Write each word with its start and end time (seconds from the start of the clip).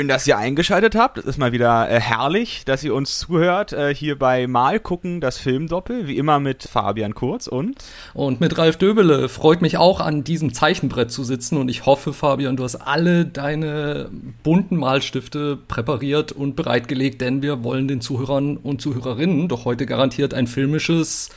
Schön, 0.00 0.08
dass 0.08 0.26
ihr 0.26 0.38
eingeschaltet 0.38 0.94
habt. 0.94 1.18
Es 1.18 1.26
ist 1.26 1.36
mal 1.36 1.52
wieder 1.52 1.90
äh, 1.90 2.00
herrlich, 2.00 2.62
dass 2.64 2.82
ihr 2.82 2.94
uns 2.94 3.18
zuhört. 3.18 3.74
Äh, 3.74 3.94
hier 3.94 4.18
bei 4.18 4.46
Mal 4.46 4.80
gucken, 4.80 5.20
das 5.20 5.36
Filmdoppel. 5.36 6.06
Wie 6.06 6.16
immer 6.16 6.40
mit 6.40 6.62
Fabian 6.62 7.14
Kurz 7.14 7.46
und. 7.46 7.76
Und 8.14 8.40
mit 8.40 8.56
Ralf 8.56 8.78
Döbele. 8.78 9.28
Freut 9.28 9.60
mich 9.60 9.76
auch, 9.76 10.00
an 10.00 10.24
diesem 10.24 10.54
Zeichenbrett 10.54 11.12
zu 11.12 11.22
sitzen. 11.22 11.58
Und 11.58 11.68
ich 11.68 11.84
hoffe, 11.84 12.14
Fabian, 12.14 12.56
du 12.56 12.64
hast 12.64 12.76
alle 12.76 13.26
deine 13.26 14.08
bunten 14.42 14.78
Malstifte 14.78 15.58
präpariert 15.68 16.32
und 16.32 16.56
bereitgelegt, 16.56 17.20
denn 17.20 17.42
wir 17.42 17.62
wollen 17.62 17.86
den 17.86 18.00
Zuhörern 18.00 18.56
und 18.56 18.80
Zuhörerinnen 18.80 19.48
doch 19.48 19.66
heute 19.66 19.84
garantiert 19.84 20.32
ein 20.32 20.46
filmisches 20.46 21.28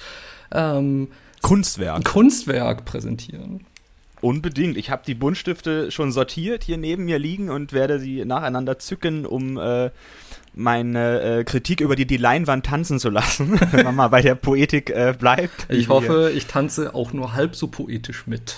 ähm, 0.53 1.09
Kunstwerk. 1.41 2.05
Kunstwerk 2.05 2.85
präsentieren. 2.85 3.65
Unbedingt. 4.23 4.77
Ich 4.77 4.89
habe 4.89 5.03
die 5.05 5.15
Buntstifte 5.15 5.91
schon 5.91 6.13
sortiert 6.13 6.63
hier 6.63 6.77
neben 6.77 7.03
mir 7.03 7.19
liegen 7.19 7.49
und 7.49 7.73
werde 7.73 7.99
sie 7.99 8.23
nacheinander 8.23 8.79
zücken, 8.79 9.25
um 9.25 9.57
äh, 9.57 9.91
meine 10.53 11.21
äh, 11.21 11.43
Kritik 11.43 11.81
über 11.81 11.97
die, 11.97 12.05
die 12.05 12.15
Leinwand 12.15 12.65
tanzen 12.65 12.99
zu 12.99 13.09
lassen, 13.09 13.59
wenn 13.71 13.83
man 13.83 13.95
mal 13.95 14.07
bei 14.07 14.21
der 14.21 14.35
Poetik 14.35 14.91
äh, 14.91 15.13
bleibt. 15.17 15.67
Ich 15.67 15.89
hoffe, 15.89 16.31
ich 16.33 16.45
tanze 16.45 16.95
auch 16.95 17.11
nur 17.11 17.33
halb 17.33 17.53
so 17.57 17.67
poetisch 17.67 18.25
mit. 18.25 18.55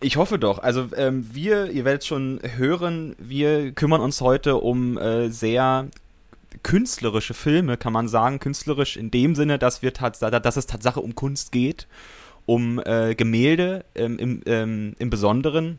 Ich 0.00 0.16
hoffe 0.16 0.40
doch. 0.40 0.58
Also 0.58 0.88
ähm, 0.96 1.24
wir, 1.32 1.70
ihr 1.70 1.84
werdet 1.84 2.04
schon 2.04 2.40
hören, 2.42 3.14
wir 3.18 3.70
kümmern 3.70 4.00
uns 4.00 4.20
heute 4.20 4.56
um 4.56 4.98
äh, 4.98 5.28
sehr 5.28 5.86
künstlerische 6.64 7.34
Filme, 7.34 7.76
kann 7.76 7.92
man 7.92 8.08
sagen. 8.08 8.40
Künstlerisch 8.40 8.96
in 8.96 9.12
dem 9.12 9.36
Sinne, 9.36 9.60
dass, 9.60 9.82
wir 9.82 9.92
dass 9.92 10.56
es 10.56 10.66
Tatsache 10.66 11.00
um 11.00 11.14
Kunst 11.14 11.52
geht 11.52 11.86
um 12.46 12.80
äh, 12.84 13.14
Gemälde 13.14 13.84
ähm, 13.94 14.18
im, 14.18 14.42
ähm, 14.46 14.96
im 14.98 15.10
Besonderen. 15.10 15.78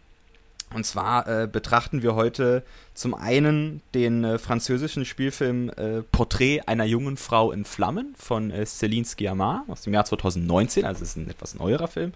Und 0.74 0.86
zwar 0.86 1.28
äh, 1.28 1.48
betrachten 1.48 2.02
wir 2.02 2.16
heute 2.16 2.64
zum 2.94 3.14
einen 3.14 3.82
den 3.94 4.24
äh, 4.24 4.38
französischen 4.40 5.06
Spielfilm 5.06 5.70
äh, 5.70 6.02
Porträt 6.02 6.62
einer 6.66 6.86
jungen 6.86 7.18
Frau 7.18 7.52
in 7.52 7.66
Flammen 7.66 8.16
von 8.18 8.52
äh, 8.52 8.64
Céline 8.64 9.06
Sciamma 9.06 9.64
aus 9.68 9.84
dem 9.84 9.94
Jahr 9.94 10.06
2019, 10.06 10.84
also 10.84 11.04
es 11.04 11.10
ist 11.10 11.18
ein 11.18 11.30
etwas 11.30 11.56
neuerer 11.56 11.88
Film. 11.88 12.14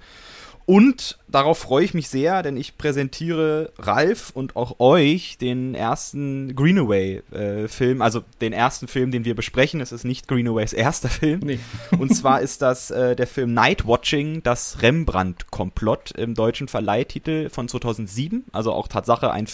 Und 0.66 1.18
darauf 1.28 1.58
freue 1.58 1.84
ich 1.84 1.94
mich 1.94 2.10
sehr, 2.10 2.44
denn 2.44 2.56
ich 2.56 2.78
präsentiere 2.78 3.72
Ralf 3.80 4.32
und 4.36 4.56
auch 4.56 4.80
euch 4.80 5.38
den 5.40 5.74
ersten 5.74 6.56
Greenaway-Film, 6.56 8.02
äh, 8.02 8.04
also 8.04 8.22
den 8.40 8.54
ersten 8.54 8.88
Film, 8.88 9.12
den 9.12 9.26
wir 9.26 9.36
besprechen. 9.36 9.82
Es 9.82 9.92
ist 9.92 10.04
nicht 10.04 10.28
Greenaways 10.28 10.74
erster 10.74 11.10
Film. 11.10 11.40
Nee. 11.44 11.60
und 11.98 12.16
zwar 12.16 12.42
ist 12.42 12.62
das 12.62 12.92
äh, 12.92 13.16
der 13.16 13.28
Film 13.28 13.54
Night 13.54 13.88
Watching, 13.88 14.44
das 14.44 14.82
Rembrandt-Komplott 14.82 16.12
im 16.12 16.36
deutschen 16.36 16.68
Verleihtitel 16.68 17.50
von 17.50 17.68
2007. 17.68 18.46
Also 18.52 18.72
auch 18.72 18.88
Tatsache 18.88 19.32
ein 19.32 19.48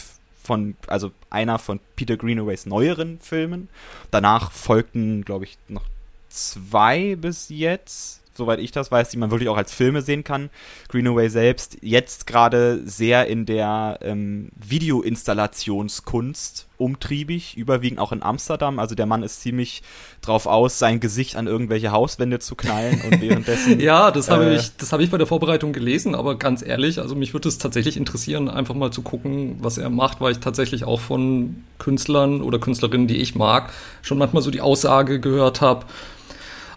von, 0.44 0.76
also 0.88 1.11
einer 1.30 1.59
von 1.59 1.80
Peter 1.95 2.17
Greenaways 2.17 2.66
neueren 2.66 3.20
Filmen. 3.20 3.70
Danach 4.11 4.52
folgten, 4.52 5.23
glaube 5.26 5.45
ich, 5.45 5.58
noch 5.67 5.86
zwei 6.30 7.16
bis 7.16 7.49
jetzt 7.49 8.22
soweit 8.38 8.60
ich 8.60 8.72
das 8.72 8.92
weiß, 8.92 9.10
die 9.10 9.18
man 9.18 9.32
wirklich 9.32 9.50
auch 9.50 9.58
als 9.58 9.73
Filme 9.73 10.02
sehen 10.02 10.23
kann. 10.23 10.50
Greenaway 10.90 11.30
selbst 11.30 11.78
jetzt 11.82 12.28
gerade 12.28 12.82
sehr 12.86 13.28
in 13.28 13.46
der 13.46 14.00
ähm, 14.02 14.50
Videoinstallationskunst 14.56 16.68
umtriebig, 16.78 17.58
überwiegend 17.58 18.00
auch 18.00 18.12
in 18.12 18.22
Amsterdam. 18.22 18.80
Also 18.80 18.96
der 18.96 19.06
Mann 19.06 19.23
ist 19.23 19.42
ziemlich 19.42 19.82
drauf 20.22 20.46
aus, 20.46 20.80
sein 20.80 21.00
Gesicht 21.00 21.36
an 21.36 21.48
irgendwelche 21.48 21.92
Hauswände 21.92 22.40
zu 22.40 22.56
knallen 22.56 23.02
und 23.02 23.22
währenddessen. 23.22 23.80
ja, 23.80 24.12
das 24.12 24.30
habe 24.30 24.46
äh, 24.46 24.56
ich, 24.56 24.76
das 24.78 24.92
habe 24.92 25.04
ich 25.04 25.10
bei 25.10 25.17
der 25.17 25.28
Vorbereitung 25.28 25.73
gelesen, 25.73 26.16
aber 26.16 26.38
ganz 26.38 26.66
ehrlich, 26.66 27.00
also 27.00 27.16
mich 27.16 27.34
würde 27.34 27.48
es 27.48 27.58
tatsächlich 27.58 27.98
interessieren, 27.98 28.50
einfach 28.50 28.76
mal 28.76 28.92
zu 28.92 29.02
gucken, 29.02 29.58
was 29.62 29.78
er 29.78 29.90
macht, 29.90 30.22
weil 30.22 30.34
ich 30.34 30.40
tatsächlich 30.40 30.84
auch 30.84 31.00
von 31.00 31.64
Künstlern 31.80 32.42
oder 32.42 32.60
Künstlerinnen, 32.60 33.08
die 33.08 33.17
ich 33.17 33.36
mag, 33.36 33.72
schon 34.02 34.17
manchmal 34.17 34.44
so 34.44 34.52
die 34.52 34.62
Aussage 34.62 35.20
gehört 35.20 35.62
habe, 35.62 35.86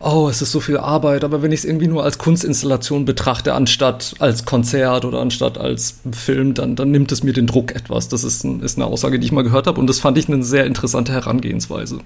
oh, 0.01 0.29
es 0.29 0.43
ist 0.43 0.53
so 0.53 0.61
viel 0.61 0.77
Arbeit, 0.77 1.25
aber 1.25 1.43
wenn 1.43 1.53
ich 1.53 1.61
es 1.61 1.65
irgendwie 1.65 1.89
nur 1.89 2.05
als 2.05 2.19
Kunstinstallation 2.19 3.05
betrachte, 3.05 3.55
anstatt 3.55 4.15
als 4.19 4.45
Konzert 4.45 5.05
oder 5.05 5.21
anstatt 5.21 5.59
als 5.59 6.01
Film, 6.13 6.55
dann, 6.55 6.77
dann 6.77 6.91
nimmt 6.91 7.11
es 7.13 7.23
mir 7.23 7.33
den 7.33 7.47
Druck 7.47 7.75
etwas. 7.75 8.09
Das 8.09 8.25
ist, 8.25 8.45
ein, 8.45 8.61
ist 8.61 8.77
eine 8.77 8.87
Aussage, 8.87 9.19
die 9.19 9.27
ich 9.27 9.33
mal 9.33 9.43
gehört 9.43 9.67
habe 9.67 9.81
und 9.81 9.89
das 9.89 9.99
fand 9.99 10.19
ich 10.19 10.29
eine 10.29 10.43
sehr 10.43 10.67
interessante 10.67 11.13
Herangehensweise. 11.13 11.99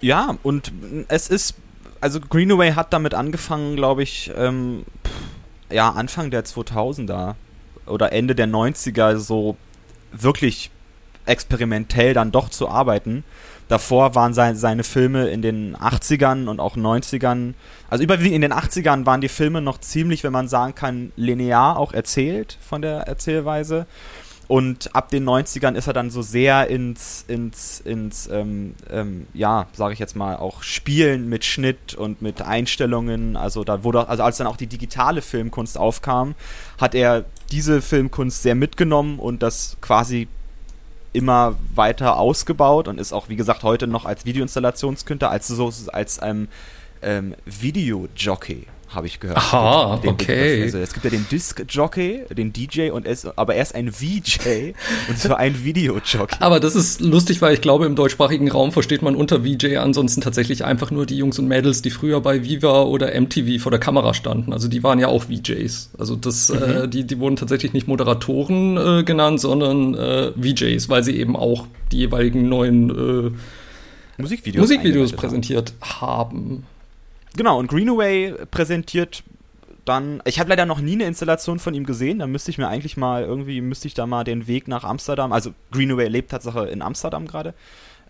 Ja, 0.00 0.36
und 0.42 0.72
es 1.08 1.28
ist, 1.28 1.54
also 2.00 2.20
Greenaway 2.20 2.72
hat 2.72 2.92
damit 2.92 3.14
angefangen, 3.14 3.76
glaube 3.76 4.02
ich, 4.02 4.30
ähm, 4.36 4.84
ja, 5.70 5.90
Anfang 5.90 6.30
der 6.30 6.44
2000er 6.44 7.34
oder 7.86 8.12
Ende 8.12 8.34
der 8.34 8.48
90er 8.48 9.16
so 9.16 9.56
wirklich 10.12 10.70
experimentell 11.26 12.14
dann 12.14 12.32
doch 12.32 12.48
zu 12.48 12.68
arbeiten. 12.68 13.24
Davor 13.68 14.14
waren 14.14 14.32
sein, 14.32 14.56
seine 14.56 14.82
Filme 14.82 15.28
in 15.28 15.42
den 15.42 15.76
80ern 15.76 16.48
und 16.48 16.58
auch 16.58 16.76
90ern, 16.76 17.52
also 17.90 18.02
überwiegend 18.02 18.36
in 18.36 18.40
den 18.42 18.52
80ern 18.52 19.04
waren 19.04 19.20
die 19.20 19.28
Filme 19.28 19.60
noch 19.60 19.78
ziemlich, 19.78 20.24
wenn 20.24 20.32
man 20.32 20.48
sagen 20.48 20.74
kann, 20.74 21.12
linear 21.16 21.78
auch 21.78 21.92
erzählt 21.92 22.56
von 22.60 22.80
der 22.80 23.00
Erzählweise. 23.00 23.86
Und 24.48 24.94
ab 24.96 25.10
den 25.10 25.28
90ern 25.28 25.74
ist 25.74 25.88
er 25.88 25.92
dann 25.92 26.10
so 26.10 26.22
sehr 26.22 26.68
ins, 26.68 27.22
ins, 27.28 27.80
ins 27.80 28.28
ähm, 28.32 28.74
ähm, 28.90 29.26
ja, 29.34 29.66
sage 29.74 29.92
ich 29.92 29.98
jetzt 29.98 30.16
mal, 30.16 30.36
auch 30.36 30.62
Spielen 30.62 31.28
mit 31.28 31.44
Schnitt 31.44 31.94
und 31.94 32.22
mit 32.22 32.40
Einstellungen. 32.40 33.36
Also 33.36 33.62
da 33.62 33.84
wurde, 33.84 34.08
also 34.08 34.22
als 34.22 34.38
dann 34.38 34.46
auch 34.46 34.56
die 34.56 34.66
digitale 34.66 35.20
Filmkunst 35.20 35.76
aufkam, 35.76 36.34
hat 36.80 36.94
er 36.94 37.26
diese 37.52 37.82
Filmkunst 37.82 38.42
sehr 38.42 38.54
mitgenommen 38.54 39.18
und 39.18 39.42
das 39.42 39.76
quasi 39.82 40.28
immer 41.12 41.56
weiter 41.74 42.18
ausgebaut 42.18 42.88
und 42.88 43.00
ist 43.00 43.12
auch, 43.12 43.28
wie 43.28 43.36
gesagt, 43.36 43.62
heute 43.62 43.86
noch 43.86 44.04
als 44.04 44.24
Videoinstallationskünstler, 44.24 45.30
als 45.30 45.48
so 45.48 45.72
als 45.92 46.20
ähm, 46.22 46.48
ähm, 47.02 47.34
Videojockey 47.44 48.66
habe 48.88 49.06
ich 49.06 49.20
gehört. 49.20 49.36
Aha, 49.36 49.96
den, 49.96 50.02
den 50.02 50.10
okay. 50.10 50.62
Also, 50.62 50.78
es 50.78 50.92
gibt 50.92 51.04
ja 51.04 51.10
den 51.10 51.26
Disc-Jockey, 51.30 52.24
den 52.30 52.52
DJ, 52.52 52.90
und 52.90 53.06
ist, 53.06 53.26
aber 53.36 53.54
er 53.54 53.62
ist 53.62 53.74
ein 53.74 53.92
VJ 53.92 54.72
und 55.08 55.18
zwar 55.18 55.38
ein 55.38 55.62
Video-Jockey. 55.64 56.36
Aber 56.40 56.58
das 56.58 56.74
ist 56.74 57.00
lustig, 57.00 57.42
weil 57.42 57.54
ich 57.54 57.60
glaube, 57.60 57.86
im 57.86 57.94
deutschsprachigen 57.94 58.50
Raum 58.50 58.72
versteht 58.72 59.02
man 59.02 59.14
unter 59.14 59.44
VJ 59.44 59.76
ansonsten 59.76 60.20
tatsächlich 60.20 60.64
einfach 60.64 60.90
nur 60.90 61.06
die 61.06 61.16
Jungs 61.16 61.38
und 61.38 61.48
Mädels, 61.48 61.82
die 61.82 61.90
früher 61.90 62.20
bei 62.20 62.44
Viva 62.44 62.82
oder 62.82 63.18
MTV 63.18 63.62
vor 63.62 63.70
der 63.70 63.80
Kamera 63.80 64.14
standen. 64.14 64.52
Also 64.52 64.68
die 64.68 64.82
waren 64.82 64.98
ja 64.98 65.08
auch 65.08 65.24
VJs. 65.24 65.90
Also 65.98 66.16
das, 66.16 66.48
mhm. 66.48 66.62
äh, 66.62 66.88
die, 66.88 67.04
die 67.04 67.18
wurden 67.18 67.36
tatsächlich 67.36 67.72
nicht 67.72 67.88
Moderatoren 67.88 68.76
äh, 68.76 69.02
genannt, 69.04 69.40
sondern 69.40 69.94
äh, 69.94 70.32
VJs, 70.32 70.88
weil 70.88 71.04
sie 71.04 71.16
eben 71.16 71.36
auch 71.36 71.66
die 71.92 71.98
jeweiligen 71.98 72.48
neuen 72.48 72.90
äh, 72.90 73.30
Musikvideos, 74.20 74.62
Musikvideos 74.62 75.12
präsentiert 75.12 75.74
haben. 75.80 76.64
Genau, 77.36 77.58
und 77.58 77.68
Greenaway 77.68 78.34
präsentiert 78.50 79.22
dann, 79.84 80.22
ich 80.26 80.38
habe 80.38 80.50
leider 80.50 80.66
noch 80.66 80.80
nie 80.80 80.92
eine 80.92 81.04
Installation 81.04 81.58
von 81.58 81.74
ihm 81.74 81.84
gesehen, 81.84 82.18
da 82.18 82.26
müsste 82.26 82.50
ich 82.50 82.58
mir 82.58 82.68
eigentlich 82.68 82.96
mal 82.96 83.22
irgendwie, 83.22 83.60
müsste 83.60 83.88
ich 83.88 83.94
da 83.94 84.06
mal 84.06 84.24
den 84.24 84.46
Weg 84.46 84.68
nach 84.68 84.84
Amsterdam, 84.84 85.32
also 85.32 85.54
Greenaway 85.70 86.08
lebt 86.08 86.30
Tatsache 86.30 86.66
in 86.66 86.82
Amsterdam 86.82 87.26
gerade, 87.26 87.54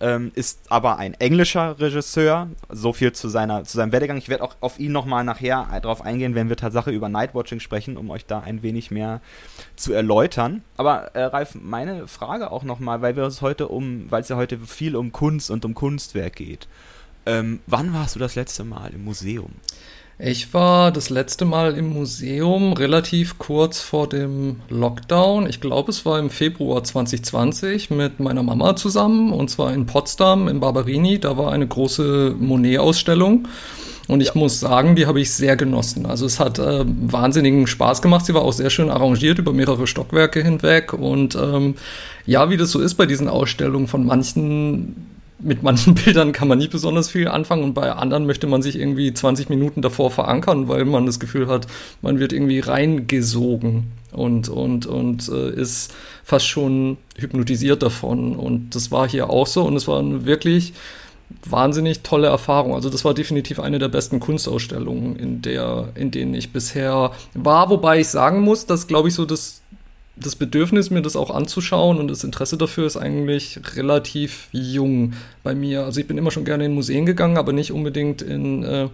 ähm, 0.00 0.31
ist 0.34 0.60
aber 0.69 0.98
ein 0.98 1.14
englischer 1.14 1.78
Regisseur, 1.81 2.48
so 2.69 2.93
viel 2.93 3.12
zu, 3.12 3.28
seiner, 3.28 3.64
zu 3.64 3.76
seinem 3.76 3.93
Werdegang. 3.93 4.16
Ich 4.16 4.28
werde 4.28 4.44
auch 4.44 4.54
auf 4.60 4.78
ihn 4.78 4.93
nochmal 4.93 5.25
nachher 5.25 5.66
drauf 5.81 6.02
eingehen, 6.02 6.34
wenn 6.34 6.48
wir 6.48 6.56
Tatsache 6.56 6.90
über 6.90 7.08
Nightwatching 7.08 7.60
sprechen, 7.60 7.96
um 7.96 8.10
euch 8.10 8.25
da 8.25 8.40
ein 8.40 8.62
wenig 8.62 8.90
mehr 8.90 9.20
zu 9.76 9.93
erläutern. 9.93 10.62
Aber 10.76 11.14
äh, 11.16 11.25
Ralf, 11.25 11.56
meine 11.60 12.06
Frage 12.06 12.52
auch 12.52 12.62
nochmal, 12.62 13.02
weil 13.02 13.16
wir 13.16 13.25
uns 13.25 13.43
heute 13.43 13.69
um, 13.69 14.10
weil 14.10 14.22
es 14.22 14.28
ja 14.28 14.37
heute 14.37 14.58
viel 14.58 14.94
um 14.94 15.12
Kunst 15.12 15.50
und 15.50 15.64
um 15.64 15.75
Kunstwerk 15.75 16.37
geht. 16.37 16.69
Ähm, 17.28 17.60
wann 17.66 17.92
warst 17.92 18.14
du 18.14 18.19
das 18.19 18.36
letzte 18.36 18.64
Mal 18.64 18.92
im 18.94 19.04
Museum? 19.04 19.50
Ich 20.19 20.52
war 20.52 20.90
das 20.90 21.10
letzte 21.10 21.44
Mal 21.44 21.75
im 21.75 21.90
Museum 21.90 22.72
relativ 22.72 23.38
kurz 23.38 23.80
vor 23.80 24.08
dem 24.08 24.56
Lockdown. 24.69 25.46
Ich 25.46 25.60
glaube, 25.60 25.90
es 25.90 26.04
war 26.06 26.19
im 26.19 26.30
Februar 26.30 26.82
2020 26.82 27.90
mit 27.90 28.19
meiner 28.19 28.42
Mama 28.42 28.75
zusammen 28.75 29.32
und 29.32 29.48
zwar 29.48 29.72
in 29.72 29.86
Potsdam 29.86 30.48
im 30.48 30.58
Barberini. 30.58 31.20
Da 31.20 31.36
war 31.36 31.52
eine 31.52 31.69
große 31.69 32.34
Monet-Ausstellung. 32.36 33.46
Und 34.08 34.22
ich 34.22 34.34
muss 34.34 34.58
sagen, 34.58 34.96
die 34.96 35.06
habe 35.06 35.20
ich 35.20 35.31
sehr 35.32 35.54
genossen. 35.54 36.06
Also 36.06 36.24
es 36.24 36.40
hat 36.40 36.58
äh, 36.58 36.84
wahnsinnigen 36.86 37.66
Spaß 37.66 38.00
gemacht. 38.00 38.24
Sie 38.24 38.32
war 38.32 38.40
auch 38.40 38.54
sehr 38.54 38.70
schön 38.70 38.88
arrangiert 38.88 39.38
über 39.38 39.52
mehrere 39.52 39.86
Stockwerke 39.86 40.42
hinweg. 40.42 40.94
Und 40.94 41.36
ähm, 41.36 41.74
ja, 42.24 42.48
wie 42.48 42.56
das 42.56 42.70
so 42.70 42.81
ist 42.81 42.94
bei 42.94 43.04
diesen 43.04 43.28
Ausstellungen 43.28 43.86
von 43.86 44.06
manchen 44.06 45.18
mit 45.38 45.62
manchen 45.62 45.94
Bildern 46.05 46.32
kann 46.32 46.49
man 46.49 46.58
nicht 46.58 46.70
besonders 46.70 47.11
viel 47.11 47.29
anfangen 47.29 47.62
und 47.62 47.75
bei 47.75 47.93
anderen 47.93 48.26
möchte 48.26 48.46
man 48.46 48.62
sich 48.62 48.79
irgendwie 48.79 49.12
20 49.12 49.49
Minuten 49.49 49.82
davor 49.82 50.11
verankern, 50.11 50.69
weil 50.69 50.85
man 50.85 51.06
das 51.06 51.20
Gefühl 51.20 51.49
hat, 51.49 51.67
man 52.02 52.19
wird 52.19 52.32
irgendwie 52.32 52.61
reingesogen 52.61 53.93
und, 54.12 54.49
und, 54.49 54.87
und 54.87 55.29
äh, 55.29 55.50
ist 55.50 55.94
fast 56.25 56.46
schon 56.46 56.96
hypnotisiert 57.17 57.82
davon. 57.82 58.37
Und 58.37 58.75
das 58.75 58.90
war 58.90 59.08
hier 59.08 59.31
auch 59.31 59.46
so 59.46 59.64
und 59.64 59.76
es 59.76 59.87
war 59.87 59.99
eine 59.99 60.25
wirklich 60.25 60.73
wahnsinnig 61.44 62.00
tolle 62.00 62.29
Erfahrung. 62.29 62.75
Also 62.75 62.88
das 62.88 63.05
war 63.05 63.14
definitiv 63.14 63.61
eine 63.61 63.79
der 63.79 63.88
besten 63.88 64.19
Kunstausstellungen, 64.19 65.17
in 65.17 65.43
der, 65.43 65.88
in 65.94 66.11
denen 66.11 66.34
ich 66.34 66.52
bisher 66.52 67.12
war, 67.34 67.70
wobei 67.70 68.00
ich 68.00 68.08
sagen 68.08 68.41
muss, 68.41 68.67
dass 68.67 68.87
glaube 68.87 69.08
ich 69.08 69.14
so 69.14 69.26
das 69.26 69.61
das 70.20 70.37
Bedürfnis, 70.37 70.91
mir 70.91 71.03
das 71.03 71.17
auch 71.17 71.31
anzuschauen 71.31 71.99
und 71.99 72.09
das 72.09 72.25
Interesse 72.25 72.56
dafür 72.56 72.87
ist 72.87 72.97
eigentlich 72.97 73.61
relativ 73.76 74.49
jung 74.53 75.15
bei 75.43 75.55
mir. 75.55 75.85
Also 75.85 76.00
ich 76.00 76.06
bin 76.06 76.19
immer 76.19 76.31
schon 76.31 76.44
gerne 76.44 76.65
in 76.65 76.75
Museen 76.75 77.06
gegangen, 77.06 77.37
aber 77.37 77.53
nicht 77.53 77.73
unbedingt 77.73 78.23
in 78.23 78.62
äh, 78.65 78.88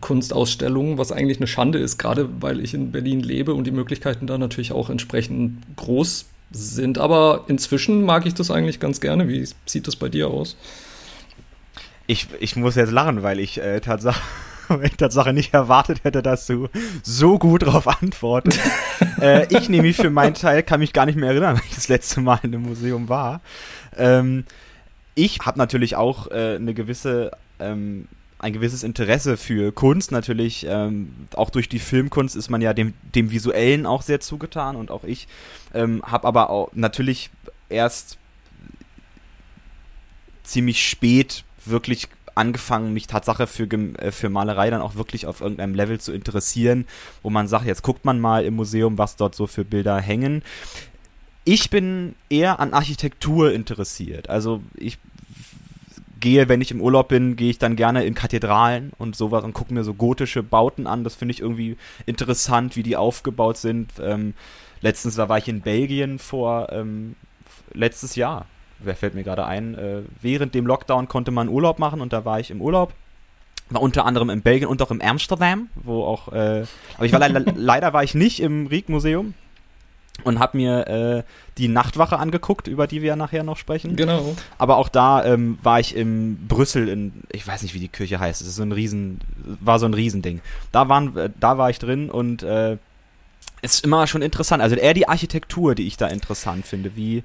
Kunstausstellungen, 0.00 0.98
was 0.98 1.12
eigentlich 1.12 1.38
eine 1.38 1.46
Schande 1.46 1.78
ist, 1.78 1.98
gerade 1.98 2.28
weil 2.40 2.60
ich 2.60 2.74
in 2.74 2.92
Berlin 2.92 3.20
lebe 3.20 3.54
und 3.54 3.66
die 3.66 3.72
Möglichkeiten 3.72 4.26
da 4.26 4.38
natürlich 4.38 4.72
auch 4.72 4.90
entsprechend 4.90 5.58
groß 5.76 6.26
sind. 6.52 6.98
Aber 6.98 7.44
inzwischen 7.48 8.04
mag 8.04 8.26
ich 8.26 8.34
das 8.34 8.50
eigentlich 8.50 8.80
ganz 8.80 9.00
gerne. 9.00 9.28
Wie 9.28 9.46
sieht 9.66 9.86
das 9.86 9.96
bei 9.96 10.08
dir 10.08 10.28
aus? 10.28 10.56
Ich, 12.06 12.28
ich 12.40 12.56
muss 12.56 12.74
jetzt 12.74 12.92
lachen, 12.92 13.22
weil 13.22 13.38
ich 13.38 13.58
äh, 13.58 13.80
Tatsache 13.80 14.20
weil 14.78 14.86
ich 14.86 14.96
Tatsache 14.96 15.32
nicht 15.32 15.52
erwartet 15.52 16.04
hätte, 16.04 16.22
dass 16.22 16.46
du 16.46 16.68
so 17.02 17.38
gut 17.38 17.62
darauf 17.62 17.88
antwortest. 17.88 18.60
äh, 19.20 19.46
ich 19.54 19.68
nämlich 19.68 19.96
für 19.96 20.10
meinen 20.10 20.34
Teil 20.34 20.62
kann 20.62 20.80
mich 20.80 20.92
gar 20.92 21.06
nicht 21.06 21.16
mehr 21.16 21.30
erinnern, 21.30 21.56
weil 21.56 21.64
ich 21.68 21.74
das 21.74 21.88
letzte 21.88 22.20
Mal 22.20 22.38
in 22.42 22.54
einem 22.54 22.62
Museum 22.62 23.08
war. 23.08 23.40
Ähm, 23.96 24.44
ich 25.14 25.40
habe 25.40 25.58
natürlich 25.58 25.96
auch 25.96 26.30
äh, 26.30 26.56
eine 26.56 26.72
gewisse 26.72 27.32
ähm, 27.58 28.06
ein 28.38 28.54
gewisses 28.54 28.84
Interesse 28.84 29.36
für 29.36 29.70
Kunst 29.70 30.12
natürlich. 30.12 30.64
Ähm, 30.66 31.14
auch 31.34 31.50
durch 31.50 31.68
die 31.68 31.78
Filmkunst 31.78 32.36
ist 32.36 32.48
man 32.48 32.62
ja 32.62 32.72
dem, 32.72 32.94
dem 33.14 33.30
Visuellen 33.30 33.84
auch 33.84 34.00
sehr 34.00 34.20
zugetan 34.20 34.76
und 34.76 34.90
auch 34.90 35.04
ich 35.04 35.28
ähm, 35.74 36.02
habe 36.06 36.26
aber 36.26 36.48
auch 36.48 36.70
natürlich 36.72 37.28
erst 37.68 38.16
ziemlich 40.42 40.88
spät 40.88 41.44
wirklich 41.66 42.08
angefangen, 42.40 42.92
mich 42.92 43.06
Tatsache 43.06 43.46
für, 43.46 43.64
äh, 43.64 44.10
für 44.10 44.30
Malerei 44.30 44.70
dann 44.70 44.80
auch 44.80 44.96
wirklich 44.96 45.26
auf 45.26 45.40
irgendeinem 45.40 45.74
Level 45.74 46.00
zu 46.00 46.12
interessieren, 46.12 46.86
wo 47.22 47.30
man 47.30 47.46
sagt, 47.46 47.66
jetzt 47.66 47.82
guckt 47.82 48.04
man 48.04 48.18
mal 48.18 48.44
im 48.44 48.54
Museum, 48.54 48.98
was 48.98 49.16
dort 49.16 49.34
so 49.34 49.46
für 49.46 49.64
Bilder 49.64 50.00
hängen. 50.00 50.42
Ich 51.44 51.70
bin 51.70 52.14
eher 52.28 52.58
an 52.60 52.72
Architektur 52.72 53.52
interessiert. 53.52 54.30
Also 54.30 54.62
ich 54.74 54.98
gehe, 56.20 56.48
wenn 56.48 56.60
ich 56.60 56.70
im 56.70 56.80
Urlaub 56.80 57.08
bin, 57.08 57.36
gehe 57.36 57.50
ich 57.50 57.58
dann 57.58 57.76
gerne 57.76 58.04
in 58.04 58.14
Kathedralen 58.14 58.92
und 58.98 59.16
sowas 59.16 59.44
und 59.44 59.54
gucke 59.54 59.74
mir 59.74 59.84
so 59.84 59.94
gotische 59.94 60.42
Bauten 60.42 60.86
an. 60.86 61.04
Das 61.04 61.14
finde 61.14 61.32
ich 61.32 61.40
irgendwie 61.40 61.76
interessant, 62.06 62.76
wie 62.76 62.82
die 62.82 62.96
aufgebaut 62.96 63.56
sind. 63.56 63.92
Ähm, 64.00 64.34
letztens, 64.80 65.16
war 65.16 65.38
ich 65.38 65.48
in 65.48 65.60
Belgien 65.60 66.18
vor 66.18 66.68
ähm, 66.72 67.16
letztes 67.72 68.16
Jahr 68.16 68.46
wer 68.82 68.96
fällt 68.96 69.14
mir 69.14 69.24
gerade 69.24 69.46
ein, 69.46 69.74
äh, 69.74 70.02
während 70.20 70.54
dem 70.54 70.66
Lockdown 70.66 71.08
konnte 71.08 71.30
man 71.30 71.48
Urlaub 71.48 71.78
machen 71.78 72.00
und 72.00 72.12
da 72.12 72.24
war 72.24 72.40
ich 72.40 72.50
im 72.50 72.60
Urlaub. 72.60 72.92
War 73.68 73.82
unter 73.82 74.04
anderem 74.04 74.30
in 74.30 74.42
Belgien 74.42 74.68
und 74.68 74.82
auch 74.82 74.90
im 74.90 75.00
Amsterdam, 75.00 75.68
wo 75.76 76.02
auch, 76.02 76.32
äh, 76.32 76.64
aber 76.96 77.06
ich 77.06 77.12
war 77.12 77.20
le 77.20 77.44
leider 77.54 77.92
war 77.92 78.02
ich 78.02 78.14
nicht 78.14 78.40
im 78.40 78.66
Riek-Museum 78.66 79.34
und 80.24 80.38
habe 80.38 80.56
mir 80.56 80.86
äh, 80.86 81.22
die 81.58 81.68
Nachtwache 81.68 82.18
angeguckt, 82.18 82.66
über 82.66 82.86
die 82.86 83.02
wir 83.02 83.08
ja 83.08 83.16
nachher 83.16 83.42
noch 83.42 83.56
sprechen. 83.56 83.96
Genau. 83.96 84.36
Aber 84.58 84.76
auch 84.76 84.88
da 84.88 85.24
ähm, 85.24 85.58
war 85.62 85.80
ich 85.80 85.94
in 85.96 86.46
Brüssel 86.48 86.88
in, 86.88 87.22
ich 87.30 87.46
weiß 87.46 87.62
nicht, 87.62 87.74
wie 87.74 87.80
die 87.80 87.88
Kirche 87.88 88.20
heißt. 88.20 88.40
Es 88.40 88.48
ist 88.48 88.56
so 88.56 88.62
ein 88.62 88.72
Riesen, 88.72 89.20
war 89.60 89.78
so 89.78 89.86
ein 89.86 89.94
Riesending. 89.94 90.40
Da 90.72 90.88
waren, 90.88 91.16
äh, 91.16 91.30
da 91.38 91.58
war 91.58 91.70
ich 91.70 91.78
drin 91.78 92.10
und 92.10 92.42
äh, 92.42 92.76
ist 93.62 93.84
immer 93.84 94.06
schon 94.06 94.22
interessant. 94.22 94.62
Also 94.62 94.76
eher 94.76 94.94
die 94.94 95.08
Architektur, 95.08 95.74
die 95.74 95.86
ich 95.86 95.96
da 95.96 96.06
interessant 96.06 96.66
finde, 96.66 96.96
wie 96.96 97.24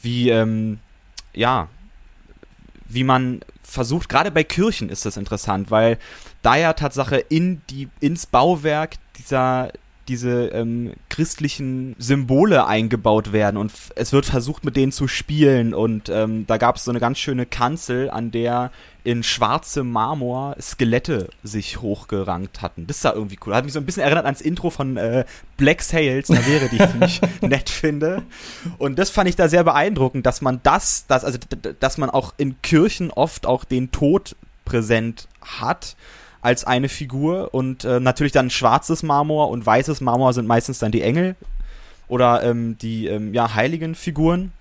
wie, 0.00 0.30
ähm, 0.30 0.78
ja, 1.34 1.68
wie 2.88 3.04
man 3.04 3.40
versucht, 3.62 4.08
gerade 4.08 4.30
bei 4.30 4.44
Kirchen 4.44 4.88
ist 4.88 5.04
das 5.04 5.16
interessant, 5.16 5.70
weil 5.70 5.98
da 6.42 6.56
ja 6.56 6.72
Tatsache 6.72 7.16
in 7.16 7.60
die, 7.68 7.88
ins 8.00 8.26
Bauwerk 8.26 8.94
dieser, 9.18 9.70
diese 10.08 10.48
ähm, 10.48 10.94
christlichen 11.10 11.94
Symbole 11.98 12.66
eingebaut 12.66 13.32
werden 13.32 13.56
und 13.58 13.72
es 13.94 14.12
wird 14.12 14.24
versucht, 14.24 14.64
mit 14.64 14.76
denen 14.76 14.92
zu 14.92 15.06
spielen. 15.06 15.74
Und 15.74 16.08
ähm, 16.08 16.46
da 16.46 16.56
gab 16.56 16.76
es 16.76 16.84
so 16.84 16.90
eine 16.90 17.00
ganz 17.00 17.18
schöne 17.18 17.44
Kanzel, 17.44 18.08
an 18.08 18.30
der 18.30 18.70
in 19.08 19.22
schwarzem 19.22 19.90
Marmor 19.90 20.54
Skelette 20.60 21.30
sich 21.42 21.80
hochgerankt 21.80 22.60
hatten. 22.60 22.86
Das 22.86 23.00
sah 23.00 23.14
irgendwie 23.14 23.38
cool. 23.46 23.54
Hat 23.54 23.64
mich 23.64 23.72
so 23.72 23.80
ein 23.80 23.86
bisschen 23.86 24.02
erinnert 24.02 24.26
ans 24.26 24.42
Intro 24.42 24.68
von 24.68 24.98
äh, 24.98 25.24
Black 25.56 25.80
Sails, 25.80 26.28
eine 26.28 26.42
Serie, 26.42 26.68
die 26.68 26.76
ich 26.76 26.90
ziemlich 26.90 27.20
nett 27.40 27.70
finde. 27.70 28.22
Und 28.76 28.98
das 28.98 29.08
fand 29.08 29.26
ich 29.30 29.34
da 29.34 29.48
sehr 29.48 29.64
beeindruckend, 29.64 30.26
dass 30.26 30.42
man 30.42 30.60
das, 30.62 31.06
das 31.06 31.24
also 31.24 31.38
dass 31.80 31.96
man 31.96 32.10
auch 32.10 32.34
in 32.36 32.60
Kirchen 32.60 33.10
oft 33.10 33.46
auch 33.46 33.64
den 33.64 33.90
Tod 33.92 34.36
präsent 34.66 35.26
hat 35.40 35.96
als 36.42 36.64
eine 36.64 36.90
Figur 36.90 37.54
und 37.54 37.86
äh, 37.86 38.00
natürlich 38.00 38.32
dann 38.32 38.50
schwarzes 38.50 39.02
Marmor 39.02 39.48
und 39.48 39.64
weißes 39.64 40.02
Marmor 40.02 40.34
sind 40.34 40.46
meistens 40.46 40.80
dann 40.80 40.92
die 40.92 41.00
Engel 41.00 41.34
oder 42.08 42.42
ähm, 42.42 42.76
die 42.76 43.06
ähm, 43.06 43.32
ja, 43.32 43.54
heiligen 43.54 43.94
Figuren. 43.94 44.52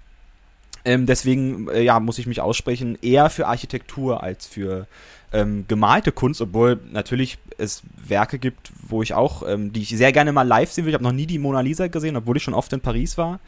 Ähm, 0.88 1.06
deswegen 1.06 1.68
äh, 1.70 1.82
ja, 1.82 2.00
muss 2.00 2.18
ich 2.18 2.28
mich 2.28 2.40
aussprechen, 2.40 2.98
eher 3.02 3.30
für 3.30 3.48
Architektur 3.48 4.24
als 4.24 4.48
für 4.48 4.88
ähm, 5.34 5.66
gemalte 5.68 6.14
Kunst, 6.14 6.40
obwohl 6.40 6.80
natürlich 6.92 7.38
es 7.58 7.84
Werke 8.08 8.40
gibt, 8.40 8.72
wo 8.88 9.04
ich 9.04 9.14
auch, 9.14 9.48
ähm, 9.48 9.74
die 9.74 9.82
ich 9.82 9.90
sehr 9.90 10.14
gerne 10.14 10.32
mal 10.32 10.48
live 10.48 10.72
sehen 10.72 10.86
will. 10.86 10.92
Ich 10.92 10.96
habe 10.96 11.04
noch 11.04 11.12
nie 11.12 11.26
die 11.26 11.40
Mona 11.40 11.60
Lisa 11.60 11.88
gesehen, 11.88 12.16
obwohl 12.16 12.38
ich 12.38 12.44
schon 12.44 12.54
oft 12.54 12.72
in 12.72 12.80
Paris 12.80 13.18
war 13.18 13.40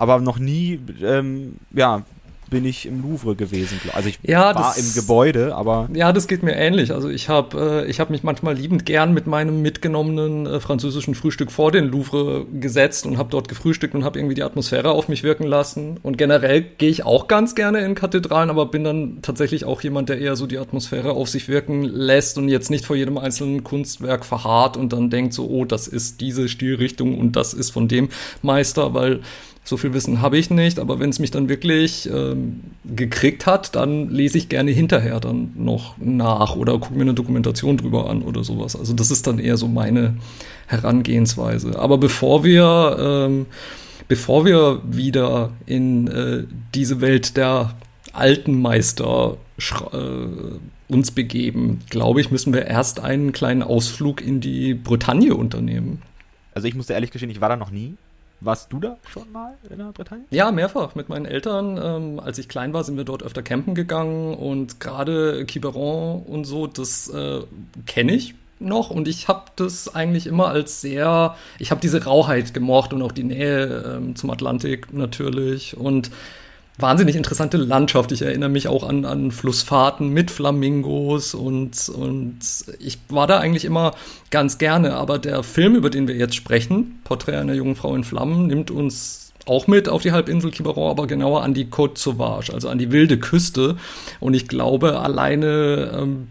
aber 0.00 0.18
noch 0.18 0.38
nie 0.38 0.80
ähm, 1.02 1.56
ja, 1.72 2.04
bin 2.50 2.64
ich 2.64 2.86
im 2.86 3.02
Louvre 3.02 3.36
gewesen. 3.36 3.80
Also 3.94 4.08
ich 4.08 4.18
ja, 4.22 4.54
war 4.54 4.76
im 4.76 4.94
Gebäude, 4.94 5.54
aber. 5.54 5.88
Ja, 5.94 6.12
das 6.12 6.28
geht 6.28 6.42
mir 6.42 6.54
ähnlich. 6.54 6.92
Also 6.92 7.08
ich 7.08 7.28
habe 7.28 7.86
äh, 7.88 7.92
hab 7.92 8.10
mich 8.10 8.22
manchmal 8.22 8.54
liebend 8.54 8.84
gern 8.84 9.14
mit 9.14 9.26
meinem 9.26 9.62
mitgenommenen 9.62 10.46
äh, 10.46 10.60
französischen 10.60 11.14
Frühstück 11.14 11.50
vor 11.50 11.72
den 11.72 11.86
Louvre 11.86 12.46
gesetzt 12.52 13.06
und 13.06 13.16
habe 13.18 13.30
dort 13.30 13.48
gefrühstückt 13.48 13.94
und 13.94 14.04
habe 14.04 14.18
irgendwie 14.18 14.34
die 14.34 14.42
Atmosphäre 14.42 14.90
auf 14.90 15.08
mich 15.08 15.22
wirken 15.22 15.44
lassen. 15.44 15.98
Und 16.02 16.18
generell 16.18 16.62
gehe 16.62 16.90
ich 16.90 17.04
auch 17.04 17.28
ganz 17.28 17.54
gerne 17.54 17.80
in 17.80 17.94
Kathedralen, 17.94 18.50
aber 18.50 18.66
bin 18.66 18.84
dann 18.84 19.18
tatsächlich 19.22 19.64
auch 19.64 19.80
jemand, 19.82 20.08
der 20.08 20.18
eher 20.18 20.36
so 20.36 20.46
die 20.46 20.58
Atmosphäre 20.58 21.12
auf 21.12 21.28
sich 21.28 21.48
wirken 21.48 21.84
lässt 21.84 22.36
und 22.36 22.48
jetzt 22.48 22.70
nicht 22.70 22.84
vor 22.84 22.96
jedem 22.96 23.16
einzelnen 23.16 23.64
Kunstwerk 23.64 24.24
verharrt 24.24 24.76
und 24.76 24.92
dann 24.92 25.10
denkt 25.10 25.34
so, 25.34 25.48
oh, 25.48 25.64
das 25.64 25.86
ist 25.86 26.20
diese 26.20 26.48
Stilrichtung 26.48 27.18
und 27.18 27.36
das 27.36 27.54
ist 27.54 27.70
von 27.70 27.88
dem 27.88 28.08
Meister, 28.42 28.94
weil 28.94 29.20
so 29.62 29.76
viel 29.76 29.92
Wissen 29.92 30.20
habe 30.20 30.38
ich 30.38 30.50
nicht, 30.50 30.78
aber 30.78 30.98
wenn 31.00 31.10
es 31.10 31.18
mich 31.18 31.30
dann 31.30 31.48
wirklich 31.48 32.08
ähm, 32.12 32.60
gekriegt 32.84 33.46
hat, 33.46 33.76
dann 33.76 34.08
lese 34.08 34.38
ich 34.38 34.48
gerne 34.48 34.70
hinterher 34.70 35.20
dann 35.20 35.52
noch 35.54 35.96
nach 35.98 36.56
oder 36.56 36.78
gucke 36.78 36.94
mir 36.94 37.02
eine 37.02 37.14
Dokumentation 37.14 37.76
drüber 37.76 38.08
an 38.08 38.22
oder 38.22 38.42
sowas. 38.42 38.74
Also 38.74 38.94
das 38.94 39.10
ist 39.10 39.26
dann 39.26 39.38
eher 39.38 39.56
so 39.56 39.68
meine 39.68 40.16
Herangehensweise. 40.66 41.78
Aber 41.78 41.98
bevor 41.98 42.42
wir, 42.42 42.96
ähm, 42.98 43.46
bevor 44.08 44.44
wir 44.44 44.80
wieder 44.84 45.50
in 45.66 46.08
äh, 46.08 46.44
diese 46.74 47.00
Welt 47.00 47.36
der 47.36 47.74
alten 48.12 48.60
Meister 48.60 49.36
äh, 49.92 50.92
uns 50.92 51.10
begeben, 51.10 51.80
glaube 51.90 52.20
ich, 52.20 52.30
müssen 52.30 52.52
wir 52.52 52.66
erst 52.66 53.00
einen 53.00 53.32
kleinen 53.32 53.62
Ausflug 53.62 54.20
in 54.20 54.40
die 54.40 54.74
Bretagne 54.74 55.34
unternehmen. 55.34 56.02
Also 56.54 56.66
ich 56.66 56.74
muss 56.74 56.90
ehrlich 56.90 57.10
gestehen, 57.10 57.30
ich 57.30 57.40
war 57.40 57.50
da 57.50 57.56
noch 57.56 57.70
nie. 57.70 57.94
Warst 58.40 58.72
du 58.72 58.80
da 58.80 58.96
schon 59.10 59.30
mal 59.32 59.54
in 59.68 59.78
der 59.78 59.92
Bretagne? 59.92 60.24
Ja, 60.30 60.50
mehrfach 60.50 60.94
mit 60.94 61.08
meinen 61.08 61.26
Eltern. 61.26 61.78
Ähm, 61.82 62.20
als 62.20 62.38
ich 62.38 62.48
klein 62.48 62.72
war, 62.72 62.84
sind 62.84 62.96
wir 62.96 63.04
dort 63.04 63.22
öfter 63.22 63.42
campen 63.42 63.74
gegangen 63.74 64.34
und 64.34 64.80
gerade 64.80 65.44
Quiberon 65.44 66.22
und 66.22 66.44
so, 66.44 66.66
das 66.66 67.08
äh, 67.08 67.40
kenne 67.86 68.12
ich 68.12 68.34
noch 68.58 68.90
und 68.90 69.08
ich 69.08 69.28
habe 69.28 69.44
das 69.56 69.94
eigentlich 69.94 70.26
immer 70.26 70.48
als 70.48 70.80
sehr, 70.80 71.36
ich 71.58 71.70
habe 71.70 71.80
diese 71.80 72.04
Rauheit 72.04 72.52
gemocht 72.54 72.92
und 72.92 73.02
auch 73.02 73.12
die 73.12 73.24
Nähe 73.24 73.96
ähm, 73.96 74.16
zum 74.16 74.30
Atlantik 74.30 74.92
natürlich 74.92 75.76
und 75.76 76.10
wahnsinnig 76.82 77.16
interessante 77.16 77.56
Landschaft. 77.56 78.12
Ich 78.12 78.22
erinnere 78.22 78.48
mich 78.48 78.68
auch 78.68 78.88
an, 78.88 79.04
an 79.04 79.30
Flussfahrten 79.30 80.08
mit 80.08 80.30
Flamingos 80.30 81.34
und, 81.34 81.88
und 81.88 82.38
ich 82.78 82.98
war 83.08 83.26
da 83.26 83.38
eigentlich 83.38 83.64
immer 83.64 83.94
ganz 84.30 84.58
gerne. 84.58 84.94
Aber 84.94 85.18
der 85.18 85.42
Film, 85.42 85.74
über 85.74 85.90
den 85.90 86.08
wir 86.08 86.16
jetzt 86.16 86.34
sprechen, 86.34 87.00
Porträt 87.04 87.36
einer 87.36 87.54
jungen 87.54 87.76
Frau 87.76 87.94
in 87.94 88.04
Flammen, 88.04 88.46
nimmt 88.46 88.70
uns 88.70 89.32
auch 89.46 89.66
mit 89.66 89.88
auf 89.88 90.02
die 90.02 90.12
Halbinsel 90.12 90.50
Quiberon, 90.50 90.90
aber 90.90 91.06
genauer 91.06 91.42
an 91.42 91.54
die 91.54 91.66
Côte 91.66 91.98
Sauvage, 91.98 92.52
also 92.52 92.68
an 92.68 92.78
die 92.78 92.92
wilde 92.92 93.18
Küste. 93.18 93.76
Und 94.20 94.34
ich 94.34 94.48
glaube, 94.48 95.00
alleine 95.00 95.98
ähm, 95.98 96.28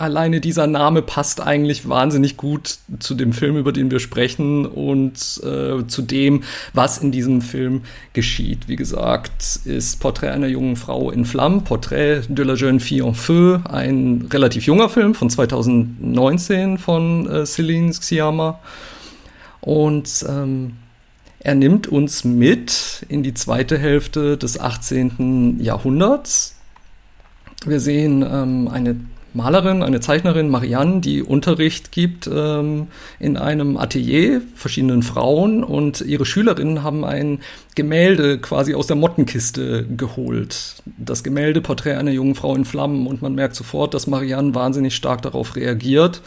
alleine 0.00 0.40
dieser 0.40 0.66
Name 0.66 1.02
passt 1.02 1.40
eigentlich 1.40 1.88
wahnsinnig 1.88 2.36
gut 2.36 2.78
zu 2.98 3.14
dem 3.14 3.32
Film, 3.32 3.56
über 3.56 3.72
den 3.72 3.90
wir 3.90 4.00
sprechen 4.00 4.66
und 4.66 5.14
äh, 5.44 5.86
zu 5.86 6.02
dem, 6.02 6.42
was 6.72 6.98
in 6.98 7.12
diesem 7.12 7.42
Film 7.42 7.82
geschieht. 8.12 8.68
Wie 8.68 8.76
gesagt, 8.76 9.60
ist 9.64 10.00
Porträt 10.00 10.30
einer 10.30 10.48
jungen 10.48 10.76
Frau 10.76 11.10
in 11.10 11.24
Flammen, 11.24 11.64
Portrait 11.64 12.24
de 12.28 12.44
la 12.44 12.54
jeune 12.54 12.80
fille 12.80 13.04
en 13.04 13.14
feu, 13.14 13.58
ein 13.64 14.28
relativ 14.32 14.64
junger 14.64 14.88
Film 14.88 15.14
von 15.14 15.28
2019 15.28 16.78
von 16.78 17.28
äh, 17.28 17.44
Celine 17.44 17.92
Sciamma. 17.92 18.58
Und 19.60 20.24
ähm, 20.28 20.76
er 21.40 21.54
nimmt 21.54 21.88
uns 21.88 22.24
mit 22.24 23.04
in 23.08 23.22
die 23.22 23.34
zweite 23.34 23.78
Hälfte 23.78 24.36
des 24.36 24.58
18. 24.58 25.58
Jahrhunderts. 25.60 26.56
Wir 27.66 27.80
sehen 27.80 28.22
ähm, 28.22 28.68
eine 28.68 28.96
Malerin, 29.32 29.82
eine 29.82 30.00
Zeichnerin, 30.00 30.48
Marianne, 30.48 31.00
die 31.00 31.22
Unterricht 31.22 31.92
gibt 31.92 32.28
ähm, 32.32 32.88
in 33.18 33.36
einem 33.36 33.76
Atelier 33.76 34.42
verschiedenen 34.54 35.02
Frauen 35.02 35.62
und 35.62 36.00
ihre 36.00 36.24
Schülerinnen 36.24 36.82
haben 36.82 37.04
ein 37.04 37.38
Gemälde 37.76 38.38
quasi 38.38 38.74
aus 38.74 38.88
der 38.88 38.96
Mottenkiste 38.96 39.86
geholt. 39.96 40.82
Das 40.98 41.22
Gemälde 41.22 41.60
Porträt 41.60 41.94
einer 41.94 42.10
jungen 42.10 42.34
Frau 42.34 42.54
in 42.56 42.64
Flammen 42.64 43.06
und 43.06 43.22
man 43.22 43.34
merkt 43.34 43.54
sofort, 43.54 43.94
dass 43.94 44.06
Marianne 44.06 44.54
wahnsinnig 44.54 44.96
stark 44.96 45.22
darauf 45.22 45.54
reagiert, 45.54 46.22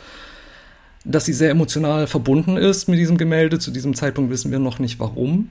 dass 1.04 1.26
sie 1.26 1.34
sehr 1.34 1.52
emotional 1.52 2.08
verbunden 2.08 2.56
ist 2.56 2.88
mit 2.88 3.00
diesem 3.00 3.18
Gemälde. 3.18 3.60
Zu 3.60 3.72
diesem 3.72 3.94
Zeitpunkt 3.94 4.32
wissen 4.32 4.52
wir 4.52 4.60
noch 4.60 4.80
nicht 4.80 5.00
warum. 5.00 5.50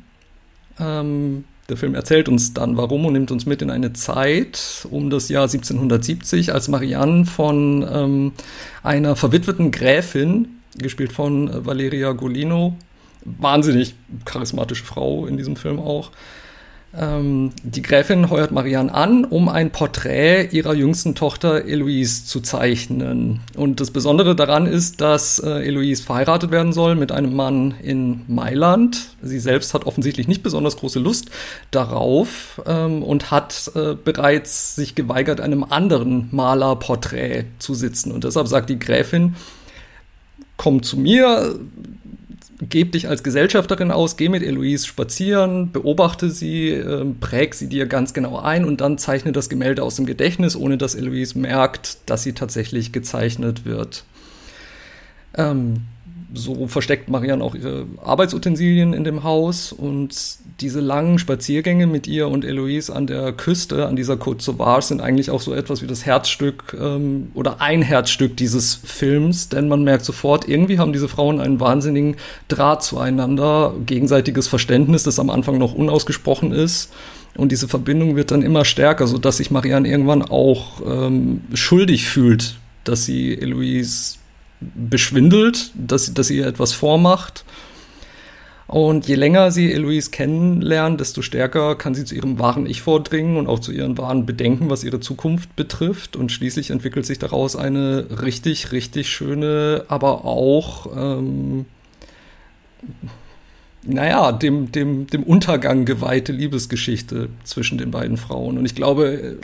Ähm, 0.81 1.45
der 1.73 1.79
Film 1.79 1.95
erzählt 1.95 2.29
uns 2.29 2.53
dann 2.53 2.77
warum 2.77 3.07
und 3.07 3.15
nimmt 3.15 3.31
uns 3.31 3.47
mit 3.47 3.63
in 3.63 3.71
eine 3.71 3.95
Zeit 3.95 4.87
um 4.91 5.09
das 5.09 5.29
Jahr 5.29 5.45
1770, 5.45 6.53
als 6.53 6.69
Marianne 6.69 7.25
von 7.25 7.87
ähm, 7.91 8.33
einer 8.83 9.17
verwitweten 9.17 9.71
Gräfin, 9.71 10.61
gespielt 10.77 11.13
von 11.13 11.49
äh, 11.49 11.67
Valeria 11.67 12.13
Golino, 12.13 12.77
wahnsinnig 13.25 13.95
charismatische 14.27 14.85
Frau 14.85 15.27
in 15.27 15.39
diesem 15.39 15.57
Film 15.57 15.79
auch, 15.79 16.11
die 16.95 17.81
Gräfin 17.81 18.29
heuert 18.29 18.53
Marianne 18.53 18.93
an, 18.93 19.25
um 19.25 19.49
ein 19.49 19.71
Porträt 19.71 20.49
ihrer 20.53 20.75
jüngsten 20.75 21.15
Tochter 21.15 21.65
Eloise 21.65 22.27
zu 22.27 22.41
zeichnen. 22.41 23.41
Und 23.57 23.81
das 23.81 23.91
Besondere 23.91 24.37
daran 24.37 24.67
ist, 24.67 25.01
dass 25.01 25.39
äh, 25.39 25.67
Eloise 25.67 26.03
verheiratet 26.03 26.51
werden 26.51 26.75
soll 26.75 26.95
mit 26.95 27.11
einem 27.11 27.35
Mann 27.35 27.75
in 27.83 28.21
Mailand. 28.29 29.17
Sie 29.23 29.39
selbst 29.39 29.73
hat 29.73 29.87
offensichtlich 29.87 30.29
nicht 30.29 30.43
besonders 30.43 30.77
große 30.77 30.99
Lust 30.99 31.31
darauf 31.71 32.61
ähm, 32.67 33.03
und 33.03 33.31
hat 33.31 33.73
äh, 33.75 33.95
bereits 33.95 34.77
sich 34.77 34.95
geweigert, 34.95 35.41
einem 35.41 35.65
anderen 35.65 36.29
Malerporträt 36.31 37.47
zu 37.59 37.73
sitzen. 37.73 38.13
Und 38.13 38.25
deshalb 38.25 38.49
sagt 38.49 38.69
die 38.69 38.79
Gräfin, 38.79 39.35
komm 40.59 40.83
zu 40.83 40.99
mir, 40.99 41.59
geb 42.69 42.93
dich 42.93 43.09
als 43.09 43.23
Gesellschafterin 43.23 43.91
aus, 43.91 44.17
geh 44.17 44.29
mit 44.29 44.43
Eloise 44.43 44.87
spazieren, 44.87 45.73
beobachte 45.73 46.31
sie, 46.31 46.71
äh, 46.71 47.05
präg 47.21 47.55
sie 47.55 47.69
dir 47.69 47.87
ganz 47.87 48.15
genau 48.15 48.39
ein 48.39 48.65
und 48.65 48.81
dann 48.81 48.99
zeichne 48.99 49.33
das 49.33 49.49
Gemälde 49.49 49.83
aus 49.83 49.97
dem 49.97 50.07
Gedächtnis, 50.07 50.57
ohne 50.57 50.79
dass 50.79 50.95
Eloise 50.95 51.39
merkt, 51.39 51.99
dass 52.07 52.23
sie 52.23 52.33
tatsächlich 52.33 52.93
gezeichnet 52.93 53.65
wird. 53.65 54.05
Ähm, 55.35 55.83
so 56.35 56.67
versteckt 56.69 57.09
Marianne 57.09 57.43
auch 57.43 57.55
ihre 57.55 57.87
Arbeitsutensilien 58.03 58.93
in 58.93 59.05
dem 59.05 59.23
Haus 59.23 59.73
und 59.73 60.15
diese 60.61 60.81
langen 60.81 61.19
Spaziergänge 61.19 61.87
mit 61.87 62.07
ihr 62.07 62.29
und 62.29 62.45
Eloise 62.45 62.95
an 62.95 63.07
der 63.07 63.33
Küste, 63.33 63.87
an 63.87 63.97
dieser 63.97 64.15
Côte 64.15 64.43
Sauvage, 64.43 64.87
sind 64.87 65.01
eigentlich 65.01 65.31
auch 65.31 65.41
so 65.41 65.55
etwas 65.55 65.83
wie 65.83 65.87
das 65.87 66.05
Herzstück 66.07 66.77
ähm, 66.79 67.31
oder 67.35 67.61
ein 67.61 67.83
Herzstück 67.83 68.37
dieses 68.37 68.75
Films, 68.75 69.49
denn 69.49 69.69
man 69.69 69.85
merkt 69.85 70.05
sofort, 70.05 70.49
irgendwie 70.49 70.79
haben 70.79 70.93
diese 70.93 71.09
Frauen 71.09 71.41
einen 71.41 71.61
wahnsinnigen 71.61 72.17
Draht 72.49 72.83
zueinander, 72.83 73.75
gegenseitiges 73.87 74.49
Verständnis, 74.49 75.03
das 75.03 75.19
am 75.19 75.31
Anfang 75.31 75.59
noch 75.59 75.75
unausgesprochen 75.75 76.53
ist. 76.53 76.93
Und 77.37 77.51
diese 77.51 77.67
Verbindung 77.67 78.15
wird 78.15 78.31
dann 78.31 78.43
immer 78.43 78.65
stärker, 78.65 79.07
sodass 79.07 79.39
sich 79.39 79.51
Marianne 79.51 79.89
irgendwann 79.89 80.23
auch 80.23 80.83
ähm, 80.87 81.43
schuldig 81.55 82.07
fühlt, 82.07 82.57
dass 82.85 83.07
sie 83.07 83.39
Eloise 83.39 84.17
beschwindelt, 84.61 85.71
dass, 85.75 86.13
dass 86.13 86.29
sie 86.29 86.39
ihr 86.39 86.47
etwas 86.47 86.73
vormacht. 86.73 87.45
Und 88.67 89.07
je 89.07 89.17
länger 89.17 89.51
sie 89.51 89.73
Eloise 89.73 90.11
kennenlernt, 90.11 91.01
desto 91.01 91.21
stärker 91.23 91.75
kann 91.75 91.95
sie 91.95 92.05
zu 92.05 92.15
ihrem 92.15 92.39
wahren 92.39 92.67
Ich 92.67 92.83
vordringen 92.83 93.37
und 93.37 93.47
auch 93.47 93.59
zu 93.59 93.73
ihren 93.73 93.99
wahren 93.99 94.25
Bedenken, 94.25 94.71
was 94.71 94.85
ihre 94.85 95.01
Zukunft 95.01 95.55
betrifft. 95.57 96.17
Und 96.17 96.33
schließlich 96.33 96.71
entwickelt 96.71 97.05
sich 97.05 97.19
daraus 97.19 97.57
eine 97.57 98.07
richtig, 98.23 98.73
richtig 98.73 99.09
schöne, 99.11 99.85
aber 99.89 100.25
auch, 100.25 100.87
ähm, 100.97 101.67
naja, 103.85 104.33
dem, 104.33 104.71
dem, 104.71 105.07
dem 105.09 105.23
Untergang 105.25 105.85
geweihte 105.85 106.33
Liebesgeschichte 106.33 107.29
zwischen 107.45 107.79
den 107.79 107.91
beiden 107.91 108.17
Frauen. 108.17 108.59
Und 108.59 108.65
ich 108.65 108.75
glaube, 108.75 109.39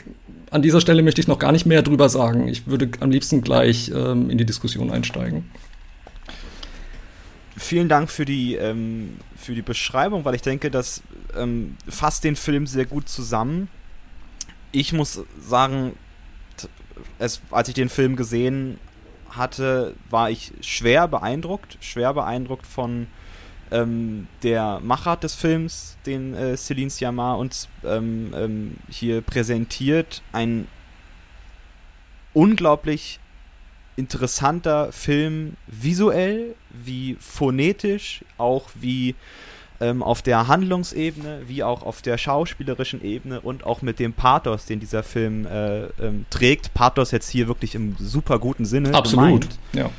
an 0.49 0.61
dieser 0.61 0.81
Stelle 0.81 1.03
möchte 1.03 1.21
ich 1.21 1.27
noch 1.27 1.39
gar 1.39 1.51
nicht 1.51 1.65
mehr 1.65 1.81
drüber 1.81 2.09
sagen. 2.09 2.47
Ich 2.47 2.67
würde 2.67 2.89
am 3.01 3.11
liebsten 3.11 3.41
gleich 3.41 3.91
ähm, 3.93 4.29
in 4.29 4.37
die 4.37 4.45
Diskussion 4.45 4.91
einsteigen. 4.91 5.43
Vielen 7.59 7.89
Dank 7.89 8.09
für 8.09 8.23
die, 8.23 8.55
ähm, 8.55 9.17
für 9.35 9.53
die 9.53 9.61
Beschreibung, 9.61 10.23
weil 10.23 10.33
ich 10.33 10.41
denke, 10.41 10.71
das 10.71 11.03
ähm, 11.35 11.75
fasst 11.89 12.23
den 12.23 12.37
Film 12.37 12.65
sehr 12.65 12.85
gut 12.85 13.09
zusammen. 13.09 13.67
Ich 14.71 14.93
muss 14.93 15.21
sagen, 15.41 15.93
es, 17.17 17.41
als 17.51 17.67
ich 17.67 17.73
den 17.73 17.89
Film 17.89 18.15
gesehen 18.15 18.79
hatte, 19.29 19.93
war 20.09 20.29
ich 20.29 20.53
schwer 20.61 21.09
beeindruckt, 21.09 21.77
schwer 21.81 22.13
beeindruckt 22.13 22.65
von 22.65 23.07
ähm, 23.71 24.27
der 24.41 24.79
Macher 24.79 25.17
des 25.17 25.35
Films, 25.35 25.97
den 26.05 26.33
äh, 26.33 26.55
Celine 26.55 26.89
Sciamma 26.89 27.33
uns 27.33 27.67
ähm, 27.83 28.33
ähm, 28.35 28.77
hier 28.89 29.21
präsentiert, 29.21 30.23
ein 30.31 30.69
unglaublich 32.33 33.19
interessanter 33.97 34.93
Film, 34.93 35.57
visuell 35.67 36.55
wie 36.71 37.17
phonetisch, 37.19 38.23
auch 38.37 38.69
wie 38.75 39.15
ähm, 39.81 40.03
auf 40.03 40.21
der 40.21 40.47
Handlungsebene, 40.47 41.43
wie 41.47 41.63
auch 41.63 41.83
auf 41.83 42.01
der 42.01 42.17
schauspielerischen 42.17 43.03
Ebene 43.03 43.39
und 43.41 43.63
auch 43.63 43.81
mit 43.81 43.99
dem 43.99 44.13
Pathos, 44.13 44.65
den 44.65 44.79
dieser 44.79 45.03
Film 45.03 45.45
äh, 45.45 45.85
ähm, 46.01 46.25
trägt. 46.29 46.73
Pathos 46.73 47.11
jetzt 47.11 47.29
hier 47.29 47.47
wirklich 47.47 47.75
im 47.75 47.95
super 47.97 48.39
guten 48.39 48.65
Sinne. 48.65 48.93
Absolut, 48.93 49.41
gemeint. 49.41 49.59
ja 49.73 49.89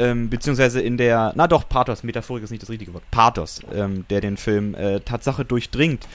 ähm, 0.00 0.30
beziehungsweise 0.30 0.80
in 0.80 0.96
der, 0.96 1.32
na 1.36 1.46
doch, 1.46 1.68
Pathos, 1.68 2.02
Metaphorik 2.02 2.42
ist 2.42 2.50
nicht 2.50 2.62
das 2.62 2.70
richtige 2.70 2.94
Wort, 2.94 3.08
Pathos, 3.10 3.60
ähm, 3.72 4.06
der 4.08 4.20
den 4.20 4.36
Film 4.36 4.74
äh, 4.74 5.00
Tatsache 5.00 5.44
durchdringt, 5.44 6.08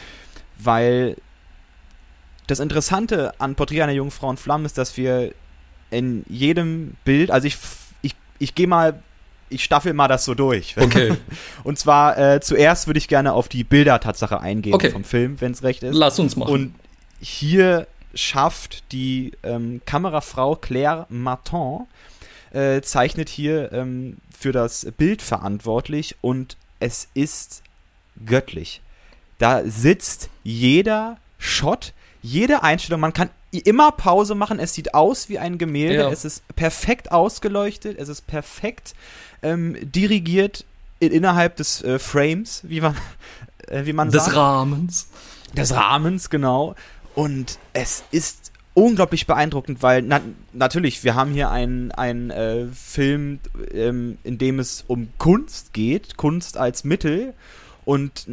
weil 0.57 1.17
das 2.47 2.59
Interessante 2.59 3.39
an 3.39 3.55
Porträt 3.55 3.83
einer 3.83 3.91
jungen 3.91 4.11
Frau 4.11 4.31
in 4.31 4.37
Flammen 4.37 4.65
ist, 4.65 4.77
dass 4.77 4.97
wir 4.97 5.33
in 5.91 6.23
jedem 6.27 6.95
Bild, 7.05 7.29
also 7.29 7.47
ich, 7.47 7.57
ich, 8.01 8.15
ich 8.39 8.55
gehe 8.55 8.67
mal, 8.67 9.01
ich 9.49 9.63
staffel 9.63 9.93
mal 9.93 10.07
das 10.07 10.25
so 10.25 10.33
durch. 10.33 10.75
Okay. 10.85 11.15
Und 11.63 11.79
zwar 11.79 12.17
äh, 12.17 12.39
zuerst 12.41 12.87
würde 12.87 12.97
ich 12.99 13.07
gerne 13.07 13.33
auf 13.33 13.47
die 13.47 13.63
Bilder 13.63 13.99
Tatsache 13.99 14.39
eingehen 14.39 14.73
okay. 14.73 14.91
vom 14.91 15.03
Film, 15.03 15.41
wenn 15.41 15.51
es 15.51 15.63
recht 15.63 15.83
ist. 15.83 15.95
Lass 15.95 16.19
uns 16.19 16.35
machen. 16.35 16.51
Und 16.51 16.75
hier 17.19 17.87
schafft 18.13 18.91
die 18.91 19.33
ähm, 19.43 19.81
Kamerafrau 19.85 20.55
Claire 20.55 21.05
Martin 21.09 21.85
äh, 22.53 22.81
zeichnet 22.81 23.29
hier 23.29 23.71
ähm, 23.73 24.17
für 24.37 24.51
das 24.51 24.87
Bild 24.97 25.21
verantwortlich 25.21 26.15
und 26.21 26.57
es 26.79 27.09
ist 27.13 27.63
göttlich. 28.25 28.81
Da 29.37 29.63
sitzt 29.65 30.29
jeder 30.43 31.17
Shot, 31.37 31.93
jede 32.21 32.63
Einstellung, 32.63 33.01
man 33.01 33.13
kann 33.13 33.29
immer 33.59 33.91
Pause 33.91 34.35
machen, 34.35 34.59
es 34.59 34.73
sieht 34.73 34.93
aus 34.93 35.29
wie 35.29 35.39
ein 35.39 35.57
Gemälde, 35.57 36.03
ja. 36.03 36.09
es 36.09 36.25
ist 36.25 36.43
perfekt 36.55 37.11
ausgeleuchtet, 37.11 37.97
es 37.97 38.09
ist 38.09 38.27
perfekt 38.27 38.93
ähm, 39.41 39.77
dirigiert 39.81 40.65
in, 40.99 41.11
innerhalb 41.11 41.55
des 41.55 41.83
äh, 41.83 41.99
Frames, 41.99 42.61
wie 42.63 42.81
man, 42.81 42.95
äh, 43.67 43.85
wie 43.85 43.93
man 43.93 44.09
des 44.09 44.23
sagt. 44.23 44.27
Des 44.29 44.35
Rahmens. 44.35 45.07
Des 45.55 45.73
Rahmens, 45.73 46.29
genau. 46.29 46.75
Und 47.13 47.59
es 47.73 48.03
ist 48.11 48.51
unglaublich 48.73 49.25
beeindruckend, 49.25 49.81
weil 49.81 50.01
na, 50.01 50.19
natürlich, 50.51 51.03
wir 51.03 51.15
haben 51.15 51.31
hier 51.31 51.49
einen, 51.49 51.91
einen 51.93 52.29
äh, 52.29 52.67
Film, 52.67 53.39
ähm, 53.71 54.17
in 54.23 54.37
dem 54.37 54.59
es 54.59 54.83
um 54.87 55.07
Kunst 55.17 55.71
geht, 55.73 56.17
Kunst 56.17 56.57
als 56.57 56.83
Mittel 56.83 57.33
und 57.85 58.27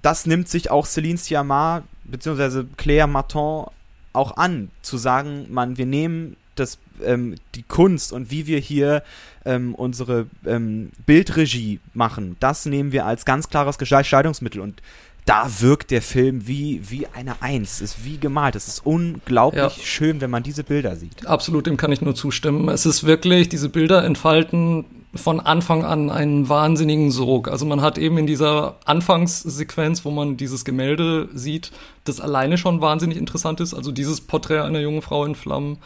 das 0.00 0.26
nimmt 0.26 0.48
sich 0.48 0.70
auch 0.70 0.86
Céline 0.86 1.18
Sciamma 1.18 1.82
bzw. 2.04 2.64
Claire 2.76 3.06
Martin 3.06 3.66
auch 4.12 4.36
an, 4.36 4.70
zu 4.82 4.96
sagen, 4.96 5.46
man, 5.50 5.78
wir 5.78 5.86
nehmen 5.86 6.36
das, 6.54 6.78
ähm, 7.02 7.36
die 7.54 7.62
Kunst 7.62 8.12
und 8.12 8.30
wie 8.30 8.46
wir 8.46 8.58
hier 8.58 9.02
ähm, 9.44 9.74
unsere 9.74 10.26
ähm, 10.46 10.90
Bildregie 11.06 11.80
machen, 11.94 12.36
das 12.40 12.66
nehmen 12.66 12.92
wir 12.92 13.06
als 13.06 13.24
ganz 13.24 13.48
klares 13.48 13.78
Gestaltungsmittel 13.78 14.60
und 14.60 14.82
da 15.24 15.48
wirkt 15.60 15.92
der 15.92 16.02
Film 16.02 16.48
wie, 16.48 16.82
wie 16.90 17.06
eine 17.06 17.40
Eins, 17.42 17.80
ist 17.80 18.04
wie 18.04 18.18
gemalt. 18.18 18.56
Es 18.56 18.66
ist 18.66 18.84
unglaublich 18.84 19.62
ja. 19.62 19.84
schön, 19.84 20.20
wenn 20.20 20.30
man 20.30 20.42
diese 20.42 20.64
Bilder 20.64 20.96
sieht. 20.96 21.26
Absolut, 21.26 21.66
dem 21.66 21.76
kann 21.76 21.92
ich 21.92 22.00
nur 22.00 22.16
zustimmen. 22.16 22.68
Es 22.68 22.86
ist 22.86 23.04
wirklich, 23.04 23.48
diese 23.48 23.68
Bilder 23.68 24.04
entfalten 24.04 24.84
von 25.14 25.40
Anfang 25.40 25.84
an 25.84 26.10
einen 26.10 26.48
wahnsinnigen 26.48 27.10
Sog. 27.10 27.48
Also 27.48 27.66
man 27.66 27.82
hat 27.82 27.98
eben 27.98 28.16
in 28.18 28.26
dieser 28.26 28.76
Anfangssequenz, 28.86 30.04
wo 30.04 30.10
man 30.10 30.36
dieses 30.36 30.64
Gemälde 30.64 31.28
sieht, 31.34 31.70
das 32.04 32.20
alleine 32.20 32.56
schon 32.56 32.80
wahnsinnig 32.80 33.18
interessant 33.18 33.60
ist. 33.60 33.74
Also 33.74 33.92
dieses 33.92 34.22
Porträt 34.22 34.60
einer 34.60 34.80
jungen 34.80 35.02
Frau 35.02 35.24
in 35.24 35.34
Flammen 35.34 35.78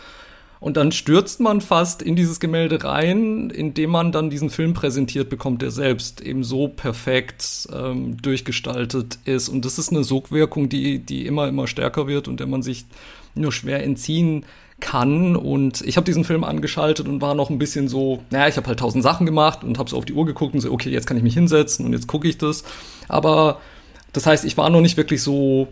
und 0.60 0.76
dann 0.76 0.90
stürzt 0.92 1.40
man 1.40 1.60
fast 1.60 2.02
in 2.02 2.16
dieses 2.16 2.40
Gemälde 2.40 2.82
rein, 2.82 3.50
indem 3.50 3.90
man 3.90 4.12
dann 4.12 4.30
diesen 4.30 4.48
Film 4.48 4.74
präsentiert 4.74 5.28
bekommt, 5.28 5.60
der 5.60 5.70
selbst 5.70 6.22
eben 6.22 6.44
so 6.44 6.68
perfekt 6.68 7.68
ähm, 7.74 8.16
durchgestaltet 8.22 9.18
ist. 9.24 9.48
Und 9.48 9.64
das 9.64 9.78
ist 9.78 9.90
eine 9.90 10.04
Sogwirkung, 10.04 10.68
die, 10.68 10.98
die 10.98 11.26
immer, 11.26 11.48
immer 11.48 11.66
stärker 11.66 12.06
wird 12.06 12.26
und 12.26 12.40
der 12.40 12.46
man 12.46 12.62
sich 12.62 12.86
nur 13.34 13.52
schwer 13.52 13.82
entziehen 13.82 14.42
kann. 14.42 14.50
Und 15.36 15.80
ich 15.82 15.96
habe 15.96 16.04
diesen 16.04 16.24
Film 16.24 16.44
angeschaltet 16.44 17.08
und 17.08 17.20
war 17.20 17.34
noch 17.34 17.50
ein 17.50 17.58
bisschen 17.58 17.88
so, 17.88 18.22
naja, 18.30 18.48
ich 18.48 18.56
habe 18.56 18.66
halt 18.66 18.78
tausend 18.78 19.02
Sachen 19.02 19.26
gemacht 19.26 19.64
und 19.64 19.78
habe 19.78 19.90
so 19.90 19.96
auf 19.96 20.04
die 20.04 20.12
Uhr 20.12 20.26
geguckt 20.26 20.54
und 20.54 20.60
so, 20.60 20.70
okay, 20.72 20.90
jetzt 20.90 21.06
kann 21.06 21.16
ich 21.16 21.22
mich 21.22 21.34
hinsetzen 21.34 21.86
und 21.86 21.92
jetzt 21.92 22.06
gucke 22.06 22.28
ich 22.28 22.38
das. 22.38 22.64
Aber 23.08 23.60
das 24.12 24.26
heißt, 24.26 24.44
ich 24.44 24.56
war 24.56 24.70
noch 24.70 24.80
nicht 24.80 24.96
wirklich 24.96 25.22
so 25.22 25.68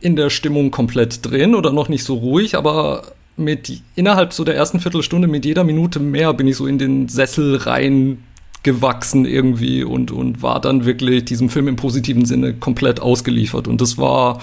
in 0.00 0.14
der 0.14 0.30
Stimmung 0.30 0.70
komplett 0.70 1.28
drin 1.28 1.54
oder 1.54 1.72
noch 1.72 1.88
nicht 1.88 2.04
so 2.04 2.14
ruhig, 2.16 2.56
aber 2.56 3.12
mit 3.36 3.82
innerhalb 3.94 4.32
so 4.32 4.44
der 4.44 4.56
ersten 4.56 4.80
Viertelstunde 4.80 5.28
mit 5.28 5.44
jeder 5.44 5.64
Minute 5.64 6.00
mehr 6.00 6.32
bin 6.34 6.46
ich 6.46 6.56
so 6.56 6.66
in 6.66 6.78
den 6.78 7.08
Sessel 7.08 7.56
rein 7.56 8.22
gewachsen 8.62 9.24
irgendwie 9.24 9.84
und, 9.84 10.10
und 10.10 10.42
war 10.42 10.60
dann 10.60 10.84
wirklich 10.84 11.24
diesem 11.24 11.48
Film 11.48 11.68
im 11.68 11.76
positiven 11.76 12.24
Sinne 12.24 12.54
komplett 12.54 13.00
ausgeliefert. 13.00 13.68
Und 13.68 13.80
das 13.80 13.98
war, 13.98 14.40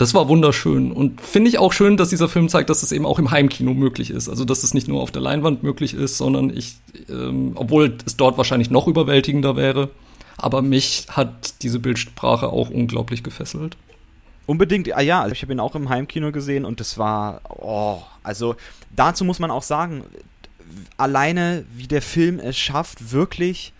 das 0.00 0.14
war 0.14 0.28
wunderschön. 0.28 0.92
Und 0.92 1.20
finde 1.20 1.50
ich 1.50 1.58
auch 1.58 1.74
schön, 1.74 1.98
dass 1.98 2.08
dieser 2.08 2.30
Film 2.30 2.48
zeigt, 2.48 2.70
dass 2.70 2.82
es 2.82 2.90
eben 2.90 3.04
auch 3.04 3.18
im 3.18 3.30
Heimkino 3.30 3.74
möglich 3.74 4.10
ist. 4.10 4.30
Also, 4.30 4.46
dass 4.46 4.62
es 4.62 4.72
nicht 4.72 4.88
nur 4.88 5.02
auf 5.02 5.10
der 5.10 5.20
Leinwand 5.20 5.62
möglich 5.62 5.92
ist, 5.92 6.16
sondern 6.16 6.48
ich, 6.48 6.76
ähm, 7.10 7.52
obwohl 7.54 7.98
es 8.06 8.16
dort 8.16 8.38
wahrscheinlich 8.38 8.70
noch 8.70 8.88
überwältigender 8.88 9.56
wäre, 9.56 9.90
aber 10.38 10.62
mich 10.62 11.04
hat 11.10 11.62
diese 11.62 11.78
Bildsprache 11.78 12.48
auch 12.48 12.70
unglaublich 12.70 13.22
gefesselt. 13.22 13.76
Unbedingt, 14.46 14.90
ah 14.96 15.02
ja, 15.02 15.28
ich 15.28 15.42
habe 15.42 15.52
ihn 15.52 15.60
auch 15.60 15.74
im 15.74 15.90
Heimkino 15.90 16.32
gesehen 16.32 16.64
und 16.64 16.80
das 16.80 16.96
war, 16.96 17.42
oh, 17.50 18.00
also 18.22 18.56
dazu 18.96 19.26
muss 19.26 19.38
man 19.38 19.50
auch 19.50 19.62
sagen, 19.62 20.04
alleine 20.96 21.66
wie 21.76 21.88
der 21.88 22.00
Film 22.00 22.38
es 22.38 22.56
schafft, 22.56 23.12
wirklich 23.12 23.74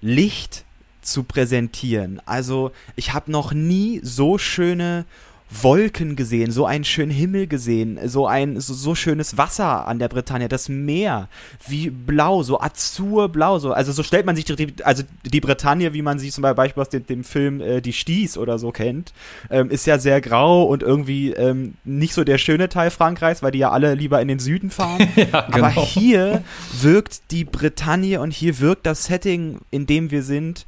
Licht 0.00 0.64
zu 1.02 1.24
präsentieren. 1.24 2.22
Also 2.24 2.72
ich 2.96 3.12
habe 3.12 3.30
noch 3.30 3.52
nie 3.52 4.00
so 4.02 4.38
schöne 4.38 5.04
Wolken 5.50 6.14
gesehen, 6.14 6.50
so 6.50 6.66
einen 6.66 6.84
schönen 6.84 7.10
Himmel 7.10 7.46
gesehen, 7.46 7.98
so 8.04 8.26
ein 8.26 8.60
so, 8.60 8.74
so 8.74 8.94
schönes 8.94 9.38
Wasser 9.38 9.86
an 9.88 9.98
der 9.98 10.08
Bretagne, 10.08 10.48
das 10.48 10.68
Meer, 10.68 11.28
wie 11.66 11.88
blau, 11.90 12.42
so 12.42 12.60
azurblau, 12.60 13.58
so 13.58 13.72
also 13.72 13.92
so 13.92 14.02
stellt 14.02 14.26
man 14.26 14.36
sich 14.36 14.44
die, 14.44 14.74
also 14.84 15.02
die 15.24 15.40
Bretagne, 15.40 15.94
wie 15.94 16.02
man 16.02 16.18
sie 16.18 16.30
zum 16.30 16.42
Beispiel 16.42 16.80
aus 16.80 16.90
dem, 16.90 17.06
dem 17.06 17.24
Film 17.24 17.60
äh, 17.60 17.80
Die 17.80 17.92
Sties 17.92 18.36
oder 18.36 18.58
so 18.58 18.72
kennt, 18.72 19.12
ähm, 19.50 19.70
ist 19.70 19.86
ja 19.86 19.98
sehr 19.98 20.20
grau 20.20 20.64
und 20.64 20.82
irgendwie 20.82 21.32
ähm, 21.32 21.74
nicht 21.84 22.12
so 22.12 22.24
der 22.24 22.38
schöne 22.38 22.68
Teil 22.68 22.90
Frankreichs, 22.90 23.42
weil 23.42 23.52
die 23.52 23.58
ja 23.58 23.70
alle 23.70 23.94
lieber 23.94 24.20
in 24.20 24.28
den 24.28 24.38
Süden 24.38 24.70
fahren. 24.70 25.08
ja, 25.16 25.42
genau. 25.42 25.66
Aber 25.66 25.70
hier 25.70 26.44
wirkt 26.80 27.30
die 27.30 27.44
Bretagne 27.44 28.20
und 28.20 28.32
hier 28.32 28.58
wirkt 28.60 28.84
das 28.84 29.04
Setting, 29.04 29.58
in 29.70 29.86
dem 29.86 30.10
wir 30.10 30.22
sind. 30.22 30.66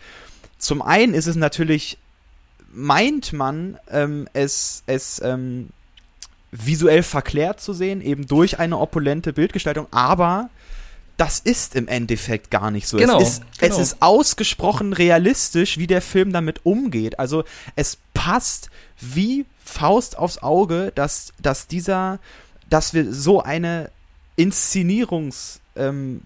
Zum 0.58 0.82
einen 0.82 1.14
ist 1.14 1.26
es 1.26 1.36
natürlich 1.36 1.98
meint 2.72 3.32
man, 3.32 3.78
ähm, 3.90 4.28
es, 4.32 4.82
es 4.86 5.20
ähm, 5.22 5.70
visuell 6.52 7.02
verklärt 7.02 7.60
zu 7.60 7.72
sehen, 7.72 8.00
eben 8.00 8.26
durch 8.26 8.58
eine 8.58 8.78
opulente 8.78 9.32
Bildgestaltung, 9.32 9.86
aber 9.90 10.50
das 11.16 11.38
ist 11.38 11.76
im 11.76 11.86
Endeffekt 11.86 12.50
gar 12.50 12.70
nicht 12.70 12.88
so. 12.88 12.96
Genau, 12.96 13.20
es, 13.20 13.28
ist, 13.28 13.42
genau. 13.58 13.74
es 13.74 13.80
ist 13.80 13.96
ausgesprochen 14.00 14.94
realistisch, 14.94 15.76
wie 15.76 15.86
der 15.86 16.00
Film 16.00 16.32
damit 16.32 16.64
umgeht. 16.64 17.18
Also 17.18 17.44
es 17.76 17.98
passt 18.14 18.70
wie 18.98 19.44
Faust 19.62 20.16
aufs 20.16 20.38
Auge, 20.38 20.92
dass, 20.94 21.32
dass 21.40 21.66
dieser, 21.66 22.20
dass 22.70 22.94
wir 22.94 23.12
so 23.12 23.42
eine 23.42 23.90
Inszenierungsweise 24.36 25.60
ähm, 25.76 26.22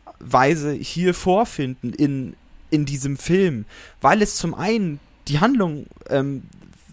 hier 0.81 1.13
vorfinden 1.13 1.93
in, 1.93 2.37
in 2.71 2.87
diesem 2.87 3.17
Film, 3.17 3.65
weil 4.01 4.23
es 4.23 4.37
zum 4.37 4.55
einen 4.55 5.01
die 5.29 5.41
Handlung 5.41 5.87
ähm, 6.09 6.43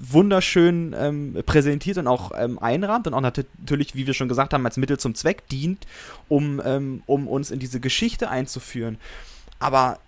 wunderschön 0.01 0.95
ähm, 0.97 1.43
präsentiert 1.45 1.97
und 1.97 2.07
auch 2.07 2.31
ähm, 2.35 2.57
einrahmt 2.59 3.07
und 3.07 3.13
auch 3.13 3.21
natürlich, 3.21 3.93
wie 3.93 4.07
wir 4.07 4.13
schon 4.13 4.27
gesagt 4.27 4.53
haben, 4.53 4.65
als 4.65 4.77
Mittel 4.77 4.97
zum 4.97 5.13
Zweck 5.13 5.47
dient, 5.49 5.85
um, 6.27 6.61
ähm, 6.65 7.03
um 7.05 7.27
uns 7.27 7.51
in 7.51 7.59
diese 7.59 7.79
Geschichte 7.79 8.29
einzuführen. 8.29 8.97
Aber 9.59 9.99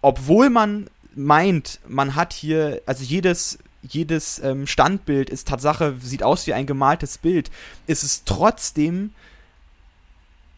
obwohl 0.00 0.48
man 0.48 0.88
meint, 1.14 1.80
man 1.86 2.14
hat 2.14 2.32
hier, 2.32 2.80
also 2.86 3.04
jedes, 3.04 3.58
jedes 3.82 4.38
ähm, 4.38 4.66
Standbild 4.66 5.28
ist 5.28 5.48
Tatsache, 5.48 5.96
sieht 6.00 6.22
aus 6.22 6.46
wie 6.46 6.54
ein 6.54 6.66
gemaltes 6.66 7.18
Bild, 7.18 7.50
ist 7.86 8.02
es 8.02 8.24
trotzdem 8.24 9.10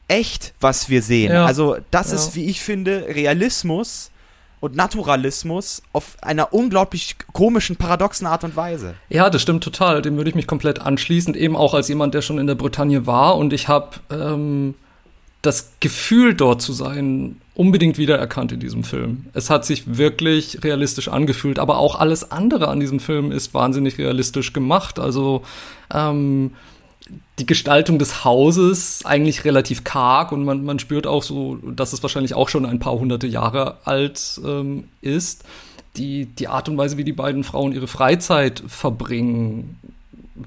echt, 0.06 0.54
was 0.60 0.88
wir 0.88 1.02
sehen. 1.02 1.32
Ja. 1.32 1.44
Also 1.44 1.78
das 1.90 2.10
ja. 2.10 2.16
ist, 2.16 2.34
wie 2.34 2.44
ich 2.44 2.60
finde, 2.60 3.06
Realismus 3.08 4.10
und 4.60 4.76
Naturalismus 4.76 5.82
auf 5.92 6.16
einer 6.20 6.52
unglaublich 6.52 7.16
komischen, 7.32 7.76
paradoxen 7.76 8.26
Art 8.26 8.44
und 8.44 8.56
Weise. 8.56 8.94
Ja, 9.08 9.30
das 9.30 9.42
stimmt 9.42 9.64
total. 9.64 10.02
Dem 10.02 10.16
würde 10.16 10.30
ich 10.30 10.36
mich 10.36 10.46
komplett 10.46 10.80
anschließen, 10.80 11.34
eben 11.34 11.56
auch 11.56 11.74
als 11.74 11.88
jemand, 11.88 12.14
der 12.14 12.22
schon 12.22 12.38
in 12.38 12.46
der 12.46 12.54
Bretagne 12.54 13.06
war. 13.06 13.36
Und 13.36 13.52
ich 13.52 13.68
habe 13.68 13.96
ähm, 14.10 14.74
das 15.42 15.72
Gefühl, 15.80 16.34
dort 16.34 16.60
zu 16.60 16.72
sein, 16.74 17.40
unbedingt 17.54 17.96
wiedererkannt 17.96 18.52
in 18.52 18.60
diesem 18.60 18.84
Film. 18.84 19.26
Es 19.32 19.48
hat 19.48 19.64
sich 19.64 19.96
wirklich 19.96 20.62
realistisch 20.62 21.08
angefühlt, 21.08 21.58
aber 21.58 21.78
auch 21.78 21.98
alles 21.98 22.30
andere 22.30 22.68
an 22.68 22.80
diesem 22.80 23.00
Film 23.00 23.32
ist 23.32 23.54
wahnsinnig 23.54 23.98
realistisch 23.98 24.52
gemacht. 24.52 24.98
Also 24.98 25.42
ähm, 25.92 26.52
die 27.40 27.46
Gestaltung 27.46 27.98
des 27.98 28.24
Hauses 28.24 29.00
eigentlich 29.04 29.44
relativ 29.44 29.82
karg 29.82 30.30
und 30.30 30.44
man, 30.44 30.64
man 30.64 30.78
spürt 30.78 31.06
auch 31.06 31.22
so, 31.22 31.56
dass 31.56 31.92
es 31.92 32.02
wahrscheinlich 32.02 32.34
auch 32.34 32.48
schon 32.48 32.66
ein 32.66 32.78
paar 32.78 32.92
hunderte 32.92 33.26
Jahre 33.26 33.78
alt 33.84 34.40
ähm, 34.44 34.84
ist. 35.00 35.44
Die, 35.96 36.26
die 36.26 36.46
Art 36.46 36.68
und 36.68 36.78
Weise, 36.78 36.98
wie 36.98 37.04
die 37.04 37.12
beiden 37.12 37.42
Frauen 37.42 37.72
ihre 37.72 37.88
Freizeit 37.88 38.62
verbringen, 38.68 39.76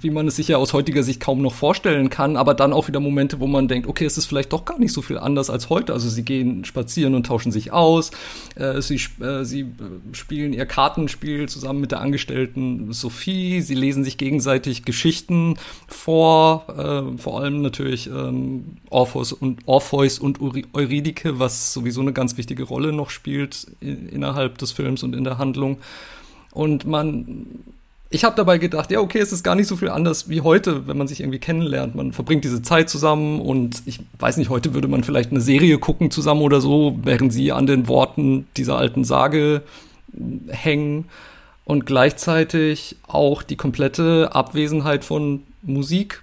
wie 0.02 0.10
man 0.10 0.28
es 0.28 0.36
sich 0.36 0.48
ja 0.48 0.58
aus 0.58 0.74
heutiger 0.74 1.04
Sicht 1.04 1.20
kaum 1.20 1.42
noch 1.42 1.54
vorstellen 1.54 2.10
kann, 2.10 2.38
aber 2.38 2.54
dann 2.54 2.74
auch 2.74 2.88
wieder 2.88 3.00
Momente, 3.00 3.40
wo 3.40 3.48
man 3.48 3.68
denkt, 3.68 3.88
okay, 3.88 4.06
es 4.06 4.18
ist 4.18 4.26
vielleicht 4.26 4.54
doch 4.54 4.66
gar 4.66 4.80
nicht 4.80 4.94
so 4.94 5.02
viel 5.02 5.18
anders 5.18 5.50
als 5.50 5.70
heute. 5.70 5.94
Also 5.94 6.10
sie 6.10 6.24
gehen 6.24 6.66
spazieren 6.66 7.16
und 7.16 7.26
tauschen 7.26 7.52
sich 7.52 7.72
aus, 7.72 8.12
äh, 8.56 8.82
sie, 8.82 9.00
äh, 9.22 9.44
sie 9.44 9.62
äh, 9.62 9.66
spielen 10.14 10.54
ihr 10.54 10.66
Kartenspiel 10.66 11.48
zusammen 11.50 11.82
mit 11.82 11.92
der 11.92 12.02
Angestellten 12.02 12.92
Sophie, 12.94 13.62
sie 13.62 13.76
lesen 13.76 14.04
sich 14.04 14.18
gegenseitig 14.18 14.86
Geschichten 14.86 15.56
vor, 15.88 16.66
äh, 16.70 17.18
vor 17.18 17.42
allem 17.42 17.62
natürlich 17.62 18.08
ähm, 18.08 18.78
Orpheus 18.90 19.34
und, 19.34 19.62
Orpheus 19.66 20.20
und 20.20 20.40
Eurydike, 20.74 21.40
was 21.40 21.74
sowieso 21.74 22.02
eine 22.02 22.14
ganz 22.14 22.38
wichtige 22.38 22.64
Rolle 22.64 22.94
noch 22.94 23.10
spielt 23.10 23.68
in, 23.80 24.08
innerhalb 24.08 24.58
des 24.58 24.72
Films 24.72 25.04
und 25.04 25.16
in 25.16 25.24
der 25.24 25.38
Handlung. 25.38 25.78
Und 26.52 26.86
man 26.86 27.48
ich 28.14 28.24
habe 28.24 28.36
dabei 28.36 28.60
gedacht, 28.60 28.92
ja, 28.92 29.00
okay, 29.00 29.18
es 29.18 29.32
ist 29.32 29.44
gar 29.44 29.56
nicht 29.56 29.66
so 29.66 29.76
viel 29.76 29.90
anders 29.90 30.30
wie 30.30 30.42
heute, 30.42 30.88
wenn 30.88 30.98
man 30.98 31.08
sich 31.08 31.22
irgendwie 31.22 31.40
kennenlernt. 31.40 31.96
Man 31.96 32.14
verbringt 32.14 32.44
diese 32.44 32.62
Zeit 32.62 32.88
zusammen 32.88 33.42
und 33.42 33.82
ich 33.88 34.02
weiß 34.20 34.38
nicht, 34.38 34.52
heute 34.52 34.76
würde 34.76 34.88
man 34.88 35.04
vielleicht 35.04 35.32
eine 35.32 35.42
Serie 35.42 35.80
gucken 35.80 36.12
zusammen 36.12 36.42
oder 36.42 36.62
so, 36.62 37.00
während 37.02 37.34
sie 37.34 37.52
an 37.52 37.66
den 37.66 37.88
Worten 37.88 38.46
dieser 38.56 38.78
alten 38.78 39.04
Sage 39.04 39.64
hängen 40.48 41.06
und 41.66 41.88
gleichzeitig 41.88 42.98
auch 43.08 43.42
die 43.42 43.56
komplette 43.56 44.36
Abwesenheit 44.36 45.04
von 45.04 45.42
Musik 45.64 46.22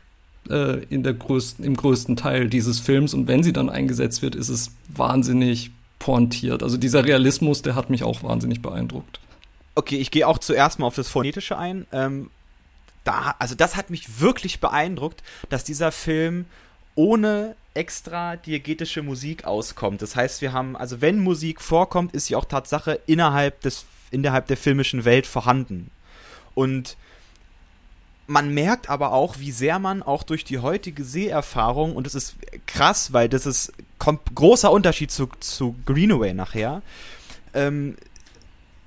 äh, 0.49 0.85
in 0.91 1.03
der 1.03 1.15
größten, 1.15 1.65
im 1.65 1.77
größten 1.77 2.15
Teil 2.15 2.49
dieses 2.49 2.79
Films 2.79 3.15
und 3.15 3.27
wenn 3.27 3.43
sie 3.43 3.53
dann 3.53 3.69
eingesetzt 3.69 4.23
wird, 4.23 4.37
ist 4.37 4.49
es 4.49 4.71
wahnsinnig 4.95 5.73
pointiert. 5.99 6.63
Also 6.63 6.77
dieser 6.77 7.05
Realismus, 7.05 7.63
der 7.63 7.75
hat 7.75 7.91
mich 7.91 8.05
auch 8.05 8.23
wahnsinnig 8.23 8.63
beeindruckt. 8.63 9.19
Okay, 9.75 9.97
ich 9.97 10.11
gehe 10.11 10.27
auch 10.27 10.39
zuerst 10.39 10.79
mal 10.79 10.87
auf 10.87 10.97
das 10.97 11.09
Phonetische 11.09 11.57
ein. 11.57 11.87
Ähm, 11.93 12.31
da, 13.05 13.35
also 13.39 13.55
das 13.55 13.77
hat 13.77 13.91
mich 13.91 14.21
wirklich 14.21 14.61
beeindruckt, 14.61 15.23
dass 15.49 15.65
dieser 15.65 15.93
Film 15.93 16.47
ohne 16.95 17.57
extra 17.75 18.37
diegetische 18.37 19.03
Musik 19.03 19.45
auskommt. 19.45 20.03
Das 20.03 20.17
heißt, 20.17 20.43
wir 20.43 20.53
haben, 20.53 20.77
also 20.77 21.01
wenn 21.01 21.21
Musik 21.21 21.61
vorkommt, 21.61 22.15
ist 22.15 22.27
sie 22.27 22.37
auch 22.37 22.45
Tatsache 22.45 23.01
innerhalb 23.07 23.61
des, 23.61 23.87
innerhalb 24.11 24.49
der 24.49 24.57
filmischen 24.57 25.05
Welt 25.05 25.27
vorhanden. 25.27 25.91
Und 26.55 26.97
man 28.27 28.53
merkt 28.53 28.91
aber 28.91 29.13
auch, 29.13 29.39
wie 29.39 29.51
sehr 29.51 29.79
man 29.79 30.03
auch 30.03 30.23
durch 30.23 30.45
die 30.45 30.59
heutige 30.59 31.05
Seherfahrung, 31.05 31.97
und 31.97 32.07
das 32.07 32.15
ist 32.15 32.37
krass, 32.67 33.13
weil 33.13 33.29
das 33.29 33.47
ist 33.47 33.73
großer 33.99 34.71
Unterschied 34.71 35.11
zu, 35.11 35.29
zu 35.41 35.75
Greenaway 35.87 36.35
nachher, 36.35 36.83
ähm, 37.55 37.97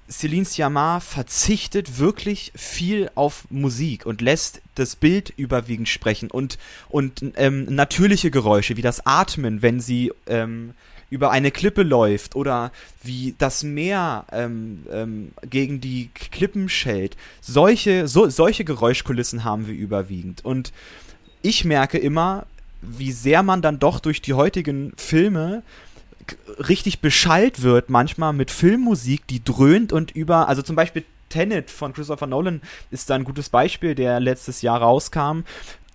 Celine 0.09 0.45
Sciamma 0.45 0.99
verzichtet 0.99 1.97
wirklich 1.97 2.51
viel 2.55 3.09
auf 3.15 3.45
Musik 3.49 4.05
und 4.05 4.21
lässt 4.21 4.61
das 4.75 4.95
Bild 4.95 5.33
überwiegend 5.37 5.89
sprechen 5.89 6.29
und, 6.29 6.57
und 6.89 7.23
ähm, 7.35 7.65
natürliche 7.73 8.29
Geräusche 8.29 8.77
wie 8.77 8.81
das 8.81 9.05
Atmen, 9.05 9.61
wenn 9.61 9.79
sie 9.79 10.11
ähm, 10.27 10.73
über 11.09 11.31
eine 11.31 11.51
Klippe 11.51 11.83
läuft 11.83 12.35
oder 12.35 12.71
wie 13.03 13.35
das 13.37 13.63
Meer 13.63 14.25
ähm, 14.31 14.83
ähm, 14.91 15.31
gegen 15.47 15.79
die 15.79 16.09
Klippen 16.13 16.69
schellt. 16.69 17.15
Solche, 17.39 18.07
so, 18.07 18.29
solche 18.29 18.65
Geräuschkulissen 18.65 19.43
haben 19.43 19.67
wir 19.67 19.75
überwiegend. 19.75 20.43
Und 20.43 20.73
ich 21.43 21.65
merke 21.65 21.99
immer, 21.99 22.47
wie 22.81 23.11
sehr 23.11 23.43
man 23.43 23.61
dann 23.61 23.79
doch 23.79 23.99
durch 23.99 24.21
die 24.21 24.33
heutigen 24.33 24.91
Filme 24.97 25.61
richtig 26.69 26.99
beschallt 26.99 27.61
wird, 27.61 27.89
manchmal 27.89 28.33
mit 28.33 28.51
Filmmusik, 28.51 29.27
die 29.27 29.43
dröhnt 29.43 29.93
und 29.93 30.11
über, 30.11 30.47
also 30.47 30.61
zum 30.61 30.75
Beispiel 30.75 31.03
Tenet 31.29 31.71
von 31.71 31.93
Christopher 31.93 32.27
Nolan 32.27 32.61
ist 32.91 33.09
da 33.09 33.15
ein 33.15 33.23
gutes 33.23 33.49
Beispiel, 33.49 33.95
der 33.95 34.19
letztes 34.19 34.61
Jahr 34.61 34.81
rauskam. 34.81 35.41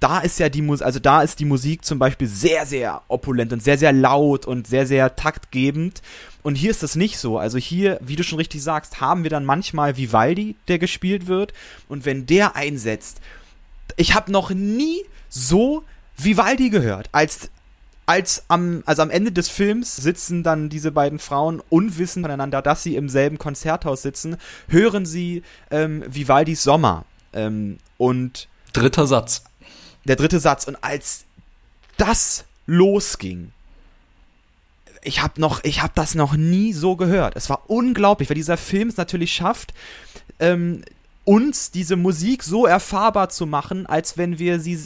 da 0.01 0.21
ist 0.21 0.39
ja 0.39 0.49
die 0.49 0.63
Musik, 0.63 0.87
also 0.87 1.01
da 1.01 1.23
ist 1.23 1.41
die 1.41 1.45
Musik 1.45 1.85
zum 1.85 1.99
Beispiel 1.99 2.29
sehr, 2.29 2.67
sehr 2.67 3.03
opulent 3.09 3.53
und 3.53 3.63
sehr, 3.63 3.79
sehr 3.79 3.93
laut 3.93 4.47
und 4.47 4.67
sehr, 4.67 4.87
sehr 4.87 5.17
taktgebend. 5.17 6.03
Und 6.43 6.55
hier 6.55 6.71
ist 6.71 6.83
das 6.83 6.95
nicht 6.95 7.19
so. 7.19 7.39
Also 7.39 7.59
hier, 7.59 7.99
wie 8.01 8.17
du 8.17 8.23
schon 8.23 8.39
richtig 8.39 8.63
sagst, 8.63 9.01
haben 9.01 9.25
wir 9.25 9.31
dann 9.31 9.45
manchmal 9.45 9.97
Vivaldi, 9.97 10.57
der 10.69 10.79
gespielt 10.79 11.27
wird. 11.27 11.53
Und 11.89 12.05
wenn 12.05 12.27
der 12.27 12.55
einsetzt, 12.55 13.21
ich 13.97 14.15
habe 14.15 14.31
noch 14.31 14.51
nie 14.51 15.05
so 15.29 15.83
Vivaldi 16.17 16.71
gehört, 16.71 17.09
als 17.13 17.51
als 18.09 18.45
am, 18.49 18.83
also 18.87 19.03
am 19.03 19.11
Ende 19.11 19.33
des 19.33 19.51
Films 19.51 19.95
sitzen 19.95 20.43
dann 20.43 20.71
diese 20.71 20.93
beiden 20.93 21.19
Frauen 21.19 21.63
unwissend 21.69 22.25
voneinander, 22.25 22.63
dass 22.63 22.83
sie 22.83 22.97
im 22.97 23.11
selben 23.11 23.37
Konzerthaus 23.37 24.01
sitzen, 24.01 24.39
hören 24.69 25.05
sie 25.05 25.43
ähm, 25.71 26.03
Vivaldis 26.09 26.63
Sommer. 26.63 27.05
Ähm, 27.35 27.77
und 27.99 28.49
dritter 28.73 29.07
Satz. 29.07 29.45
Der 30.07 30.17
dritte 30.17 30.41
Satz. 30.41 30.67
Und 30.67 30.83
als 30.83 31.25
das 31.99 32.47
losging, 32.67 33.53
ich 35.03 35.21
habe 35.23 35.39
noch, 35.39 35.63
ich 35.63 35.83
habe 35.83 35.93
das 35.95 36.15
noch 36.15 36.35
nie 36.35 36.73
so 36.73 36.97
gehört. 36.97 37.37
Es 37.37 37.51
war 37.51 37.65
unglaublich, 37.67 38.31
weil 38.31 38.37
dieser 38.37 38.57
Film 38.57 38.89
es 38.89 38.97
natürlich 38.97 39.35
schafft, 39.35 39.75
ähm, 40.41 40.83
uns 41.25 41.71
diese 41.71 41.97
Musik 41.97 42.43
so 42.43 42.65
erfahrbar 42.65 43.29
zu 43.29 43.45
machen, 43.45 43.85
als 43.85 44.17
wenn 44.17 44.39
wir 44.39 44.61
sie 44.61 44.81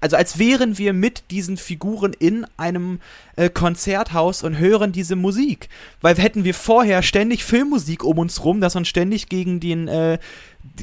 also 0.00 0.16
als 0.16 0.38
wären 0.38 0.78
wir 0.78 0.92
mit 0.92 1.30
diesen 1.30 1.56
Figuren 1.56 2.12
in 2.12 2.46
einem 2.56 3.00
äh, 3.36 3.50
Konzerthaus 3.50 4.42
und 4.42 4.58
hören 4.58 4.92
diese 4.92 5.16
Musik. 5.16 5.68
Weil 6.00 6.16
hätten 6.16 6.44
wir 6.44 6.54
vorher 6.54 7.02
ständig 7.02 7.44
Filmmusik 7.44 8.04
um 8.04 8.18
uns 8.18 8.44
rum, 8.44 8.60
das 8.60 8.76
uns 8.76 8.88
ständig 8.88 9.28
gegen 9.28 9.60
den, 9.60 9.88
äh, 9.88 10.18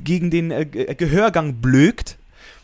gegen 0.04 0.32
den 0.32 0.52
äh, 0.52 0.66
Gehörgang 0.66 1.56
blökt, 1.56 2.18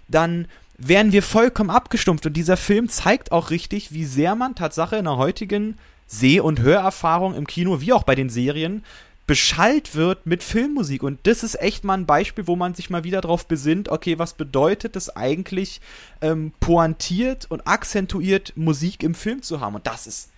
dann 0.08 0.48
wären 0.78 1.12
wir 1.12 1.24
vollkommen 1.24 1.70
abgestumpft. 1.70 2.26
Und 2.26 2.36
dieser 2.36 2.58
Film 2.58 2.90
zeigt 2.90 3.32
auch 3.32 3.50
richtig, 3.50 3.94
wie 3.94 4.06
sehr 4.06 4.36
man 4.36 4.56
Tatsache 4.56 4.98
in 4.98 5.06
der 5.06 5.18
heutigen 5.18 5.78
Seh- 6.08 6.42
und 6.42 6.60
Hörerfahrung 6.60 7.36
im 7.36 7.48
Kino, 7.48 7.80
wie 7.80 7.94
auch 7.94 8.04
bei 8.04 8.16
den 8.16 8.30
Serien, 8.30 8.84
beschallt 9.32 9.96
wird 9.96 10.26
mit 10.26 10.44
Filmmusik. 10.44 11.04
Und 11.04 11.20
das 11.24 11.42
ist 11.42 11.56
echt 11.62 11.86
mal 11.86 11.94
ein 11.94 12.06
Beispiel, 12.06 12.48
wo 12.48 12.58
man 12.58 12.74
sich 12.74 12.90
mal 12.90 13.06
wieder 13.06 13.22
darauf 13.22 13.46
besinnt, 13.46 13.88
okay, 13.88 14.20
was 14.20 14.34
bedeutet 14.34 14.98
es 14.98 15.16
eigentlich, 15.16 15.80
ähm, 16.20 16.52
pointiert 16.60 17.46
und 17.50 17.66
akzentuiert 17.66 18.52
Musik 18.58 19.04
im 19.04 19.16
Film 19.16 19.42
zu 19.42 19.62
haben. 19.62 19.76
Und 19.76 19.88
das 19.88 20.06
ist 20.06 20.32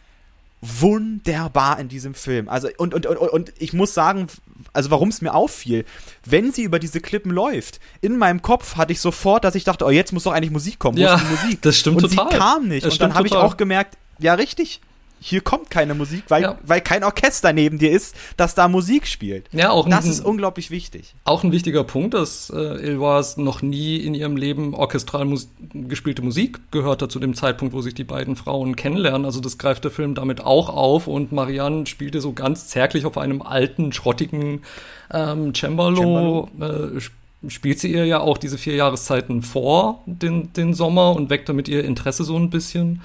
wunderbar 0.61 1.79
in 1.79 1.87
diesem 1.87 2.13
Film. 2.13 2.47
Also, 2.47 2.69
und, 2.77 2.93
und, 2.93 3.07
und, 3.07 3.17
und 3.17 3.53
ich 3.57 3.73
muss 3.73 3.95
sagen, 3.95 4.27
also 4.73 4.91
warum 4.91 5.09
es 5.09 5.21
mir 5.21 5.33
auffiel, 5.33 5.85
wenn 6.23 6.51
sie 6.51 6.61
über 6.61 6.77
diese 6.77 7.01
Klippen 7.01 7.31
läuft, 7.31 7.79
in 8.01 8.19
meinem 8.19 8.43
Kopf 8.43 8.75
hatte 8.75 8.93
ich 8.93 9.01
sofort, 9.01 9.43
dass 9.43 9.55
ich 9.55 9.63
dachte, 9.63 9.85
oh, 9.85 9.89
jetzt 9.89 10.13
muss 10.13 10.25
doch 10.25 10.33
eigentlich 10.33 10.51
Musik 10.51 10.77
kommen. 10.77 10.99
Ja, 10.99 11.17
Musik? 11.17 11.63
das 11.63 11.79
stimmt 11.79 12.03
und 12.03 12.11
total. 12.11 12.25
Und 12.25 12.31
sie 12.31 12.37
kam 12.37 12.67
nicht. 12.67 12.85
Das 12.85 12.93
und 12.93 13.01
dann 13.01 13.15
habe 13.15 13.25
ich 13.25 13.33
auch 13.33 13.57
gemerkt, 13.57 13.97
ja, 14.19 14.35
richtig 14.35 14.81
hier 15.25 15.39
kommt 15.39 15.69
keine 15.69 15.93
Musik, 15.93 16.25
weil, 16.27 16.41
ja. 16.41 16.57
weil 16.63 16.81
kein 16.81 17.05
Orchester 17.05 17.53
neben 17.53 17.79
dir 17.79 17.91
ist, 17.91 18.13
das 18.35 18.55
da 18.55 18.67
Musik 18.67 19.07
spielt. 19.07 19.47
Ja, 19.53 19.69
auch 19.69 19.87
das 19.87 20.03
ein, 20.03 20.11
ist 20.11 20.19
unglaublich 20.19 20.69
wichtig. 20.69 21.15
Auch 21.23 21.45
ein 21.45 21.53
wichtiger 21.53 21.85
Punkt, 21.85 22.13
dass 22.13 22.49
äh, 22.49 22.57
Ilwas 22.57 23.37
noch 23.37 23.61
nie 23.61 23.97
in 23.97 24.15
ihrem 24.15 24.35
Leben 24.35 24.73
orchestral 24.73 25.23
mus 25.23 25.47
gespielte 25.73 26.21
Musik 26.21 26.59
gehört 26.71 27.01
hat 27.01 27.09
zu 27.09 27.19
dem 27.19 27.35
Zeitpunkt, 27.35 27.73
wo 27.73 27.81
sich 27.81 27.93
die 27.93 28.03
beiden 28.03 28.35
Frauen 28.35 28.75
kennenlernen. 28.75 29.23
Also 29.23 29.39
das 29.39 29.57
greift 29.57 29.85
der 29.85 29.91
Film 29.91 30.13
damit 30.13 30.41
auch 30.41 30.67
auf 30.67 31.07
und 31.07 31.31
Marianne 31.31 31.85
spielte 31.85 32.19
so 32.19 32.33
ganz 32.33 32.67
zärtlich 32.67 33.05
auf 33.05 33.17
einem 33.17 33.41
alten, 33.41 33.93
schrottigen 33.93 34.61
ähm, 35.09 35.53
Cembalo. 35.55 36.49
Cembalo. 36.57 36.97
Äh, 36.97 37.49
spielt 37.49 37.79
sie 37.79 37.93
ihr 37.93 38.05
ja 38.05 38.19
auch 38.19 38.37
diese 38.37 38.57
vier 38.57 38.75
Jahreszeiten 38.75 39.41
vor 39.41 40.01
den, 40.05 40.51
den 40.51 40.73
Sommer 40.73 41.15
und 41.15 41.29
weckt 41.29 41.47
damit 41.47 41.69
ihr 41.69 41.85
Interesse 41.85 42.25
so 42.25 42.37
ein 42.37 42.49
bisschen. 42.49 43.01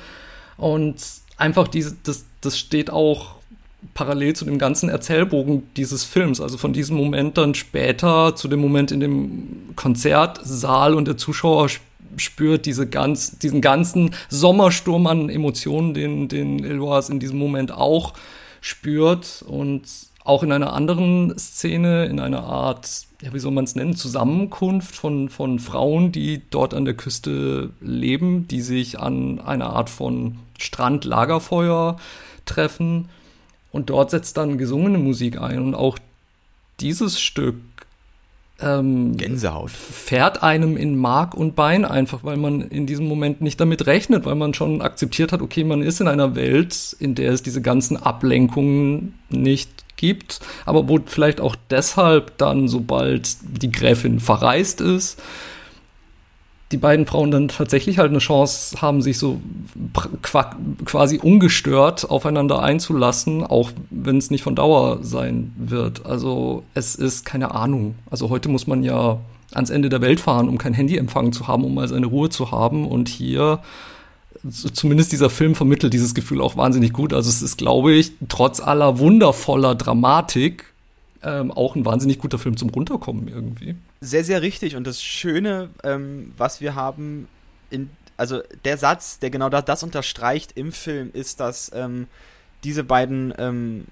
Und 0.56 0.96
einfach 1.38 1.68
diese, 1.68 1.96
das, 2.02 2.26
das 2.40 2.58
steht 2.58 2.90
auch 2.90 3.36
parallel 3.94 4.34
zu 4.34 4.44
dem 4.44 4.58
ganzen 4.58 4.88
Erzählbogen 4.88 5.62
dieses 5.76 6.04
Films, 6.04 6.40
also 6.40 6.58
von 6.58 6.72
diesem 6.72 6.96
Moment 6.96 7.38
dann 7.38 7.54
später 7.54 8.34
zu 8.34 8.48
dem 8.48 8.60
Moment 8.60 8.90
in 8.90 9.00
dem 9.00 9.74
Konzertsaal 9.76 10.94
und 10.94 11.06
der 11.06 11.16
Zuschauer 11.16 11.68
spürt 12.16 12.66
diese 12.66 12.88
ganz, 12.88 13.38
diesen 13.38 13.60
ganzen 13.60 14.14
Sommersturm 14.28 15.06
an 15.06 15.28
Emotionen, 15.28 15.94
den, 15.94 16.28
den 16.28 16.64
Eloise 16.64 17.12
in 17.12 17.20
diesem 17.20 17.38
Moment 17.38 17.72
auch 17.72 18.14
spürt. 18.60 19.44
Und 19.46 19.82
auch 20.24 20.42
in 20.42 20.52
einer 20.52 20.72
anderen 20.72 21.38
Szene, 21.38 22.06
in 22.06 22.20
einer 22.20 22.44
Art, 22.44 23.06
ja, 23.22 23.32
wie 23.32 23.38
soll 23.38 23.52
man 23.52 23.64
es 23.64 23.74
nennen, 23.74 23.96
Zusammenkunft 23.96 24.94
von, 24.94 25.28
von 25.28 25.58
Frauen, 25.58 26.12
die 26.12 26.42
dort 26.50 26.74
an 26.74 26.84
der 26.84 26.94
Küste 26.94 27.70
leben, 27.80 28.46
die 28.48 28.60
sich 28.60 28.98
an 28.98 29.40
einer 29.40 29.70
Art 29.70 29.90
von 29.90 30.38
Strand-Lagerfeuer 30.58 31.96
treffen. 32.44 33.08
Und 33.72 33.90
dort 33.90 34.10
setzt 34.10 34.36
dann 34.36 34.58
gesungene 34.58 34.98
Musik 34.98 35.40
ein. 35.40 35.60
Und 35.60 35.74
auch 35.74 35.98
dieses 36.80 37.20
Stück 37.20 37.56
ähm, 38.60 39.16
Gänsehaut. 39.16 39.70
fährt 39.70 40.42
einem 40.42 40.76
in 40.76 40.96
Mark 40.96 41.34
und 41.34 41.54
Bein 41.54 41.84
einfach, 41.84 42.24
weil 42.24 42.36
man 42.36 42.60
in 42.60 42.86
diesem 42.86 43.06
Moment 43.06 43.40
nicht 43.40 43.60
damit 43.60 43.86
rechnet, 43.86 44.24
weil 44.24 44.34
man 44.34 44.54
schon 44.54 44.82
akzeptiert 44.82 45.32
hat, 45.32 45.42
okay, 45.42 45.64
man 45.64 45.82
ist 45.82 46.00
in 46.00 46.08
einer 46.08 46.34
Welt, 46.34 46.96
in 46.98 47.14
der 47.14 47.32
es 47.32 47.42
diese 47.42 47.62
ganzen 47.62 47.96
Ablenkungen 47.96 49.18
nicht 49.28 49.70
gibt, 49.96 50.40
aber 50.64 50.88
wo 50.88 50.98
vielleicht 51.04 51.40
auch 51.40 51.56
deshalb 51.70 52.38
dann, 52.38 52.68
sobald 52.68 53.36
die 53.62 53.70
Gräfin 53.70 54.20
verreist 54.20 54.80
ist, 54.80 55.20
die 56.70 56.76
beiden 56.76 57.06
Frauen 57.06 57.30
dann 57.30 57.48
tatsächlich 57.48 57.98
halt 57.98 58.10
eine 58.10 58.18
Chance 58.18 58.82
haben, 58.82 59.00
sich 59.00 59.18
so 59.18 59.40
quasi 60.22 61.18
ungestört 61.18 62.10
aufeinander 62.10 62.62
einzulassen, 62.62 63.42
auch 63.42 63.70
wenn 63.90 64.18
es 64.18 64.30
nicht 64.30 64.42
von 64.42 64.54
Dauer 64.54 64.98
sein 65.02 65.52
wird. 65.56 66.04
Also 66.04 66.64
es 66.74 66.94
ist 66.94 67.24
keine 67.24 67.54
Ahnung. 67.54 67.94
Also 68.10 68.28
heute 68.28 68.50
muss 68.50 68.66
man 68.66 68.82
ja 68.82 69.18
ans 69.54 69.70
Ende 69.70 69.88
der 69.88 70.02
Welt 70.02 70.20
fahren, 70.20 70.48
um 70.48 70.58
kein 70.58 70.74
Handyempfang 70.74 71.32
zu 71.32 71.48
haben, 71.48 71.64
um 71.64 71.74
mal 71.74 71.88
seine 71.88 72.06
Ruhe 72.06 72.28
zu 72.28 72.50
haben. 72.50 72.86
Und 72.86 73.08
hier, 73.08 73.60
zumindest 74.50 75.12
dieser 75.12 75.30
Film 75.30 75.54
vermittelt 75.54 75.94
dieses 75.94 76.14
Gefühl 76.14 76.42
auch 76.42 76.58
wahnsinnig 76.58 76.92
gut. 76.92 77.14
Also 77.14 77.30
es 77.30 77.40
ist, 77.40 77.56
glaube 77.56 77.94
ich, 77.94 78.12
trotz 78.28 78.60
aller 78.60 78.98
wundervoller 78.98 79.74
Dramatik 79.74 80.67
ähm, 81.22 81.50
auch 81.50 81.74
ein 81.74 81.84
wahnsinnig 81.84 82.18
guter 82.18 82.38
Film 82.38 82.56
zum 82.56 82.70
Runterkommen 82.70 83.28
irgendwie. 83.28 83.76
Sehr, 84.00 84.24
sehr 84.24 84.42
richtig. 84.42 84.76
Und 84.76 84.86
das 84.86 85.02
Schöne, 85.02 85.70
ähm, 85.82 86.32
was 86.36 86.60
wir 86.60 86.74
haben, 86.74 87.28
in, 87.70 87.90
also 88.16 88.40
der 88.64 88.78
Satz, 88.78 89.18
der 89.18 89.30
genau 89.30 89.48
das, 89.48 89.64
das 89.64 89.82
unterstreicht 89.82 90.52
im 90.56 90.72
Film, 90.72 91.10
ist, 91.12 91.40
dass 91.40 91.70
ähm, 91.74 92.06
diese 92.64 92.84
beiden 92.84 93.34
ähm, 93.38 93.86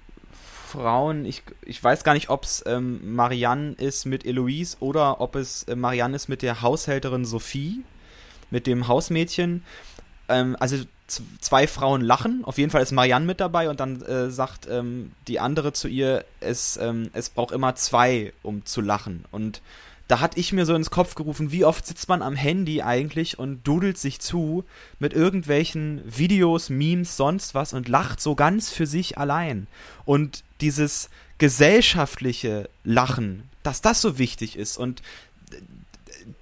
Frauen, 0.67 1.25
ich, 1.25 1.43
ich 1.65 1.81
weiß 1.81 2.03
gar 2.03 2.13
nicht, 2.13 2.29
ob 2.29 2.43
es 2.43 2.63
ähm, 2.67 3.15
Marianne 3.15 3.73
ist 3.73 4.05
mit 4.05 4.25
Eloise 4.25 4.77
oder 4.79 5.21
ob 5.21 5.35
es 5.35 5.63
äh, 5.63 5.75
Marianne 5.75 6.15
ist 6.15 6.27
mit 6.27 6.41
der 6.41 6.61
Haushälterin 6.61 7.25
Sophie, 7.25 7.83
mit 8.51 8.67
dem 8.67 8.87
Hausmädchen. 8.87 9.63
Ähm, 10.29 10.55
also 10.59 10.77
zwei 11.39 11.67
Frauen 11.67 12.01
lachen. 12.01 12.43
Auf 12.43 12.57
jeden 12.57 12.69
Fall 12.69 12.81
ist 12.81 12.91
Marianne 12.91 13.25
mit 13.25 13.39
dabei 13.39 13.69
und 13.69 13.79
dann 13.79 14.01
äh, 14.01 14.29
sagt 14.29 14.67
ähm, 14.69 15.11
die 15.27 15.39
andere 15.39 15.73
zu 15.73 15.87
ihr, 15.87 16.25
es, 16.39 16.77
ähm, 16.77 17.09
es 17.13 17.29
braucht 17.29 17.53
immer 17.53 17.75
zwei, 17.75 18.33
um 18.43 18.65
zu 18.65 18.81
lachen. 18.81 19.25
Und 19.31 19.61
da 20.07 20.19
hatte 20.19 20.39
ich 20.39 20.53
mir 20.53 20.65
so 20.65 20.73
ins 20.73 20.89
Kopf 20.89 21.15
gerufen, 21.15 21.51
wie 21.51 21.65
oft 21.65 21.85
sitzt 21.85 22.07
man 22.07 22.21
am 22.21 22.35
Handy 22.35 22.81
eigentlich 22.81 23.39
und 23.39 23.63
dudelt 23.67 23.97
sich 23.97 24.19
zu 24.19 24.63
mit 24.99 25.13
irgendwelchen 25.13 26.01
Videos, 26.05 26.69
Memes, 26.69 27.17
sonst 27.17 27.55
was 27.55 27.73
und 27.73 27.89
lacht 27.89 28.21
so 28.21 28.35
ganz 28.35 28.71
für 28.71 28.87
sich 28.87 29.17
allein. 29.17 29.67
Und 30.05 30.43
dieses 30.61 31.09
gesellschaftliche 31.37 32.69
Lachen, 32.83 33.49
dass 33.63 33.81
das 33.81 34.01
so 34.01 34.17
wichtig 34.17 34.57
ist 34.57 34.77
und 34.77 35.01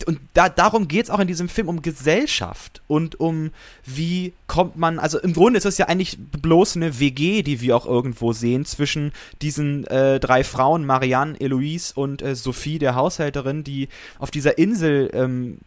und 0.05 0.19
da, 0.33 0.49
darum 0.49 0.87
geht 0.87 1.05
es 1.05 1.09
auch 1.09 1.19
in 1.19 1.27
diesem 1.27 1.49
Film 1.49 1.69
um 1.69 1.81
Gesellschaft 1.81 2.81
und 2.87 3.19
um 3.19 3.51
wie 3.85 4.33
kommt 4.47 4.77
man, 4.77 4.99
also 4.99 5.19
im 5.19 5.33
Grunde 5.33 5.57
ist 5.57 5.65
es 5.65 5.77
ja 5.77 5.87
eigentlich 5.87 6.17
bloß 6.19 6.75
eine 6.75 6.99
WG, 6.99 7.41
die 7.41 7.61
wir 7.61 7.75
auch 7.75 7.85
irgendwo 7.85 8.33
sehen 8.33 8.65
zwischen 8.65 9.11
diesen 9.41 9.85
äh, 9.87 10.19
drei 10.19 10.43
Frauen, 10.43 10.85
Marianne, 10.85 11.39
Eloise 11.39 11.93
und 11.95 12.21
äh, 12.21 12.35
Sophie, 12.35 12.79
der 12.79 12.95
Haushälterin, 12.95 13.63
die 13.63 13.89
auf 14.19 14.31
dieser 14.31 14.57
Insel 14.57 15.09
ähm, 15.13 15.59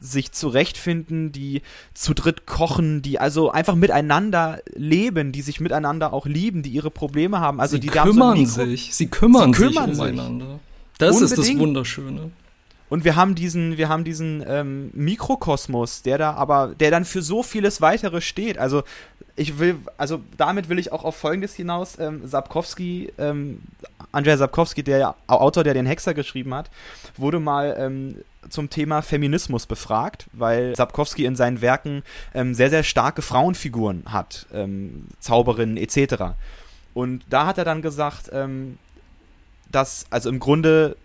sich 0.00 0.32
zurechtfinden, 0.32 1.32
die 1.32 1.62
zu 1.94 2.14
dritt 2.14 2.46
kochen, 2.46 3.02
die 3.02 3.18
also 3.18 3.50
einfach 3.50 3.74
miteinander 3.74 4.60
leben, 4.74 5.32
die 5.32 5.42
sich 5.42 5.60
miteinander 5.60 6.12
auch 6.12 6.26
lieben, 6.26 6.62
die 6.62 6.70
ihre 6.70 6.90
Probleme 6.90 7.40
haben. 7.40 7.60
Also 7.60 7.76
sie 7.76 7.80
die 7.80 7.88
kümmern 7.88 8.46
so 8.46 8.64
sich, 8.64 8.94
sie 8.94 9.08
kümmern, 9.08 9.52
sie 9.52 9.60
kümmern 9.60 9.94
sich 9.94 10.02
umeinander. 10.02 10.60
Das 10.98 11.16
Unbedingt. 11.16 11.38
ist 11.38 11.50
das 11.50 11.58
Wunderschöne. 11.58 12.30
Und 12.90 13.04
wir 13.04 13.16
haben 13.16 13.34
diesen, 13.34 13.76
wir 13.78 13.88
haben 13.88 14.04
diesen 14.04 14.44
ähm, 14.46 14.90
Mikrokosmos, 14.92 16.02
der 16.02 16.18
da 16.18 16.34
aber, 16.34 16.74
der 16.78 16.90
dann 16.90 17.04
für 17.04 17.22
so 17.22 17.42
vieles 17.42 17.80
weitere 17.80 18.20
steht. 18.20 18.58
Also 18.58 18.82
ich 19.36 19.58
will, 19.58 19.78
also 19.96 20.20
damit 20.36 20.68
will 20.68 20.78
ich 20.78 20.92
auch 20.92 21.04
auf 21.04 21.16
Folgendes 21.16 21.54
hinaus. 21.54 21.98
Ähm, 21.98 22.26
Sapkowski, 22.26 23.12
ähm, 23.18 23.62
Andrzej 24.12 24.36
Sapkowski, 24.36 24.82
der 24.82 25.14
Autor, 25.26 25.64
der 25.64 25.74
den 25.74 25.86
Hexer 25.86 26.14
geschrieben 26.14 26.54
hat, 26.54 26.70
wurde 27.16 27.40
mal 27.40 27.74
ähm, 27.78 28.16
zum 28.48 28.70
Thema 28.70 29.02
Feminismus 29.02 29.66
befragt, 29.66 30.26
weil 30.32 30.76
Sapkowski 30.76 31.24
in 31.24 31.36
seinen 31.36 31.60
Werken 31.60 32.02
ähm, 32.34 32.54
sehr, 32.54 32.70
sehr 32.70 32.82
starke 32.82 33.22
Frauenfiguren 33.22 34.04
hat, 34.06 34.46
ähm, 34.52 35.06
Zauberinnen 35.20 35.76
etc. 35.78 36.34
Und 36.92 37.24
da 37.28 37.46
hat 37.46 37.58
er 37.58 37.64
dann 37.64 37.82
gesagt, 37.82 38.30
ähm, 38.32 38.78
dass 39.70 40.06
also 40.10 40.28
im 40.28 40.38
Grunde 40.38 40.96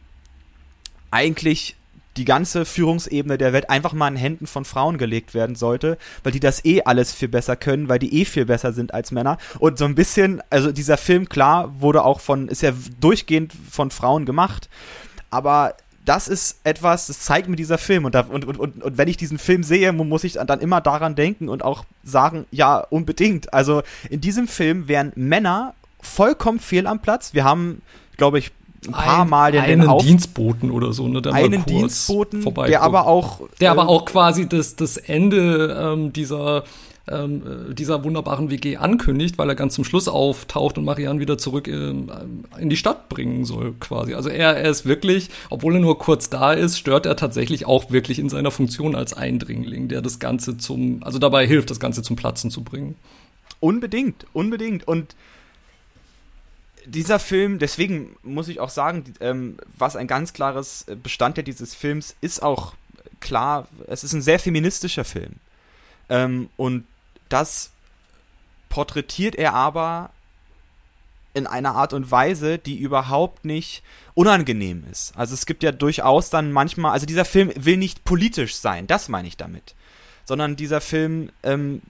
eigentlich 1.11 1.75
die 2.17 2.25
ganze 2.25 2.65
Führungsebene 2.65 3.37
der 3.37 3.53
Welt 3.53 3.69
einfach 3.69 3.93
mal 3.93 4.07
in 4.09 4.15
Händen 4.15 4.45
von 4.47 4.65
Frauen 4.65 4.97
gelegt 4.97 5.33
werden 5.33 5.55
sollte, 5.55 5.97
weil 6.23 6.33
die 6.33 6.39
das 6.39 6.65
eh 6.65 6.81
alles 6.83 7.13
viel 7.13 7.29
besser 7.29 7.55
können, 7.55 7.87
weil 7.87 7.99
die 7.99 8.21
eh 8.21 8.25
viel 8.25 8.45
besser 8.45 8.73
sind 8.73 8.93
als 8.93 9.11
Männer. 9.11 9.37
Und 9.59 9.77
so 9.77 9.85
ein 9.85 9.95
bisschen, 9.95 10.41
also 10.49 10.71
dieser 10.71 10.97
Film, 10.97 11.29
klar, 11.29 11.73
wurde 11.79 12.03
auch 12.03 12.19
von, 12.19 12.47
ist 12.49 12.61
ja 12.61 12.73
durchgehend 12.99 13.53
von 13.71 13.89
Frauen 13.89 14.25
gemacht, 14.25 14.69
aber 15.29 15.75
das 16.05 16.27
ist 16.27 16.59
etwas, 16.63 17.07
das 17.07 17.19
zeigt 17.21 17.47
mir 17.47 17.55
dieser 17.55 17.77
Film. 17.77 18.03
Und, 18.05 18.15
da, 18.15 18.21
und, 18.21 18.43
und, 18.43 18.57
und, 18.57 18.83
und 18.83 18.97
wenn 18.97 19.07
ich 19.07 19.17
diesen 19.17 19.37
Film 19.37 19.63
sehe, 19.63 19.93
muss 19.93 20.23
ich 20.23 20.33
dann 20.33 20.59
immer 20.59 20.81
daran 20.81 21.13
denken 21.13 21.49
und 21.49 21.63
auch 21.63 21.85
sagen, 22.03 22.45
ja, 22.49 22.79
unbedingt. 22.79 23.53
Also 23.53 23.83
in 24.09 24.19
diesem 24.19 24.47
Film 24.47 24.87
wären 24.87 25.11
Männer 25.15 25.75
vollkommen 26.01 26.59
fehl 26.59 26.87
am 26.87 26.99
Platz. 26.99 27.35
Wir 27.35 27.43
haben, 27.43 27.83
glaube 28.17 28.39
ich, 28.39 28.51
ein 28.87 28.93
paar 28.93 29.21
ein, 29.23 29.29
Mal 29.29 29.51
den, 29.51 29.61
einen 29.61 29.81
den 29.81 29.89
Auf 29.89 30.03
Dienstboten 30.03 30.71
oder 30.71 30.93
so, 30.93 31.07
ne, 31.07 31.21
der 31.21 31.33
einen 31.33 31.65
Dienstboten, 31.65 32.45
der 32.67 32.81
aber 32.81 33.07
auch 33.07 33.41
der 33.59 33.71
aber 33.71 33.87
auch 33.87 34.05
quasi 34.05 34.47
das 34.47 34.75
das 34.75 34.97
Ende 34.97 35.77
ähm, 35.79 36.13
dieser 36.13 36.63
ähm, 37.11 37.71
äh, 37.71 37.73
dieser 37.73 38.03
wunderbaren 38.03 38.49
WG 38.51 38.77
ankündigt, 38.77 39.37
weil 39.37 39.49
er 39.49 39.55
ganz 39.55 39.73
zum 39.73 39.83
Schluss 39.83 40.07
auftaucht 40.07 40.77
und 40.77 40.85
Marianne 40.85 41.19
wieder 41.19 41.37
zurück 41.37 41.67
in, 41.67 42.09
äh, 42.09 42.61
in 42.61 42.69
die 42.69 42.77
Stadt 42.77 43.09
bringen 43.09 43.45
soll, 43.45 43.73
quasi. 43.79 44.13
Also 44.13 44.29
er, 44.29 44.57
er 44.57 44.69
ist 44.69 44.85
wirklich, 44.85 45.29
obwohl 45.49 45.75
er 45.75 45.79
nur 45.79 45.97
kurz 45.97 46.29
da 46.29 46.53
ist, 46.53 46.77
stört 46.77 47.05
er 47.05 47.15
tatsächlich 47.15 47.65
auch 47.65 47.91
wirklich 47.91 48.19
in 48.19 48.29
seiner 48.29 48.51
Funktion 48.51 48.95
als 48.95 49.13
Eindringling, 49.13 49.87
der 49.87 50.01
das 50.01 50.19
Ganze 50.19 50.57
zum, 50.57 51.01
also 51.03 51.19
dabei 51.19 51.47
hilft, 51.47 51.71
das 51.71 51.79
Ganze 51.79 52.03
zum 52.03 52.15
Platzen 52.15 52.51
zu 52.51 52.63
bringen. 52.63 52.95
Unbedingt, 53.59 54.25
unbedingt. 54.33 54.87
Und 54.87 55.15
dieser 56.89 57.19
Film, 57.19 57.59
deswegen 57.59 58.15
muss 58.23 58.47
ich 58.47 58.59
auch 58.59 58.69
sagen, 58.69 59.13
ähm, 59.19 59.57
was 59.77 59.95
ein 59.95 60.07
ganz 60.07 60.33
klares 60.33 60.85
Bestandteil 61.03 61.43
dieses 61.43 61.75
Films 61.75 62.15
ist 62.21 62.41
auch 62.41 62.73
klar, 63.19 63.67
es 63.87 64.03
ist 64.03 64.13
ein 64.13 64.21
sehr 64.21 64.39
feministischer 64.39 65.05
Film. 65.05 65.35
Ähm, 66.09 66.49
und 66.57 66.85
das 67.29 67.71
porträtiert 68.69 69.35
er 69.35 69.53
aber 69.53 70.11
in 71.33 71.47
einer 71.47 71.75
Art 71.75 71.93
und 71.93 72.09
Weise, 72.11 72.57
die 72.57 72.77
überhaupt 72.77 73.45
nicht 73.45 73.83
unangenehm 74.15 74.83
ist. 74.91 75.15
Also 75.15 75.33
es 75.33 75.45
gibt 75.45 75.63
ja 75.63 75.71
durchaus 75.71 76.29
dann 76.29 76.51
manchmal, 76.51 76.91
also 76.91 77.05
dieser 77.05 77.25
Film 77.25 77.51
will 77.55 77.77
nicht 77.77 78.03
politisch 78.03 78.55
sein, 78.55 78.87
das 78.87 79.09
meine 79.09 79.27
ich 79.27 79.37
damit, 79.37 79.75
sondern 80.25 80.55
dieser 80.55 80.81
Film 80.81 81.29
ähm, 81.43 81.81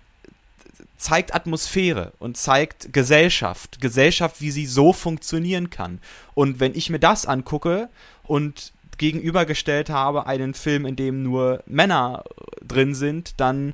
zeigt 1.00 1.34
Atmosphäre 1.34 2.14
und 2.20 2.38
zeigt 2.38 2.94
Gesellschaft, 2.94 3.82
Gesellschaft, 3.82 4.42
wie 4.42 4.52
sie 4.52 4.68
so 4.68 4.94
funktionieren 4.94 5.70
kann. 5.70 6.00
Und 6.36 6.60
wenn 6.60 6.76
ich 6.76 6.90
mir 6.90 7.00
das 7.00 7.26
angucke 7.26 7.90
und 8.24 8.74
gegenübergestellt 8.98 9.90
habe 9.90 10.28
einen 10.28 10.54
Film, 10.54 10.86
in 10.86 10.98
dem 10.98 11.24
nur 11.24 11.64
Männer 11.66 12.26
drin 12.62 12.94
sind, 12.94 13.40
dann 13.40 13.74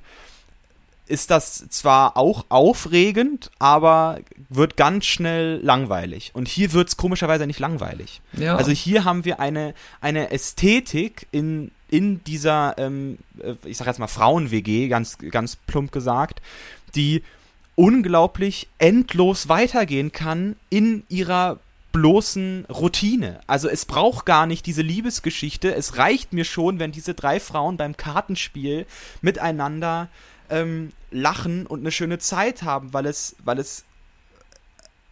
ist 1.08 1.30
das 1.30 1.68
zwar 1.70 2.18
auch 2.18 2.46
aufregend, 2.50 3.52
aber 3.60 4.20
wird 4.50 4.78
ganz 4.78 5.06
schnell 5.06 5.60
langweilig. 5.62 6.32
Und 6.34 6.48
hier 6.48 6.74
wird 6.74 6.90
es 6.90 6.98
komischerweise 6.98 7.46
nicht 7.46 7.60
langweilig. 7.60 8.22
Ja. 8.34 8.56
Also 8.56 8.72
hier 8.72 9.04
haben 9.04 9.26
wir 9.26 9.40
eine, 9.40 9.74
eine 10.02 10.32
Ästhetik 10.32 11.28
in, 11.32 11.72
in 11.90 12.24
dieser, 12.24 12.76
ähm, 12.78 13.20
äh, 13.40 13.54
ich 13.66 13.78
sag 13.78 13.88
jetzt 13.88 14.00
mal 14.00 14.08
Frauen-WG, 14.08 14.88
ganz, 14.88 15.18
ganz 15.20 15.56
plump 15.56 15.92
gesagt, 15.92 16.42
die 16.96 17.24
unglaublich 17.76 18.70
endlos 18.78 19.50
weitergehen 19.50 20.12
kann 20.12 20.56
in 20.70 21.04
ihrer 21.10 21.60
bloßen 21.92 22.66
Routine. 22.66 23.40
Also 23.48 23.70
es 23.70 23.86
braucht 23.86 24.26
gar 24.26 24.46
nicht 24.46 24.66
diese 24.66 24.82
Liebesgeschichte. 24.82 25.74
Es 25.74 25.98
reicht 25.98 26.34
mir 26.34 26.44
schon, 26.44 26.80
wenn 26.80 26.92
diese 26.92 27.14
drei 27.14 27.40
Frauen 27.40 27.78
beim 27.78 27.96
Kartenspiel 27.96 28.86
miteinander 29.22 30.10
ähm, 30.50 30.92
lachen 31.12 31.66
und 31.66 31.80
eine 31.80 31.92
schöne 31.92 32.20
Zeit 32.20 32.64
haben, 32.64 32.94
weil 32.94 33.06
es, 33.06 33.36
weil 33.44 33.60
es 33.60 33.86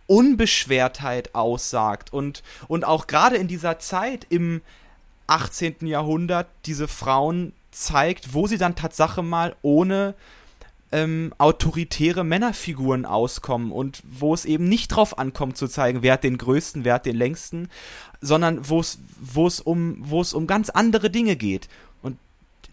Unbeschwertheit 0.07 1.33
aussagt 1.33 2.11
und, 2.11 2.43
und 2.67 2.83
auch 2.83 3.07
gerade 3.07 3.37
in 3.37 3.47
dieser 3.47 3.79
Zeit 3.79 4.27
im 4.29 4.61
18. 5.27 5.87
Jahrhundert 5.87 6.47
diese 6.65 6.89
Frauen 6.89 7.53
zeigt, 7.71 8.33
wo 8.33 8.45
sie 8.45 8.57
dann 8.57 8.75
Tatsache 8.75 9.23
mal 9.23 9.55
ohne 9.61 10.15
ähm, 10.93 11.33
autoritäre 11.39 12.23
Männerfiguren 12.23 13.05
auskommen 13.05 13.71
und 13.71 14.03
wo 14.05 14.33
es 14.33 14.45
eben 14.45 14.69
nicht 14.69 14.89
drauf 14.89 15.17
ankommt 15.17 15.57
zu 15.57 15.67
zeigen, 15.67 16.03
wer 16.03 16.13
hat 16.13 16.23
den 16.23 16.37
größten, 16.37 16.85
wer 16.85 16.93
hat 16.93 17.07
den 17.07 17.17
längsten, 17.17 17.67
sondern 18.21 18.69
wo 18.69 18.79
es 18.79 18.99
wo 19.19 19.47
es 19.47 19.59
um 19.59 19.97
wo 19.99 20.21
es 20.21 20.33
um 20.33 20.45
ganz 20.45 20.69
andere 20.69 21.09
Dinge 21.09 21.35
geht 21.35 21.67
und 22.03 22.17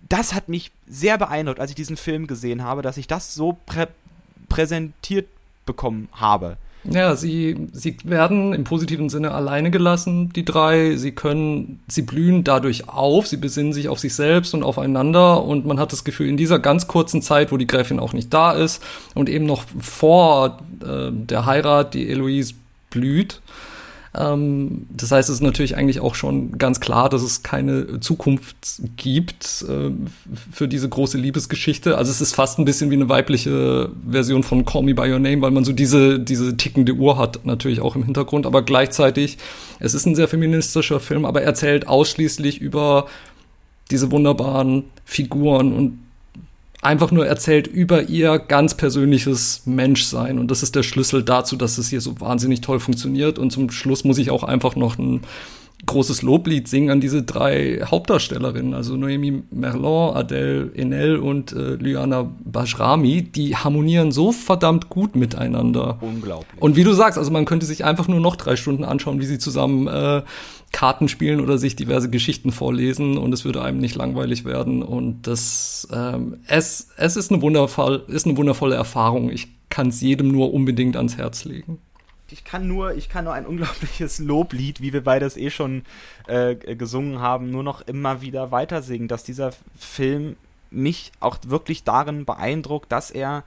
das 0.09 0.35
hat 0.35 0.51
mich 0.51 0.71
sehr 0.87 1.17
beeindruckt, 1.17 1.61
als 1.61 1.71
ich 1.71 1.77
diesen 1.77 1.97
Film 1.97 2.27
gesehen 2.27 2.63
habe, 2.63 2.83
dass 2.83 2.99
ich 2.99 3.07
das 3.07 3.35
so 3.35 3.57
prä 3.65 3.87
präsentiert 4.51 5.29
bekommen 5.65 6.09
habe. 6.13 6.59
Ja, 6.85 7.14
sie, 7.14 7.69
sie 7.73 7.97
werden 8.05 8.55
im 8.55 8.64
positiven 8.64 9.11
Sinne 9.11 9.33
alleine 9.33 9.71
gelassen, 9.71 10.33
die 10.33 10.45
drei. 10.45 10.97
Sie 10.97 11.12
können, 11.12 11.81
sie 11.88 12.03
blühen 12.03 12.43
dadurch 12.43 12.88
auf, 12.88 13.27
sie 13.27 13.37
besinnen 13.37 13.75
sich 13.75 13.88
auf 13.88 13.99
sich 13.99 14.14
selbst 14.14 14.55
und 14.55 14.62
aufeinander 14.62 15.45
und 15.45 15.66
man 15.66 15.79
hat 15.79 15.93
das 15.93 16.05
Gefühl, 16.05 16.29
in 16.29 16.38
dieser 16.38 16.59
ganz 16.59 16.87
kurzen 16.87 17.21
Zeit, 17.21 17.53
wo 17.53 17.59
die 17.59 17.66
Gräfin 17.66 18.01
auch 18.01 18.14
nicht 18.14 18.33
da 18.33 18.53
ist 18.53 18.83
und 19.14 19.29
eben 19.29 19.45
noch 19.45 19.64
vor 19.79 20.61
äh, 20.83 21.11
der 21.12 21.45
Heirat, 21.45 21.93
die 21.93 22.09
Eloise 22.09 22.55
blüht, 22.88 23.43
ähm, 24.12 24.87
das 24.90 25.12
heißt, 25.12 25.29
es 25.29 25.37
ist 25.37 25.42
natürlich 25.42 25.77
eigentlich 25.77 26.01
auch 26.01 26.16
schon 26.16 26.59
ganz 26.59 26.81
klar, 26.81 27.09
dass 27.09 27.23
es 27.23 27.42
keine 27.42 28.01
Zukunft 28.01 28.57
gibt 28.96 29.64
äh, 29.68 29.90
für 30.53 30.66
diese 30.66 30.88
große 30.88 31.16
Liebesgeschichte. 31.16 31.96
Also 31.96 32.11
es 32.11 32.20
ist 32.20 32.35
fast 32.35 32.59
ein 32.59 32.64
bisschen 32.64 32.90
wie 32.90 32.96
eine 32.96 33.09
weibliche 33.09 33.90
Version 34.09 34.42
von 34.42 34.64
Call 34.64 34.83
Me 34.83 34.94
By 34.94 35.12
Your 35.12 35.20
Name, 35.20 35.42
weil 35.42 35.53
man 35.53 35.64
so 35.64 35.73
diese, 35.73 36.18
diese 36.18 36.57
tickende 36.57 36.94
Uhr 36.94 37.18
hat 37.18 37.46
natürlich 37.46 37.81
auch 37.81 37.94
im 37.94 38.03
Hintergrund. 38.03 38.46
Aber 38.46 38.62
gleichzeitig, 38.62 39.38
es 39.79 39.94
ist 39.94 40.07
ein 40.07 40.16
sehr 40.16 40.27
feministischer 40.27 40.99
Film, 40.99 41.25
aber 41.25 41.42
er 41.42 41.46
erzählt 41.46 41.87
ausschließlich 41.87 42.61
über 42.61 43.07
diese 43.92 44.11
wunderbaren 44.11 44.85
Figuren 45.05 45.73
und 45.73 45.99
einfach 46.83 47.11
nur 47.11 47.27
erzählt 47.27 47.66
über 47.66 48.05
ihr 48.05 48.38
ganz 48.38 48.75
persönliches 48.75 49.62
Menschsein. 49.66 50.38
Und 50.38 50.51
das 50.51 50.62
ist 50.62 50.75
der 50.75 50.83
Schlüssel 50.83 51.23
dazu, 51.23 51.57
dass 51.57 51.79
es 51.79 51.88
hier 51.88 52.01
so 52.01 52.21
wahnsinnig 52.21 52.61
toll 52.61 52.81
funktioniert. 52.81 53.38
Und 53.38 53.51
zum 53.51 53.71
Schluss 53.71 54.05
muss 54.05 54.19
ich 54.19 54.31
auch 54.31 54.45
einfach 54.45 54.77
noch 54.77 54.99
ein 54.99 55.23
großes 55.87 56.23
Loblied 56.23 56.69
singen 56.69 56.90
an 56.90 57.01
diese 57.01 57.23
drei 57.23 57.81
Hauptdarstellerinnen, 57.85 58.75
also 58.75 58.97
Noemi 58.97 59.43
Merlon, 59.51 60.14
Adele 60.14 60.71
Enel 60.75 61.16
und 61.16 61.53
äh, 61.53 61.77
Liana 61.77 62.31
Bajrami, 62.45 63.23
die 63.23 63.57
harmonieren 63.57 64.12
so 64.12 64.33
verdammt 64.33 64.88
gut 64.88 65.16
miteinander. 65.16 65.99
Unglaublich. 66.01 66.61
Und 66.61 66.77
wie 66.77 66.85
du 66.85 66.93
sagst, 66.93 67.19
also 67.19 67.31
man 67.31 67.45
könnte 67.45 67.66
sich 67.66 67.85
einfach 67.85 68.09
nur 68.09 68.21
noch 68.21 68.37
drei 68.37 68.57
Stunden 68.57 68.85
anschauen, 68.85 69.21
wie 69.21 69.27
sie 69.27 69.38
zusammen 69.38 69.87
äh, 69.87 70.23
Karten 70.73 71.09
spielen 71.09 71.41
oder 71.41 71.59
sich 71.59 71.77
diverse 71.77 72.11
Geschichten 72.11 72.53
vorlesen 72.53 73.19
und 73.19 73.33
es 73.33 73.45
würde 73.45 73.63
einem 73.63 73.79
nicht 73.79 73.97
langweilig 73.97 74.45
werden. 74.45 74.83
Und 74.83 75.27
das 75.27 75.89
ähm, 75.93 76.39
es, 76.47 76.89
es 76.97 77.17
ist 77.17 77.33
eine 77.33 77.43
ist 78.09 78.27
eine 78.27 78.37
wundervolle 78.37 78.77
Erfahrung. 78.77 79.31
Ich 79.31 79.49
kann 79.69 79.89
es 79.89 80.01
jedem 80.01 80.29
nur 80.33 80.53
unbedingt 80.53 80.97
ans 80.97 81.17
Herz 81.17 81.45
legen 81.45 81.79
ich 82.33 82.45
kann 82.45 82.67
nur, 82.67 82.95
ich 82.95 83.09
kann 83.09 83.25
nur 83.25 83.35
ein 83.35 83.47
unglaubliches 83.47 84.19
Loblied, 84.19 84.81
wie 84.81 84.93
wir 84.93 85.05
beides 85.05 85.37
eh 85.37 85.51
schon 85.51 85.85
äh, 86.27 86.55
gesungen 86.55 87.21
haben, 87.21 87.51
nur 87.51 87.63
noch 87.63 87.83
immer 87.83 88.21
wieder 88.23 88.51
weiter 88.51 88.83
singen, 88.83 89.09
dass 89.09 89.25
dieser 89.25 89.53
Film 89.79 90.37
mich 90.71 91.13
auch 91.21 91.39
wirklich 91.47 91.85
darin 91.85 92.25
beeindruckt, 92.25 92.93
dass 92.93 93.11
er 93.11 93.45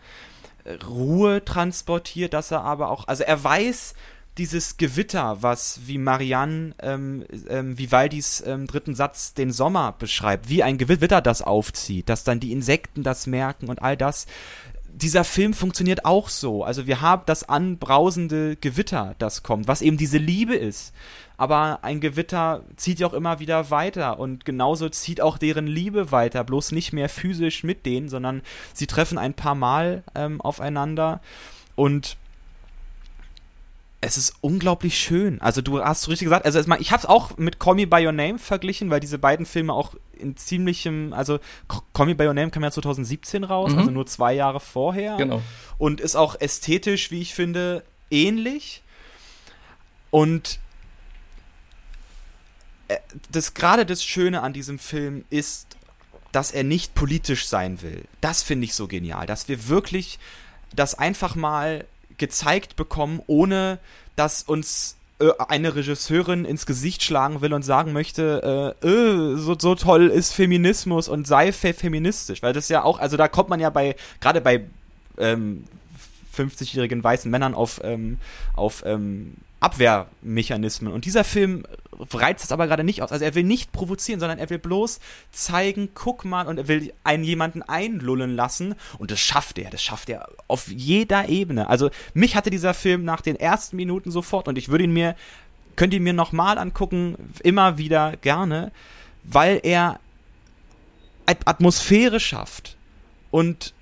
äh, 0.65 0.73
Ruhe 0.85 1.43
transportiert, 1.43 2.33
dass 2.33 2.51
er 2.51 2.63
aber 2.63 2.89
auch, 2.89 3.07
also 3.07 3.23
er 3.23 3.41
weiß, 3.43 3.93
dieses 4.37 4.77
Gewitter, 4.77 5.37
was 5.41 5.81
wie 5.85 5.97
Marianne 5.97 6.73
ähm, 6.79 7.25
ähm, 7.49 7.77
Vivaldis 7.77 8.43
ähm, 8.45 8.67
dritten 8.67 8.95
Satz 8.95 9.33
den 9.33 9.51
Sommer 9.51 9.93
beschreibt, 9.97 10.49
wie 10.49 10.63
ein 10.63 10.77
Gewitter 10.77 11.21
das 11.21 11.41
aufzieht, 11.41 12.09
dass 12.09 12.23
dann 12.23 12.39
die 12.39 12.51
Insekten 12.51 13.03
das 13.03 13.27
merken 13.27 13.69
und 13.69 13.81
all 13.81 13.95
das, 13.95 14.25
dieser 14.93 15.23
Film 15.23 15.53
funktioniert 15.53 16.05
auch 16.05 16.29
so. 16.29 16.63
Also 16.63 16.87
wir 16.87 17.01
haben 17.01 17.23
das 17.25 17.47
anbrausende 17.47 18.55
Gewitter, 18.55 19.15
das 19.17 19.43
kommt, 19.43 19.67
was 19.67 19.81
eben 19.81 19.97
diese 19.97 20.17
Liebe 20.17 20.55
ist. 20.55 20.93
Aber 21.35 21.79
ein 21.83 21.99
Gewitter 21.99 22.63
zieht 22.75 22.99
ja 22.99 23.07
auch 23.07 23.13
immer 23.13 23.39
wieder 23.39 23.71
weiter 23.71 24.19
und 24.19 24.45
genauso 24.45 24.89
zieht 24.89 25.19
auch 25.19 25.37
deren 25.37 25.67
Liebe 25.67 26.11
weiter, 26.11 26.43
bloß 26.43 26.71
nicht 26.71 26.93
mehr 26.93 27.09
physisch 27.09 27.63
mit 27.63 27.85
denen, 27.85 28.07
sondern 28.07 28.41
sie 28.73 28.87
treffen 28.87 29.17
ein 29.17 29.33
paar 29.33 29.55
Mal 29.55 30.03
ähm, 30.15 30.41
aufeinander 30.41 31.21
und 31.75 32.17
es 34.03 34.17
ist 34.17 34.35
unglaublich 34.41 34.97
schön. 34.99 35.41
Also 35.41 35.61
du 35.61 35.83
hast 35.83 36.07
richtig 36.09 36.25
gesagt, 36.25 36.45
also 36.45 36.59
ich 36.79 36.91
habe 36.91 36.99
es 37.01 37.05
auch 37.05 37.37
mit 37.37 37.59
Call 37.59 37.75
Me 37.75 37.87
By 37.87 38.05
Your 38.05 38.11
Name 38.11 38.37
verglichen, 38.37 38.89
weil 38.89 38.99
diese 38.99 39.17
beiden 39.17 39.45
Filme 39.45 39.73
auch 39.73 39.95
in 40.13 40.35
ziemlichem, 40.35 41.13
also 41.13 41.39
Call 41.93 42.07
Me 42.07 42.15
By 42.15 42.27
Your 42.27 42.33
Name 42.33 42.51
kam 42.51 42.63
ja 42.63 42.71
2017 42.71 43.43
raus, 43.43 43.71
mhm. 43.71 43.79
also 43.79 43.91
nur 43.91 44.05
zwei 44.05 44.33
Jahre 44.33 44.59
vorher. 44.59 45.15
Genau. 45.17 45.41
Und 45.77 46.01
ist 46.01 46.15
auch 46.15 46.39
ästhetisch, 46.39 47.11
wie 47.11 47.21
ich 47.21 47.33
finde, 47.33 47.83
ähnlich. 48.11 48.83
Und 50.11 50.59
äh, 52.89 52.97
das 53.31 53.53
gerade 53.53 53.85
das 53.85 54.03
Schöne 54.03 54.41
an 54.41 54.53
diesem 54.53 54.79
Film 54.79 55.23
ist, 55.29 55.77
dass 56.33 56.51
er 56.51 56.63
nicht 56.63 56.93
politisch 56.93 57.47
sein 57.47 57.81
will. 57.81 58.03
Das 58.19 58.43
finde 58.43 58.65
ich 58.65 58.73
so 58.73 58.87
genial, 58.87 59.27
dass 59.27 59.47
wir 59.47 59.69
wirklich 59.69 60.19
das 60.75 60.95
einfach 60.95 61.35
mal 61.35 61.85
gezeigt 62.17 62.75
bekommen, 62.75 63.21
ohne 63.27 63.79
dass 64.15 64.43
uns 64.43 64.97
äh, 65.19 65.29
eine 65.47 65.75
Regisseurin 65.75 66.45
ins 66.45 66.65
Gesicht 66.65 67.03
schlagen 67.03 67.41
will 67.41 67.53
und 67.53 67.63
sagen 67.63 67.93
möchte, 67.93 68.75
äh, 68.83 68.87
äh, 68.87 69.37
so, 69.37 69.55
so 69.57 69.75
toll 69.75 70.07
ist 70.07 70.33
Feminismus 70.33 71.07
und 71.07 71.27
sei 71.27 71.51
feministisch, 71.51 72.41
weil 72.41 72.53
das 72.53 72.69
ja 72.69 72.83
auch, 72.83 72.99
also 72.99 73.17
da 73.17 73.27
kommt 73.27 73.49
man 73.49 73.59
ja 73.59 73.69
bei, 73.69 73.95
gerade 74.19 74.41
bei 74.41 74.65
ähm, 75.17 75.65
50-jährigen 76.35 77.03
weißen 77.03 77.29
Männern 77.29 77.53
auf, 77.53 77.79
ähm, 77.83 78.17
auf 78.55 78.83
ähm, 78.85 79.35
Abwehrmechanismen. 79.59 80.91
Und 80.91 81.05
dieser 81.05 81.23
Film 81.23 81.63
reizt 82.13 82.43
das 82.43 82.51
aber 82.51 82.67
gerade 82.67 82.83
nicht 82.83 83.01
aus. 83.01 83.11
Also 83.11 83.25
er 83.25 83.35
will 83.35 83.43
nicht 83.43 83.71
provozieren, 83.71 84.19
sondern 84.19 84.39
er 84.39 84.49
will 84.49 84.59
bloß 84.59 84.99
zeigen, 85.31 85.89
guck 85.93 86.25
mal, 86.25 86.47
und 86.47 86.57
er 86.57 86.67
will 86.67 86.93
einen 87.03 87.23
jemanden 87.23 87.61
einlullen 87.61 88.35
lassen. 88.35 88.75
Und 88.97 89.11
das 89.11 89.19
schafft 89.19 89.57
er, 89.57 89.69
das 89.69 89.81
schafft 89.81 90.09
er 90.09 90.29
auf 90.47 90.67
jeder 90.67 91.29
Ebene. 91.29 91.69
Also 91.69 91.89
mich 92.13 92.35
hatte 92.35 92.49
dieser 92.49 92.73
Film 92.73 93.03
nach 93.03 93.21
den 93.21 93.35
ersten 93.35 93.75
Minuten 93.75 94.11
sofort 94.11 94.47
und 94.47 94.57
ich 94.57 94.69
würde 94.69 94.83
ihn 94.85 94.93
mir, 94.93 95.15
könnt 95.75 95.93
ihr 95.93 96.01
mir 96.01 96.13
nochmal 96.13 96.57
angucken, 96.57 97.15
immer 97.43 97.77
wieder 97.77 98.17
gerne, 98.17 98.71
weil 99.23 99.59
er 99.63 99.99
Atmosphäre 101.25 102.19
schafft 102.19 102.75
und 103.31 103.73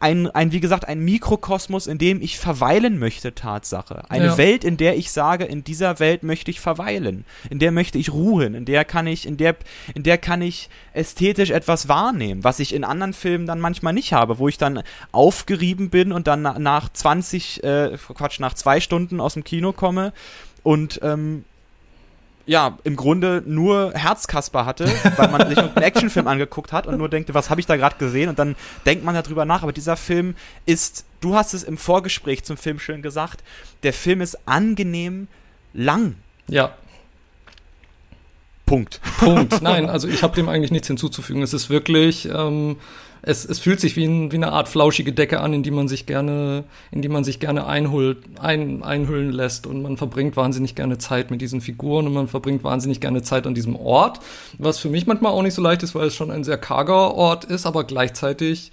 ein, 0.00 0.30
ein, 0.30 0.52
wie 0.52 0.60
gesagt, 0.60 0.86
ein 0.86 1.00
Mikrokosmos, 1.00 1.86
in 1.86 1.98
dem 1.98 2.20
ich 2.20 2.38
verweilen 2.38 2.98
möchte, 2.98 3.34
Tatsache. 3.34 4.02
Eine 4.10 4.26
ja. 4.26 4.38
Welt, 4.38 4.62
in 4.62 4.76
der 4.76 4.96
ich 4.96 5.10
sage, 5.10 5.44
in 5.44 5.64
dieser 5.64 5.98
Welt 5.98 6.22
möchte 6.22 6.50
ich 6.50 6.60
verweilen. 6.60 7.24
In 7.48 7.58
der 7.58 7.72
möchte 7.72 7.96
ich 7.96 8.12
ruhen. 8.12 8.54
In 8.54 8.64
der 8.64 8.84
kann 8.84 9.06
ich, 9.06 9.26
in 9.26 9.36
der, 9.36 9.56
in 9.94 10.02
der 10.02 10.18
kann 10.18 10.42
ich 10.42 10.68
ästhetisch 10.92 11.50
etwas 11.50 11.88
wahrnehmen, 11.88 12.44
was 12.44 12.60
ich 12.60 12.74
in 12.74 12.84
anderen 12.84 13.14
Filmen 13.14 13.46
dann 13.46 13.60
manchmal 13.60 13.94
nicht 13.94 14.12
habe, 14.12 14.38
wo 14.38 14.48
ich 14.48 14.58
dann 14.58 14.82
aufgerieben 15.12 15.90
bin 15.90 16.12
und 16.12 16.26
dann 16.26 16.42
nach 16.42 16.92
20, 16.92 17.64
äh, 17.64 17.96
Quatsch, 17.96 18.40
nach 18.40 18.54
zwei 18.54 18.80
Stunden 18.80 19.20
aus 19.20 19.34
dem 19.34 19.44
Kino 19.44 19.72
komme 19.72 20.12
und 20.62 21.00
ähm, 21.02 21.44
ja, 22.46 22.78
im 22.84 22.96
Grunde 22.96 23.42
nur 23.46 23.92
Herzkasper 23.94 24.66
hatte, 24.66 24.86
weil 25.16 25.30
man 25.30 25.48
sich 25.48 25.58
einen 25.58 25.76
Actionfilm 25.76 26.26
angeguckt 26.26 26.72
hat 26.72 26.86
und 26.86 26.98
nur 26.98 27.08
denkt, 27.08 27.32
was 27.32 27.50
habe 27.50 27.60
ich 27.60 27.66
da 27.66 27.76
gerade 27.76 27.96
gesehen? 27.96 28.28
Und 28.28 28.38
dann 28.38 28.54
denkt 28.84 29.04
man 29.04 29.14
darüber 29.14 29.44
nach. 29.44 29.62
Aber 29.62 29.72
dieser 29.72 29.96
Film 29.96 30.34
ist, 30.66 31.06
du 31.20 31.34
hast 31.34 31.54
es 31.54 31.62
im 31.62 31.78
Vorgespräch 31.78 32.44
zum 32.44 32.56
Film 32.56 32.78
schön 32.78 33.00
gesagt, 33.00 33.42
der 33.82 33.92
Film 33.92 34.20
ist 34.20 34.38
angenehm 34.46 35.28
lang. 35.72 36.16
Ja. 36.48 36.74
Punkt. 38.66 39.00
Punkt. 39.18 39.62
Nein, 39.62 39.88
also 39.88 40.08
ich 40.08 40.22
habe 40.22 40.34
dem 40.34 40.48
eigentlich 40.48 40.70
nichts 40.70 40.88
hinzuzufügen. 40.88 41.42
Es 41.42 41.52
ist 41.52 41.70
wirklich, 41.70 42.28
ähm, 42.28 42.76
es, 43.26 43.44
es 43.44 43.58
fühlt 43.58 43.80
sich 43.80 43.96
wie, 43.96 44.04
ein, 44.04 44.32
wie 44.32 44.36
eine 44.36 44.52
Art 44.52 44.68
flauschige 44.68 45.12
Decke 45.12 45.40
an, 45.40 45.54
in 45.54 45.62
die 45.62 45.70
man 45.70 45.88
sich 45.88 46.04
gerne, 46.04 46.64
in 46.90 47.00
die 47.00 47.08
man 47.08 47.24
sich 47.24 47.40
gerne 47.40 47.66
einhüllt, 47.66 48.18
ein, 48.38 48.82
einhüllen 48.82 49.32
lässt 49.32 49.66
und 49.66 49.82
man 49.82 49.96
verbringt 49.96 50.36
wahnsinnig 50.36 50.74
gerne 50.74 50.98
Zeit 50.98 51.30
mit 51.30 51.40
diesen 51.40 51.60
Figuren 51.60 52.06
und 52.06 52.12
man 52.12 52.28
verbringt 52.28 52.64
wahnsinnig 52.64 53.00
gerne 53.00 53.22
Zeit 53.22 53.46
an 53.46 53.54
diesem 53.54 53.76
Ort, 53.76 54.20
was 54.58 54.78
für 54.78 54.90
mich 54.90 55.06
manchmal 55.06 55.32
auch 55.32 55.42
nicht 55.42 55.54
so 55.54 55.62
leicht 55.62 55.82
ist, 55.82 55.94
weil 55.94 56.08
es 56.08 56.14
schon 56.14 56.30
ein 56.30 56.44
sehr 56.44 56.58
karger 56.58 57.14
Ort 57.14 57.44
ist, 57.44 57.64
aber 57.64 57.84
gleichzeitig 57.84 58.72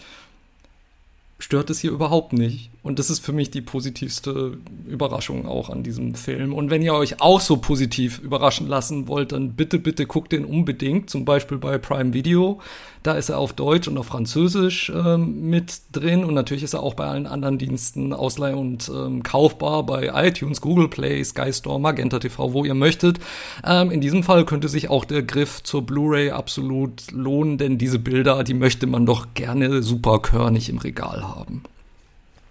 stört 1.39 1.69
es 1.69 1.79
hier 1.79 1.91
überhaupt 1.91 2.33
nicht. 2.33 2.70
Und 2.83 2.97
das 2.97 3.11
ist 3.11 3.19
für 3.19 3.31
mich 3.31 3.51
die 3.51 3.61
positivste 3.61 4.57
Überraschung 4.87 5.45
auch 5.45 5.69
an 5.69 5.83
diesem 5.83 6.15
Film. 6.15 6.51
Und 6.51 6.71
wenn 6.71 6.81
ihr 6.81 6.95
euch 6.95 7.21
auch 7.21 7.39
so 7.39 7.57
positiv 7.57 8.17
überraschen 8.17 8.67
lassen 8.67 9.07
wollt, 9.07 9.33
dann 9.33 9.53
bitte, 9.53 9.77
bitte 9.77 10.07
guckt 10.07 10.31
den 10.31 10.45
unbedingt. 10.45 11.07
Zum 11.07 11.23
Beispiel 11.23 11.59
bei 11.59 11.77
Prime 11.77 12.13
Video. 12.13 12.59
Da 13.03 13.13
ist 13.13 13.29
er 13.29 13.37
auf 13.37 13.53
Deutsch 13.53 13.87
und 13.87 13.99
auf 13.99 14.07
Französisch 14.07 14.91
ähm, 14.95 15.47
mit 15.47 15.81
drin. 15.91 16.23
Und 16.23 16.33
natürlich 16.33 16.63
ist 16.63 16.73
er 16.73 16.81
auch 16.81 16.95
bei 16.95 17.05
allen 17.05 17.27
anderen 17.27 17.59
Diensten 17.59 18.13
ausleih- 18.13 18.55
und 18.55 18.89
ähm, 18.89 19.21
kaufbar 19.21 19.85
bei 19.85 20.09
iTunes, 20.15 20.59
Google 20.59 20.87
Play, 20.87 21.23
Sky 21.23 21.53
Store, 21.53 21.79
Magenta 21.79 22.17
TV, 22.17 22.53
wo 22.53 22.65
ihr 22.65 22.73
möchtet. 22.73 23.19
Ähm, 23.63 23.91
in 23.91 24.01
diesem 24.01 24.23
Fall 24.23 24.43
könnte 24.43 24.69
sich 24.69 24.89
auch 24.89 25.05
der 25.05 25.21
Griff 25.21 25.61
zur 25.61 25.83
Blu-ray 25.83 26.31
absolut 26.31 27.11
lohnen, 27.11 27.59
denn 27.59 27.77
diese 27.77 27.99
Bilder, 27.99 28.43
die 28.43 28.55
möchte 28.55 28.87
man 28.87 29.05
doch 29.05 29.35
gerne 29.35 29.83
super 29.83 30.17
körnig 30.17 30.67
im 30.67 30.79
Regal 30.79 31.21
haben. 31.21 31.61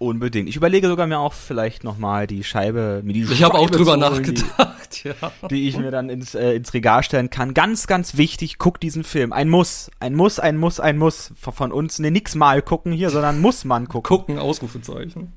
Unbedingt. 0.01 0.49
Ich 0.49 0.55
überlege 0.55 0.87
sogar 0.87 1.05
mir 1.05 1.19
auch 1.19 1.31
vielleicht 1.31 1.83
nochmal 1.83 2.25
die 2.25 2.43
Scheibe, 2.43 3.03
mir 3.03 3.13
die 3.13 3.21
Ich 3.21 3.43
habe 3.43 3.59
auch 3.59 3.69
drüber 3.69 3.97
nachgedacht, 3.97 5.03
die, 5.03 5.09
ja. 5.09 5.31
Die 5.51 5.67
ich 5.67 5.77
mir 5.77 5.91
dann 5.91 6.09
ins, 6.09 6.33
äh, 6.33 6.55
ins 6.55 6.73
Regal 6.73 7.03
stellen 7.03 7.29
kann. 7.29 7.53
Ganz, 7.53 7.85
ganz 7.85 8.17
wichtig, 8.17 8.57
guck 8.57 8.79
diesen 8.79 9.03
Film. 9.03 9.31
Ein 9.31 9.47
Muss. 9.47 9.91
Ein 9.99 10.15
Muss, 10.15 10.39
ein 10.39 10.57
Muss, 10.57 10.79
ein 10.79 10.97
Muss. 10.97 11.31
Von 11.39 11.71
uns. 11.71 11.99
Ne, 11.99 12.09
nix 12.09 12.33
mal 12.33 12.63
gucken 12.63 12.91
hier, 12.93 13.11
sondern 13.11 13.41
muss 13.41 13.63
man 13.63 13.87
gucken. 13.87 14.07
Gucken, 14.07 14.39
Ausrufezeichen. 14.39 15.33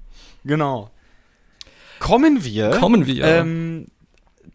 Genau. 0.46 0.90
Kommen 1.98 2.42
wir. 2.42 2.70
Kommen 2.70 3.06
wir. 3.06 3.22
Ähm, 3.22 3.88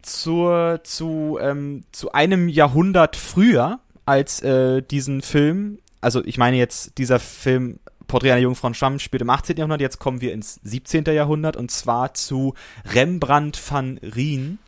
zur, 0.02 0.80
zu, 0.82 1.38
ähm, 1.40 1.84
zu 1.92 2.10
einem 2.10 2.48
Jahrhundert 2.48 3.14
früher 3.14 3.78
als 4.06 4.42
äh, 4.42 4.82
diesen 4.82 5.22
Film. 5.22 5.78
Also 6.00 6.24
ich 6.24 6.36
meine 6.36 6.56
jetzt, 6.56 6.98
dieser 6.98 7.20
Film 7.20 7.78
Porträt 8.10 8.32
einer 8.32 8.40
Jungfrau 8.40 8.72
Stamm 8.72 8.98
spielt 8.98 9.22
im 9.22 9.30
18. 9.30 9.56
Jahrhundert, 9.56 9.80
jetzt 9.80 10.00
kommen 10.00 10.20
wir 10.20 10.32
ins 10.32 10.60
17. 10.64 11.04
Jahrhundert 11.04 11.56
und 11.56 11.70
zwar 11.70 12.12
zu 12.14 12.54
Rembrandt 12.92 13.56
van 13.56 13.98
Rijn. 14.02 14.58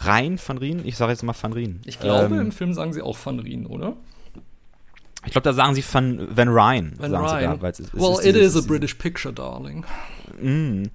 Rhein 0.00 0.36
van 0.36 0.58
Rijn? 0.58 0.82
Ich 0.84 0.96
sage 0.96 1.12
jetzt 1.12 1.22
mal 1.22 1.32
van 1.32 1.52
Rijn. 1.52 1.80
Ich 1.86 2.00
glaube, 2.00 2.34
ähm, 2.34 2.40
im 2.40 2.52
Film 2.52 2.74
sagen 2.74 2.92
sie 2.92 3.02
auch 3.02 3.16
van 3.24 3.38
Rijn, 3.38 3.66
oder? 3.66 3.96
Ich 5.24 5.32
glaube, 5.32 5.44
da 5.44 5.52
sagen 5.52 5.74
sie 5.74 5.82
van, 5.82 6.28
van 6.34 6.48
Rijn. 6.48 6.94
Van 6.98 7.14
Rijn. 7.14 7.60
Da, 7.60 7.68
es, 7.68 7.78
es 7.78 7.94
well, 7.94 8.18
it 8.22 8.36
is 8.36 8.56
a 8.56 8.60
British 8.60 8.94
picture, 8.94 9.32
darling. 9.32 9.84
Mm. 10.40 10.88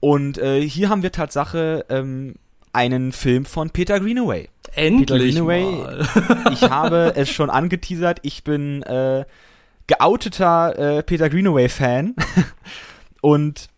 Und 0.00 0.38
äh, 0.38 0.66
hier 0.66 0.88
haben 0.88 1.02
wir 1.02 1.12
Tatsache 1.12 1.84
ähm, 1.90 2.34
einen 2.72 3.12
Film 3.12 3.44
von 3.44 3.70
Peter 3.70 4.00
Greenaway. 4.00 4.48
Endlich 4.74 5.06
Peter 5.06 5.18
Greenaway. 5.18 5.64
Mal. 5.64 6.08
ich 6.52 6.62
habe 6.70 7.12
es 7.14 7.30
schon 7.30 7.50
angeteasert. 7.50 8.20
Ich 8.22 8.42
bin 8.42 8.82
äh, 8.82 9.24
geouteter 9.86 10.98
äh, 10.98 11.02
Peter 11.02 11.28
Greenaway-Fan 11.28 12.14
und 13.20 13.68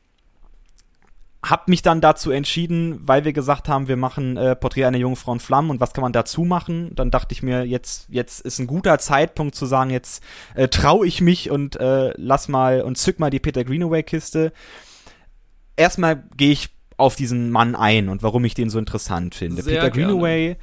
hab 1.43 1.69
mich 1.69 1.83
dann 1.83 2.01
dazu 2.01 2.33
entschieden, 2.33 2.99
weil 3.07 3.25
wir 3.25 3.33
gesagt 3.33 3.69
haben, 3.69 3.87
wir 3.87 3.97
machen 3.97 4.37
äh, 4.37 4.57
Porträt 4.57 4.85
einer 4.85 4.99
jungen 4.99 5.17
Frau 5.17 5.33
in 5.33 5.39
Flammen 5.39 5.71
und 5.71 5.81
was 5.81 5.93
kann 5.93 6.03
man 6.03 6.13
dazu 6.13 6.43
machen? 6.43 6.91
Dann 6.95 7.11
dachte 7.11 7.33
ich 7.33 7.43
mir, 7.43 7.65
jetzt 7.65 8.07
jetzt 8.09 8.41
ist 8.41 8.59
ein 8.59 8.67
guter 8.67 8.99
Zeitpunkt 8.99 9.55
zu 9.55 9.67
sagen, 9.67 9.91
jetzt 9.91 10.25
äh, 10.55 10.69
traue 10.69 11.07
ich 11.07 11.21
mich 11.21 11.51
und 11.51 11.77
äh, 11.77 12.13
lass 12.17 12.49
mal 12.49 12.83
und 12.83 12.99
zück 12.99 13.21
mal 13.21 13.31
die 13.31 13.39
Peter 13.39 13.63
Greenaway 13.63 14.03
Kiste. 14.03 14.53
Erstmal 15.77 16.25
gehe 16.37 16.53
ich 16.53 16.71
auf 16.97 17.15
diesen 17.15 17.51
Mann 17.51 17.77
ein 17.77 18.09
und 18.09 18.23
warum 18.23 18.45
ich 18.45 18.55
den 18.55 18.71
so 18.71 18.79
interessant 18.79 19.35
finde. 19.35 19.63
Sehr 19.63 19.75
Peter 19.75 19.91
gerne. 19.91 20.13
Greenaway 20.13 20.57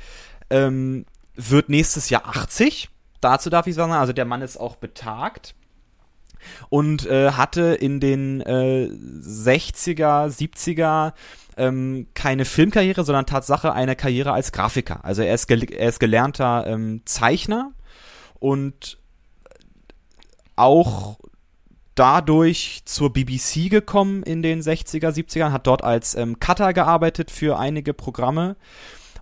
ähm, 0.49 1.05
wird 1.35 1.69
nächstes 1.69 2.09
Jahr 2.09 2.27
80 2.27 2.89
dazu 3.23 3.49
darf 3.49 3.67
ich 3.67 3.75
sagen, 3.75 3.91
also 3.93 4.13
der 4.13 4.25
Mann 4.25 4.41
ist 4.41 4.57
auch 4.57 4.75
betagt 4.75 5.55
und 6.69 7.05
äh, 7.05 7.31
hatte 7.31 7.61
in 7.73 7.99
den 7.99 8.41
äh, 8.41 8.89
60er, 8.89 10.27
70er 10.27 11.13
ähm, 11.57 12.07
keine 12.13 12.45
Filmkarriere, 12.45 13.03
sondern 13.03 13.25
Tatsache 13.25 13.73
eine 13.73 13.95
Karriere 13.95 14.33
als 14.33 14.51
Grafiker. 14.51 15.03
Also 15.05 15.21
er 15.21 15.33
ist, 15.33 15.49
er 15.49 15.89
ist 15.89 15.99
gelernter 15.99 16.65
ähm, 16.67 17.01
Zeichner 17.05 17.71
und 18.39 18.97
auch 20.55 21.17
dadurch 21.95 22.81
zur 22.85 23.13
BBC 23.13 23.69
gekommen 23.69 24.23
in 24.23 24.41
den 24.41 24.61
60er, 24.61 25.09
70ern, 25.09 25.51
hat 25.51 25.67
dort 25.67 25.83
als 25.83 26.15
ähm, 26.15 26.39
Cutter 26.39 26.73
gearbeitet 26.73 27.29
für 27.29 27.59
einige 27.59 27.93
Programme 27.93 28.55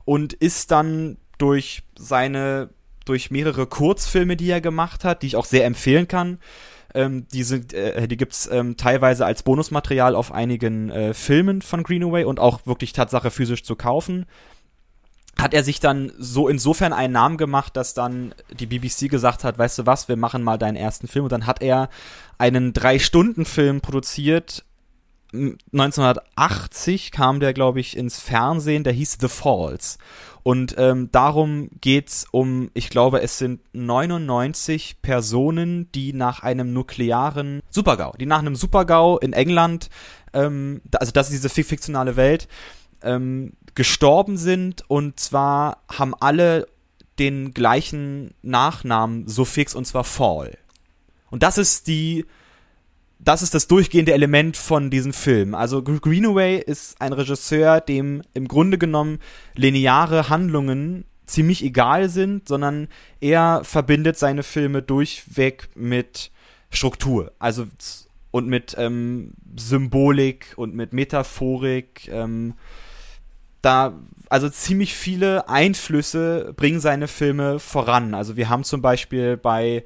und 0.06 0.34
ist 0.34 0.72
dann 0.72 1.18
durch 1.38 1.84
seine 1.98 2.70
durch 3.06 3.32
mehrere 3.32 3.66
Kurzfilme, 3.68 4.36
die 4.38 4.50
er 4.50 4.62
gemacht 4.62 5.04
hat, 5.04 5.22
die 5.22 5.28
ich 5.28 5.36
auch 5.36 5.46
sehr 5.46 5.66
empfehlen 5.66 6.08
kann, 6.08 6.40
Ähm, 6.94 7.26
die 7.32 7.42
äh, 7.74 8.08
die 8.08 8.18
gibt's 8.18 8.50
ähm, 8.52 8.76
teilweise 8.76 9.26
als 9.26 9.44
Bonusmaterial 9.44 10.14
auf 10.14 10.32
einigen 10.34 10.90
äh, 10.90 11.14
Filmen 11.14 11.62
von 11.62 11.84
Greenaway 11.84 12.26
und 12.26 12.40
auch 12.40 12.66
wirklich 12.66 12.92
Tatsache 12.92 13.32
physisch 13.32 13.64
zu 13.64 13.78
kaufen. 13.78 14.26
Hat 15.38 15.54
er 15.54 15.64
sich 15.64 15.80
dann 15.80 16.12
so 16.18 16.50
insofern 16.50 16.92
einen 16.92 17.14
Namen 17.14 17.38
gemacht, 17.38 17.78
dass 17.78 17.94
dann 17.94 18.36
die 18.60 18.66
BBC 18.66 19.10
gesagt 19.10 19.46
hat, 19.46 19.58
weißt 19.58 19.80
du 19.80 19.86
was, 19.86 20.10
wir 20.10 20.18
machen 20.18 20.44
mal 20.44 20.58
deinen 20.58 20.76
ersten 20.76 21.08
Film. 21.08 21.24
Und 21.24 21.32
dann 21.32 21.48
hat 21.48 21.62
er 21.62 21.90
einen 22.38 22.74
Drei-Stunden-Film 22.74 23.80
produziert, 23.80 24.66
1980 25.34 27.12
kam 27.12 27.40
der, 27.40 27.54
glaube 27.54 27.80
ich, 27.80 27.96
ins 27.96 28.20
Fernsehen, 28.20 28.84
der 28.84 28.94
hieß 28.94 29.18
The 29.22 29.28
Falls. 29.28 29.98
Und 30.44 30.76
ähm, 30.78 31.10
darum 31.12 31.70
geht's 31.80 32.26
um, 32.32 32.72
ich 32.74 32.90
glaube, 32.90 33.22
es 33.22 33.38
sind 33.38 33.62
99 33.74 35.02
Personen, 35.02 35.92
die 35.92 36.14
nach 36.14 36.42
einem 36.42 36.74
nuklearen 36.74 37.62
Supergau, 37.70 38.14
die 38.20 38.26
nach 38.26 38.40
einem 38.40 38.56
Supergau 38.56 39.20
in 39.20 39.34
England, 39.34 39.90
ähm, 40.34 40.82
also 40.94 41.12
das 41.12 41.28
ist 41.28 41.34
diese 41.44 41.50
fiktionale 41.50 42.16
Welt, 42.16 42.48
ähm, 43.04 43.54
gestorben 43.76 44.38
sind. 44.38 44.84
Und 44.90 45.20
zwar 45.20 45.84
haben 45.88 46.16
alle 46.20 46.68
den 47.20 47.54
gleichen 47.54 48.34
Nachnamen 48.42 49.28
Suffix 49.28 49.76
und 49.76 49.86
zwar 49.86 50.04
Fall. 50.04 50.58
Und 51.30 51.44
das 51.44 51.58
ist 51.58 51.88
die 51.88 52.26
das 53.24 53.42
ist 53.42 53.54
das 53.54 53.68
durchgehende 53.68 54.14
Element 54.14 54.58
von 54.58 54.90
diesem 54.90 55.14
Film. 55.14 55.54
Also 55.54 55.84
Greenaway 55.84 56.58
ist 56.58 57.00
ein 57.00 57.14
Regisseur, 57.14 57.80
dem 57.80 58.24
im 58.34 58.48
Grunde 58.48 58.78
genommen 58.78 59.20
lineare 59.56 60.30
Handlungen 60.30 61.06
ziemlich 61.26 61.64
egal 61.64 62.10
sind, 62.10 62.48
sondern 62.48 62.88
er 63.20 63.62
verbindet 63.64 64.18
seine 64.18 64.44
Filme 64.44 64.82
durchweg 64.82 65.70
mit 65.76 66.32
Struktur. 66.72 67.32
Also 67.38 67.68
und 68.32 68.48
mit 68.48 68.76
ähm, 68.78 69.34
Symbolik 69.56 70.54
und 70.56 70.74
mit 70.74 70.94
Metaphorik. 70.94 72.08
Ähm, 72.08 72.56
da, 73.62 73.94
also 74.30 74.50
ziemlich 74.50 74.96
viele 74.96 75.48
Einflüsse 75.48 76.54
bringen 76.56 76.80
seine 76.80 77.08
Filme 77.08 77.60
voran. 77.60 78.16
Also 78.16 78.36
wir 78.36 78.50
haben 78.50 78.64
zum 78.64 78.82
Beispiel 78.82 79.38
bei 79.38 79.84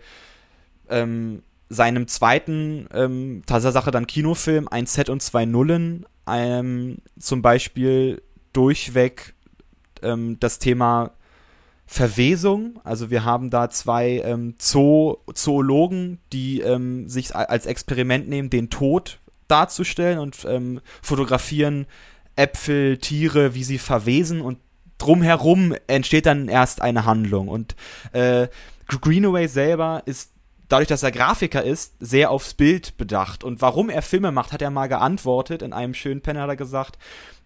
ähm, 0.89 1.41
seinem 1.69 2.07
zweiten 2.07 2.87
ähm, 2.93 3.43
Tatsache 3.45 3.91
dann 3.91 4.07
Kinofilm, 4.07 4.67
ein 4.67 4.85
Set 4.85 5.09
und 5.09 5.21
zwei 5.21 5.45
Nullen, 5.45 6.05
ähm, 6.27 6.97
zum 7.19 7.41
Beispiel 7.41 8.21
durchweg 8.53 9.33
ähm, 10.01 10.37
das 10.39 10.59
Thema 10.59 11.11
Verwesung. 11.87 12.79
Also 12.83 13.09
wir 13.11 13.25
haben 13.25 13.49
da 13.49 13.69
zwei 13.69 14.21
ähm, 14.25 14.55
Zoo 14.57 15.17
Zoologen, 15.33 16.19
die 16.33 16.61
ähm, 16.61 17.07
sich 17.07 17.35
als 17.35 17.65
Experiment 17.65 18.27
nehmen, 18.27 18.49
den 18.49 18.69
Tod 18.69 19.19
darzustellen 19.47 20.17
und 20.19 20.45
ähm, 20.47 20.81
fotografieren 21.01 21.85
Äpfel, 22.35 22.97
Tiere, 22.97 23.53
wie 23.53 23.63
sie 23.63 23.77
verwesen 23.77 24.41
und 24.41 24.57
drumherum 24.97 25.75
entsteht 25.87 26.25
dann 26.25 26.47
erst 26.47 26.81
eine 26.81 27.05
Handlung. 27.05 27.47
Und 27.47 27.75
äh, 28.13 28.47
Greenaway 28.87 29.47
selber 29.47 30.03
ist 30.05 30.31
dadurch, 30.67 30.87
dass 30.87 31.03
er 31.03 31.11
Grafiker 31.11 31.63
ist, 31.63 31.95
sehr 31.99 32.31
aufs 32.31 32.53
Bild 32.53 32.97
bedacht. 32.97 33.43
Und 33.43 33.61
warum 33.61 33.89
er 33.89 34.01
Filme 34.01 34.31
macht, 34.31 34.51
hat 34.51 34.61
er 34.61 34.71
mal 34.71 34.87
geantwortet. 34.87 35.61
In 35.61 35.73
einem 35.73 35.93
schönen 35.93 36.21
Pen 36.21 36.39
hat 36.39 36.49
er 36.49 36.55
gesagt, 36.55 36.97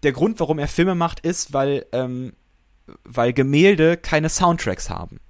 der 0.02 0.12
Grund, 0.12 0.40
warum 0.40 0.58
er 0.58 0.68
Filme 0.68 0.94
macht, 0.94 1.20
ist, 1.20 1.52
weil, 1.52 1.86
ähm, 1.92 2.32
weil 3.04 3.32
Gemälde 3.32 3.96
keine 3.96 4.28
Soundtracks 4.28 4.90
haben. 4.90 5.20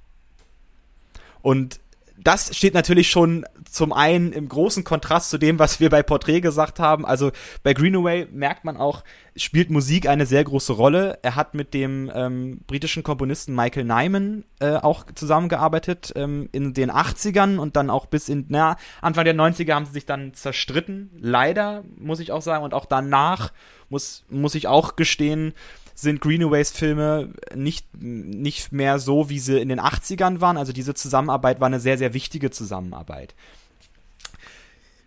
Und 1.43 1.81
das 2.23 2.55
steht 2.57 2.75
natürlich 2.75 3.11
schon 3.11 3.45
zum 3.71 3.93
einen 3.93 4.33
im 4.33 4.49
großen 4.49 4.85
Kontrast 4.85 5.31
zu 5.31 5.39
dem, 5.39 5.59
was 5.59 5.81
wir 5.81 5.91
bei 5.91 6.03
Portrait 6.03 6.43
gesagt 6.43 6.79
haben. 6.79 7.07
Also 7.07 7.31
bei 7.63 7.73
Greenaway 7.73 8.27
merkt 8.31 8.65
man 8.65 8.77
auch, 8.77 9.05
spielt 9.37 9.71
Musik 9.71 10.09
eine 10.09 10.27
sehr 10.27 10.45
große 10.45 10.73
Rolle. 10.73 11.19
Er 11.23 11.37
hat 11.37 11.55
mit 11.55 11.73
dem 11.73 12.11
ähm, 12.15 12.61
britischen 12.67 13.03
Komponisten 13.03 13.55
Michael 13.55 13.85
Nyman 13.85 14.45
äh, 14.61 14.77
auch 14.77 15.07
zusammengearbeitet 15.15 16.13
ähm, 16.17 16.49
in 16.53 16.75
den 16.75 16.91
80ern 16.91 17.59
und 17.59 17.77
dann 17.77 17.91
auch 17.91 18.07
bis 18.07 18.29
in, 18.29 18.47
na, 18.49 18.77
Anfang 19.01 19.25
der 19.25 19.35
90er 19.35 19.75
haben 19.75 19.87
sie 19.87 19.93
sich 19.93 20.07
dann 20.07 20.35
zerstritten. 20.35 21.11
Leider, 21.19 21.85
muss 21.97 22.21
ich 22.21 22.33
auch 22.33 22.43
sagen. 22.43 22.65
Und 22.65 22.75
auch 22.75 22.87
danach 22.87 23.53
muss, 23.89 24.25
muss 24.29 24.55
ich 24.55 24.69
auch 24.69 24.97
gestehen, 24.97 25.53
sind 25.95 26.21
Greenaways 26.21 26.71
Filme 26.71 27.31
nicht, 27.55 27.87
nicht 27.95 28.73
mehr 28.73 28.99
so, 28.99 29.29
wie 29.29 29.39
sie 29.39 29.61
in 29.61 29.69
den 29.69 29.81
80ern 29.81 30.41
waren. 30.41 30.57
Also 30.57 30.73
diese 30.73 30.95
Zusammenarbeit 30.95 31.61
war 31.61 31.67
eine 31.67 31.81
sehr, 31.81 31.99
sehr 31.99 32.15
wichtige 32.15 32.51
Zusammenarbeit. 32.51 33.35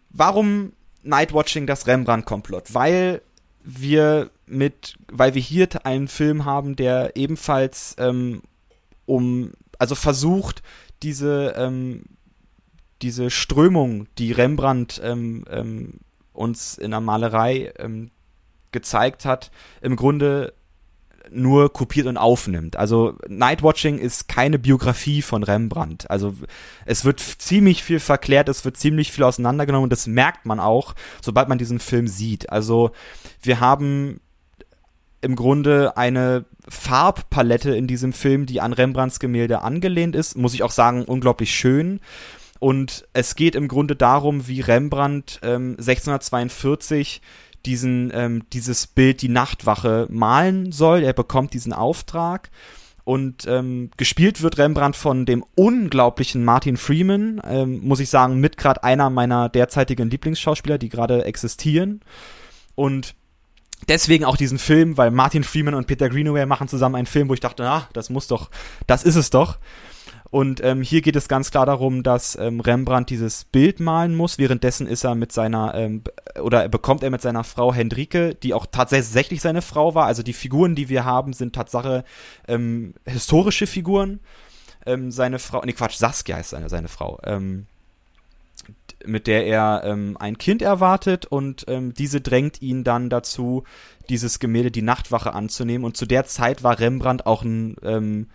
Warum 0.10 0.74
Nightwatching 1.04 1.68
das 1.68 1.88
Rembrandt-Komplott? 1.88 2.74
Weil 2.74 3.22
wir 3.64 4.30
mit, 4.46 4.96
weil 5.12 5.34
wir 5.34 5.42
hier 5.42 5.68
einen 5.86 6.08
Film 6.08 6.46
haben, 6.46 6.76
der 6.76 7.16
ebenfalls 7.16 7.96
ähm, 7.98 8.42
um, 9.06 9.52
also 9.80 9.96
versucht, 9.96 10.62
diese, 11.02 11.54
ähm, 11.58 12.04
diese 13.02 13.30
Strömung, 13.30 14.08
die 14.18 14.32
Rembrandt 14.32 15.02
ähm, 15.04 15.46
ähm 15.50 16.00
uns 16.34 16.78
in 16.80 16.92
der 16.92 17.00
Malerei 17.00 17.72
ähm, 17.78 18.10
gezeigt 18.72 19.24
hat, 19.24 19.52
im 19.82 19.96
Grunde 19.96 20.54
nur 21.32 21.72
kopiert 21.72 22.08
und 22.08 22.18
aufnimmt. 22.18 22.76
Also 22.76 23.18
Nightwatching 23.28 23.98
ist 23.98 24.28
keine 24.28 24.60
Biografie 24.60 25.22
von 25.22 25.44
Rembrandt. 25.44 26.10
Also 26.10 26.34
es 26.86 27.06
wird 27.06 27.20
ziemlich 27.20 27.84
viel 27.84 28.00
verklärt, 28.00 28.50
es 28.50 28.66
wird 28.66 28.78
ziemlich 28.78 29.12
viel 29.12 29.24
auseinandergenommen 29.24 29.86
und 29.86 29.92
das 29.92 30.08
merkt 30.08 30.46
man 30.46 30.60
auch, 30.60 30.94
sobald 31.22 31.50
man 31.50 31.58
diesen 31.58 31.80
Film 31.80 32.08
sieht. 32.08 32.50
Also 32.50 32.92
wir 33.42 33.60
haben 33.60 34.20
im 35.22 35.36
Grunde 35.36 35.96
eine 35.96 36.46
Farbpalette 36.68 37.76
in 37.76 37.88
diesem 37.88 38.14
Film, 38.14 38.46
die 38.46 38.62
an 38.62 38.74
Rembrandts 38.74 39.20
Gemälde 39.20 39.62
angelehnt 39.62 40.16
ist, 40.16 40.38
muss 40.38 40.54
ich 40.54 40.64
auch 40.64 40.72
sagen, 40.72 41.06
unglaublich 41.06 41.56
schön. 41.56 42.00
Und 42.60 43.08
es 43.14 43.36
geht 43.36 43.56
im 43.56 43.68
Grunde 43.68 43.96
darum, 43.96 44.48
wie 44.48 44.62
Rembrandt 44.62 45.40
ähm, 45.44 45.72
1642 45.72 47.22
diesen, 47.66 48.12
ähm, 48.14 48.44
dieses 48.52 48.88
Bild 48.88 49.22
die 49.22 49.30
Nachtwache 49.30 50.08
malen 50.10 50.72
soll. 50.72 51.04
Er 51.04 51.14
bekommt 51.14 51.54
diesen 51.54 51.74
Auftrag. 51.74 52.50
Und 53.06 53.46
ähm, 53.48 53.92
gespielt 53.98 54.42
wird 54.42 54.58
Rembrandt 54.58 54.96
von 54.96 55.26
dem 55.26 55.44
unglaublichen 55.56 56.46
Martin 56.46 56.78
Freeman, 56.78 57.42
ähm, 57.46 57.82
muss 57.84 58.00
ich 58.00 58.10
sagen, 58.10 58.40
mit 58.40 58.56
gerade 58.56 58.82
einer 58.84 59.10
meiner 59.10 59.50
derzeitigen 59.50 60.10
Lieblingsschauspieler, 60.10 60.78
die 60.78 60.88
gerade 60.88 61.26
existieren. 61.26 62.00
Und 62.76 63.14
deswegen 63.90 64.24
auch 64.24 64.38
diesen 64.38 64.58
Film, 64.58 64.98
weil 64.98 65.12
Martin 65.12 65.44
Freeman 65.44 65.74
und 65.74 65.88
Peter 65.88 66.10
Greenaway 66.10 66.46
machen 66.46 66.70
zusammen 66.70 66.96
einen 66.96 67.06
Film, 67.06 67.28
wo 67.28 67.34
ich 67.34 67.42
dachte, 67.42 67.68
ah, 67.68 67.90
das 67.92 68.10
muss 68.10 68.28
doch, 68.28 68.50
das 68.88 69.04
ist 69.04 69.16
es 69.16 69.30
doch. 69.30 69.58
Und 70.34 70.64
ähm, 70.64 70.82
hier 70.82 71.04
geht 71.04 71.16
es 71.16 71.28
ganz 71.28 71.52
klar 71.52 71.68
darum, 71.68 72.02
dass 72.02 72.36
ähm, 72.36 72.60
Rembrandt 72.60 73.12
dieses 73.12 73.44
Bild 73.44 73.80
malen 73.80 74.16
muss. 74.16 74.40
Währenddessen 74.40 74.88
ist 74.88 75.04
er 75.04 75.14
mit 75.14 75.32
seiner, 75.32 75.76
ähm, 75.76 76.02
oder 76.42 76.68
bekommt 76.70 77.04
er 77.04 77.12
mit 77.12 77.22
seiner 77.22 77.44
Frau 77.44 77.72
Hendrike, 77.72 78.34
die 78.34 78.56
auch 78.56 78.66
tatsächlich 78.66 79.42
seine 79.42 79.62
Frau 79.62 79.94
war. 79.94 80.08
Also 80.08 80.24
die 80.24 80.34
Figuren, 80.34 80.74
die 80.74 80.90
wir 80.90 81.06
haben, 81.06 81.34
sind 81.34 81.54
Tatsache 81.54 82.04
ähm, 82.48 82.96
historische 83.06 83.68
Figuren. 83.68 84.22
Ähm, 84.88 85.12
seine 85.12 85.38
Frau, 85.38 85.62
nee 85.64 85.74
Quatsch, 85.74 85.98
Saskia 85.98 86.38
heißt 86.38 86.50
seine, 86.50 86.68
seine 86.68 86.88
Frau. 86.88 87.20
Ähm, 87.24 87.68
mit 89.06 89.28
der 89.28 89.46
er 89.46 89.84
ähm, 89.86 90.18
ein 90.20 90.40
Kind 90.40 90.64
erwartet 90.64 91.28
und 91.28 91.66
ähm, 91.68 91.94
diese 91.94 92.22
drängt 92.22 92.60
ihn 92.60 92.84
dann 92.84 93.12
dazu, 93.12 93.66
dieses 94.10 94.40
Gemälde 94.40 94.72
die 94.72 94.82
Nachtwache 94.82 95.36
anzunehmen. 95.36 95.86
Und 95.86 95.96
zu 95.96 96.08
der 96.08 96.26
Zeit 96.26 96.64
war 96.64 96.80
Rembrandt 96.80 97.28
auch 97.28 97.44
ein 97.44 97.76
ähm, 97.84 98.30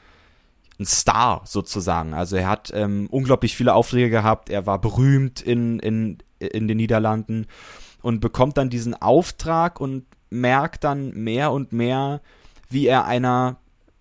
ein 0.78 0.86
Star 0.86 1.42
sozusagen. 1.44 2.14
Also 2.14 2.36
er 2.36 2.48
hat 2.48 2.70
ähm, 2.74 3.08
unglaublich 3.10 3.56
viele 3.56 3.74
Aufträge 3.74 4.10
gehabt, 4.10 4.48
er 4.48 4.66
war 4.66 4.80
berühmt 4.80 5.40
in, 5.40 5.78
in, 5.80 6.18
in 6.38 6.68
den 6.68 6.76
Niederlanden 6.76 7.46
und 8.02 8.20
bekommt 8.20 8.56
dann 8.56 8.70
diesen 8.70 8.94
Auftrag 8.94 9.80
und 9.80 10.04
merkt 10.30 10.84
dann 10.84 11.10
mehr 11.10 11.52
und 11.52 11.72
mehr, 11.72 12.20
wie 12.68 12.86
er 12.86 13.06
einer 13.06 13.58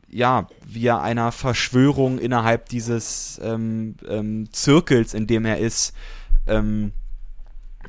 ja, 0.09 0.47
wie 0.65 0.86
er 0.86 1.01
einer 1.01 1.34
Verschwörung 1.34 2.17
innerhalb 2.17 2.69
dieses 2.69 3.41
ähm, 3.43 3.95
ähm, 4.07 4.47
Zirkels, 4.53 5.13
in 5.13 5.28
dem 5.28 5.43
er 5.43 5.57
ist, 5.57 5.93
ähm, 6.47 6.93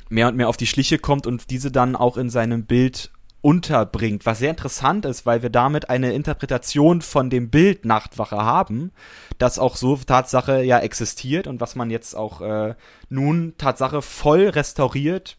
mehr 0.09 0.27
und 0.27 0.35
mehr 0.35 0.49
auf 0.49 0.57
die 0.57 0.67
Schliche 0.67 0.99
kommt 0.99 1.27
und 1.27 1.49
diese 1.49 1.71
dann 1.71 1.95
auch 1.95 2.17
in 2.17 2.29
seinem 2.29 2.65
Bild 2.65 3.11
unterbringt, 3.41 4.25
was 4.25 4.39
sehr 4.39 4.49
interessant 4.49 5.05
ist, 5.05 5.25
weil 5.25 5.41
wir 5.41 5.49
damit 5.49 5.89
eine 5.89 6.13
Interpretation 6.13 7.01
von 7.01 7.29
dem 7.29 7.49
Bild 7.49 7.85
Nachtwache 7.85 8.37
haben, 8.37 8.91
das 9.37 9.59
auch 9.59 9.75
so 9.75 9.95
Tatsache 9.95 10.61
ja 10.63 10.79
existiert 10.79 11.47
und 11.47 11.61
was 11.61 11.75
man 11.75 11.89
jetzt 11.89 12.15
auch 12.15 12.41
äh, 12.41 12.75
nun 13.09 13.53
Tatsache 13.57 14.01
voll 14.01 14.49
restauriert 14.49 15.37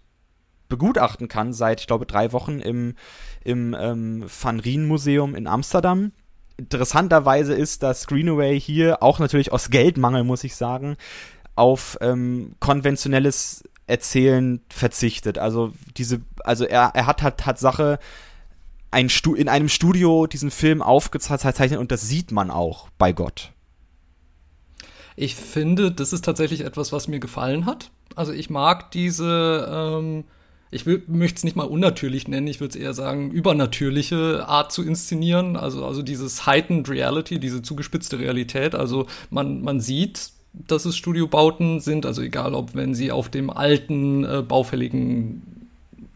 begutachten 0.70 1.28
kann 1.28 1.52
seit, 1.52 1.80
ich 1.80 1.86
glaube, 1.86 2.06
drei 2.06 2.32
Wochen 2.32 2.60
im, 2.60 2.94
im 3.44 3.76
ähm, 3.78 4.24
Van 4.42 4.60
Rien 4.60 4.86
Museum 4.86 5.34
in 5.34 5.46
Amsterdam. 5.46 6.12
Interessanterweise 6.56 7.52
ist, 7.52 7.82
dass 7.82 8.06
Greenaway 8.06 8.58
hier 8.58 9.02
auch 9.02 9.18
natürlich 9.18 9.52
aus 9.52 9.70
Geldmangel, 9.70 10.24
muss 10.24 10.44
ich 10.44 10.56
sagen, 10.56 10.96
auf 11.56 11.98
ähm, 12.00 12.54
konventionelles 12.60 13.64
Erzählen 13.90 14.60
verzichtet. 14.70 15.38
Also 15.38 15.72
diese, 15.96 16.20
also 16.44 16.64
er, 16.64 16.92
er 16.94 17.06
hat 17.06 17.22
halt 17.22 17.38
Tatsache 17.38 17.98
ein 18.90 19.08
Stu 19.08 19.34
in 19.34 19.48
einem 19.48 19.68
Studio 19.68 20.26
diesen 20.26 20.50
Film 20.50 20.82
aufgezeichnet 20.82 21.78
und 21.78 21.92
das 21.92 22.08
sieht 22.08 22.32
man 22.32 22.50
auch 22.50 22.88
bei 22.98 23.12
Gott. 23.12 23.52
Ich 25.16 25.34
finde, 25.34 25.92
das 25.92 26.12
ist 26.12 26.24
tatsächlich 26.24 26.62
etwas, 26.62 26.92
was 26.92 27.08
mir 27.08 27.20
gefallen 27.20 27.66
hat. 27.66 27.90
Also 28.16 28.32
ich 28.32 28.50
mag 28.50 28.90
diese, 28.90 29.68
ähm, 29.70 30.24
ich 30.70 30.86
möchte 30.86 31.36
es 31.36 31.44
nicht 31.44 31.56
mal 31.56 31.64
unnatürlich 31.64 32.26
nennen, 32.26 32.46
ich 32.46 32.60
würde 32.60 32.70
es 32.70 32.82
eher 32.82 32.94
sagen, 32.94 33.30
übernatürliche 33.30 34.46
Art 34.48 34.72
zu 34.72 34.82
inszenieren. 34.82 35.56
Also, 35.56 35.84
also 35.84 36.02
dieses 36.02 36.46
heightened 36.46 36.88
Reality, 36.88 37.38
diese 37.38 37.62
zugespitzte 37.62 38.18
Realität. 38.18 38.74
Also 38.74 39.06
man, 39.30 39.62
man 39.62 39.80
sieht, 39.80 40.32
dass 40.52 40.84
es 40.84 40.96
Studiobauten 40.96 41.80
sind, 41.80 42.06
also 42.06 42.22
egal 42.22 42.54
ob 42.54 42.74
wenn 42.74 42.94
sie 42.94 43.12
auf 43.12 43.28
dem 43.28 43.50
alten, 43.50 44.24
äh, 44.24 44.42
baufälligen 44.42 45.42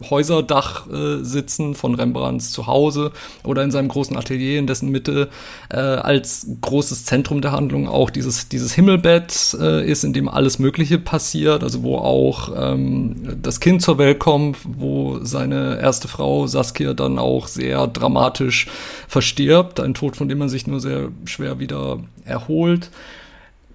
Häuserdach 0.09 0.87
äh, 0.89 1.23
sitzen 1.23 1.73
von 1.73 1.95
Rembrandts 1.95 2.51
Zuhause 2.51 3.11
oder 3.43 3.63
in 3.63 3.71
seinem 3.71 3.87
großen 3.87 4.17
Atelier, 4.17 4.59
in 4.59 4.67
dessen 4.67 4.89
Mitte 4.89 5.29
äh, 5.69 5.77
als 5.77 6.47
großes 6.61 7.05
Zentrum 7.05 7.41
der 7.41 7.53
Handlung 7.53 7.87
auch 7.87 8.09
dieses, 8.09 8.49
dieses 8.49 8.73
Himmelbett 8.73 9.55
äh, 9.59 9.89
ist, 9.89 10.03
in 10.03 10.11
dem 10.11 10.27
alles 10.27 10.59
Mögliche 10.59 10.99
passiert, 10.99 11.63
also 11.63 11.83
wo 11.83 11.97
auch 11.97 12.51
ähm, 12.57 13.37
das 13.41 13.59
Kind 13.59 13.81
zur 13.81 13.97
Welt 13.97 14.19
kommt, 14.19 14.57
wo 14.63 15.19
seine 15.23 15.79
erste 15.79 16.07
Frau 16.07 16.45
Saskia 16.45 16.93
dann 16.93 17.17
auch 17.17 17.47
sehr 17.47 17.87
dramatisch 17.87 18.67
verstirbt, 19.07 19.79
ein 19.79 19.93
Tod, 19.93 20.17
von 20.17 20.27
dem 20.27 20.39
man 20.39 20.49
sich 20.49 20.67
nur 20.67 20.81
sehr 20.81 21.09
schwer 21.23 21.59
wieder 21.59 21.99
erholt. 22.25 22.89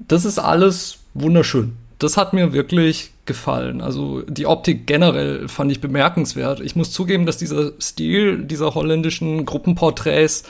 Das 0.08 0.24
ist 0.24 0.38
alles 0.38 0.98
wunderschön 1.14 1.76
das 2.00 2.16
hat 2.16 2.32
mir 2.32 2.52
wirklich 2.52 3.12
gefallen. 3.26 3.80
Also 3.82 4.22
die 4.22 4.46
Optik 4.46 4.86
generell 4.86 5.48
fand 5.48 5.70
ich 5.70 5.80
bemerkenswert. 5.80 6.60
Ich 6.60 6.74
muss 6.74 6.90
zugeben, 6.90 7.26
dass 7.26 7.36
dieser 7.36 7.72
Stil 7.80 8.44
dieser 8.44 8.74
holländischen 8.74 9.44
Gruppenporträts, 9.44 10.44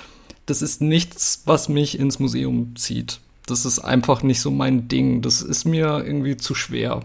das 0.46 0.62
ist 0.62 0.80
nichts, 0.80 1.42
was 1.46 1.68
mich 1.68 1.98
ins 1.98 2.20
Museum 2.20 2.76
zieht. 2.76 3.20
Das 3.46 3.64
ist 3.64 3.80
einfach 3.80 4.22
nicht 4.22 4.40
so 4.40 4.53
mein 4.53 4.86
Ding. 4.86 5.22
Das 5.22 5.42
ist 5.42 5.64
mir 5.64 6.05
irgendwie 6.07 6.36
zu 6.36 6.55
schwer. 6.55 7.01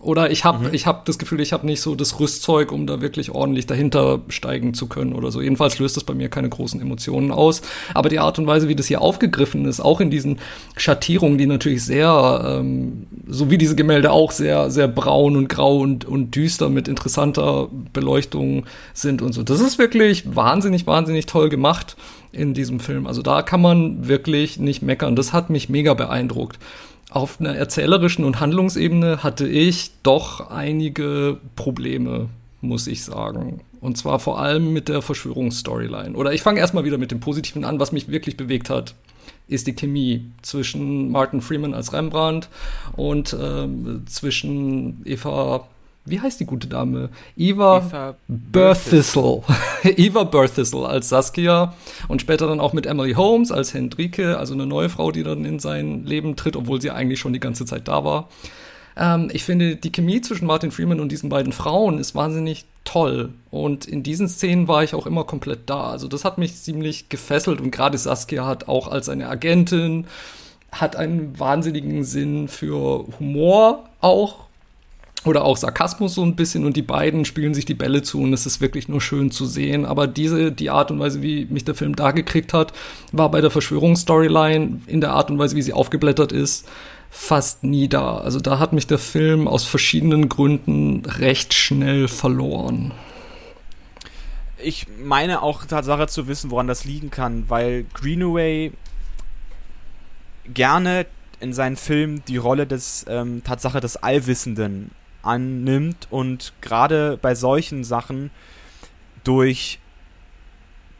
Oder 0.00 0.30
ich 0.30 0.44
habe 0.44 0.68
mhm. 0.68 0.74
ich 0.74 0.86
hab 0.86 1.06
das 1.06 1.18
Gefühl, 1.18 1.40
ich 1.40 1.52
habe 1.52 1.66
nicht 1.66 1.80
so 1.80 1.94
das 1.94 2.20
Rüstzeug, 2.20 2.70
um 2.70 2.86
da 2.86 3.00
wirklich 3.00 3.30
ordentlich 3.30 3.66
dahinter 3.66 4.20
steigen 4.28 4.74
zu 4.74 4.88
können 4.88 5.14
oder 5.14 5.30
so. 5.30 5.40
Jedenfalls 5.40 5.78
löst 5.78 5.96
das 5.96 6.04
bei 6.04 6.12
mir 6.12 6.28
keine 6.28 6.50
großen 6.50 6.80
Emotionen 6.80 7.32
aus. 7.32 7.62
Aber 7.94 8.10
die 8.10 8.18
Art 8.18 8.38
und 8.38 8.46
Weise, 8.46 8.68
wie 8.68 8.76
das 8.76 8.86
hier 8.86 9.00
aufgegriffen 9.00 9.64
ist, 9.64 9.80
auch 9.80 10.00
in 10.00 10.10
diesen 10.10 10.38
Schattierungen, 10.76 11.38
die 11.38 11.46
natürlich 11.46 11.84
sehr, 11.84 12.58
ähm, 12.60 13.06
so 13.26 13.50
wie 13.50 13.56
diese 13.58 13.74
Gemälde 13.74 14.12
auch 14.12 14.32
sehr, 14.32 14.70
sehr 14.70 14.86
braun 14.86 15.34
und 15.34 15.48
grau 15.48 15.78
und, 15.78 16.04
und 16.04 16.36
düster 16.36 16.68
mit 16.68 16.88
interessanter 16.88 17.68
Beleuchtung 17.92 18.66
sind 18.92 19.22
und 19.22 19.32
so. 19.32 19.42
Das 19.42 19.60
ist 19.60 19.78
wirklich 19.78 20.36
wahnsinnig, 20.36 20.86
wahnsinnig 20.86 21.24
toll 21.24 21.48
gemacht 21.48 21.96
in 22.32 22.52
diesem 22.52 22.80
Film. 22.80 23.06
Also 23.06 23.22
da 23.22 23.40
kann 23.40 23.62
man 23.62 24.08
wirklich 24.08 24.58
nicht 24.58 24.82
meckern. 24.82 25.16
Das 25.16 25.32
hat 25.32 25.48
mich 25.48 25.70
mega 25.70 25.94
beeindruckt 25.94 26.58
auf 27.10 27.40
einer 27.40 27.54
erzählerischen 27.54 28.24
und 28.24 28.40
Handlungsebene 28.40 29.22
hatte 29.22 29.46
ich 29.46 29.92
doch 30.02 30.50
einige 30.50 31.38
Probleme, 31.54 32.28
muss 32.60 32.86
ich 32.86 33.04
sagen. 33.04 33.60
Und 33.80 33.96
zwar 33.96 34.18
vor 34.18 34.40
allem 34.40 34.72
mit 34.72 34.88
der 34.88 35.02
Verschwörungsstoryline. 35.02 36.16
Oder 36.16 36.32
ich 36.32 36.42
fange 36.42 36.58
erstmal 36.58 36.84
wieder 36.84 36.98
mit 36.98 37.12
dem 37.12 37.20
Positiven 37.20 37.64
an, 37.64 37.78
was 37.78 37.92
mich 37.92 38.08
wirklich 38.08 38.36
bewegt 38.36 38.70
hat 38.70 38.94
ist 39.48 39.66
die 39.66 39.74
Chemie 39.74 40.32
zwischen 40.42 41.10
Martin 41.10 41.40
Freeman 41.40 41.74
als 41.74 41.92
Rembrandt 41.92 42.48
und 42.96 43.36
ähm, 43.40 44.02
zwischen 44.06 45.02
Eva 45.04 45.68
wie 46.06 46.20
heißt 46.20 46.40
die 46.40 46.46
gute 46.46 46.68
Dame? 46.68 47.10
Eva, 47.36 47.78
Eva 47.78 48.16
Berthistle. 48.28 49.42
Eva 49.82 50.24
Berthistle 50.24 50.86
als 50.86 51.08
Saskia 51.08 51.74
und 52.08 52.20
später 52.20 52.46
dann 52.46 52.60
auch 52.60 52.72
mit 52.72 52.86
Emily 52.86 53.12
Holmes 53.14 53.52
als 53.52 53.74
Hendrike, 53.74 54.38
also 54.38 54.54
eine 54.54 54.66
neue 54.66 54.88
Frau, 54.88 55.12
die 55.12 55.22
dann 55.22 55.44
in 55.44 55.58
sein 55.58 56.04
Leben 56.04 56.36
tritt, 56.36 56.56
obwohl 56.56 56.80
sie 56.80 56.90
eigentlich 56.90 57.20
schon 57.20 57.32
die 57.32 57.40
ganze 57.40 57.66
Zeit 57.66 57.88
da 57.88 58.04
war. 58.04 58.28
Ähm, 58.96 59.28
ich 59.32 59.44
finde, 59.44 59.76
die 59.76 59.92
Chemie 59.92 60.20
zwischen 60.20 60.46
Martin 60.46 60.70
Freeman 60.70 61.00
und 61.00 61.12
diesen 61.12 61.28
beiden 61.28 61.52
Frauen 61.52 61.98
ist 61.98 62.14
wahnsinnig 62.14 62.64
toll. 62.84 63.30
Und 63.50 63.86
in 63.86 64.02
diesen 64.02 64.28
Szenen 64.28 64.68
war 64.68 64.84
ich 64.84 64.94
auch 64.94 65.06
immer 65.06 65.24
komplett 65.24 65.68
da. 65.68 65.90
Also 65.90 66.08
das 66.08 66.24
hat 66.24 66.38
mich 66.38 66.56
ziemlich 66.56 67.08
gefesselt 67.08 67.60
und 67.60 67.70
gerade 67.70 67.98
Saskia 67.98 68.46
hat 68.46 68.68
auch 68.68 68.88
als 68.88 69.08
eine 69.08 69.28
Agentin 69.28 70.06
hat 70.72 70.96
einen 70.96 71.38
wahnsinnigen 71.38 72.04
Sinn 72.04 72.48
für 72.48 73.06
Humor 73.18 73.88
auch 74.00 74.45
oder 75.26 75.44
auch 75.44 75.56
Sarkasmus 75.56 76.14
so 76.14 76.22
ein 76.22 76.36
bisschen 76.36 76.64
und 76.64 76.76
die 76.76 76.82
beiden 76.82 77.24
spielen 77.24 77.54
sich 77.54 77.64
die 77.64 77.74
Bälle 77.74 78.02
zu 78.02 78.20
und 78.20 78.32
es 78.32 78.46
ist 78.46 78.60
wirklich 78.60 78.88
nur 78.88 79.00
schön 79.00 79.30
zu 79.30 79.46
sehen. 79.46 79.84
Aber 79.84 80.06
diese, 80.06 80.52
die 80.52 80.70
Art 80.70 80.90
und 80.90 80.98
Weise, 80.98 81.22
wie 81.22 81.46
mich 81.46 81.64
der 81.64 81.74
Film 81.74 81.96
da 81.96 82.12
gekriegt 82.12 82.52
hat, 82.52 82.72
war 83.12 83.30
bei 83.30 83.40
der 83.40 83.50
Verschwörungsstoryline 83.50 84.80
in 84.86 85.00
der 85.00 85.12
Art 85.12 85.30
und 85.30 85.38
Weise, 85.38 85.56
wie 85.56 85.62
sie 85.62 85.72
aufgeblättert 85.72 86.32
ist, 86.32 86.68
fast 87.10 87.64
nie 87.64 87.88
da. 87.88 88.18
Also 88.18 88.40
da 88.40 88.58
hat 88.58 88.72
mich 88.72 88.86
der 88.86 88.98
Film 88.98 89.48
aus 89.48 89.64
verschiedenen 89.64 90.28
Gründen 90.28 91.04
recht 91.06 91.54
schnell 91.54 92.08
verloren. 92.08 92.92
Ich 94.58 94.86
meine 95.02 95.42
auch 95.42 95.64
Tatsache 95.64 96.06
zu 96.06 96.28
wissen, 96.28 96.50
woran 96.50 96.66
das 96.66 96.84
liegen 96.84 97.10
kann, 97.10 97.44
weil 97.48 97.84
Greenaway 97.94 98.72
gerne 100.52 101.06
in 101.40 101.52
seinen 101.52 101.76
Filmen 101.76 102.22
die 102.28 102.36
Rolle 102.36 102.66
des 102.66 103.04
ähm, 103.08 103.42
Tatsache 103.44 103.80
des 103.80 103.96
Allwissenden 103.96 104.90
annimmt 105.26 106.08
und 106.10 106.52
gerade 106.60 107.18
bei 107.20 107.34
solchen 107.34 107.84
Sachen 107.84 108.30
durch 109.24 109.78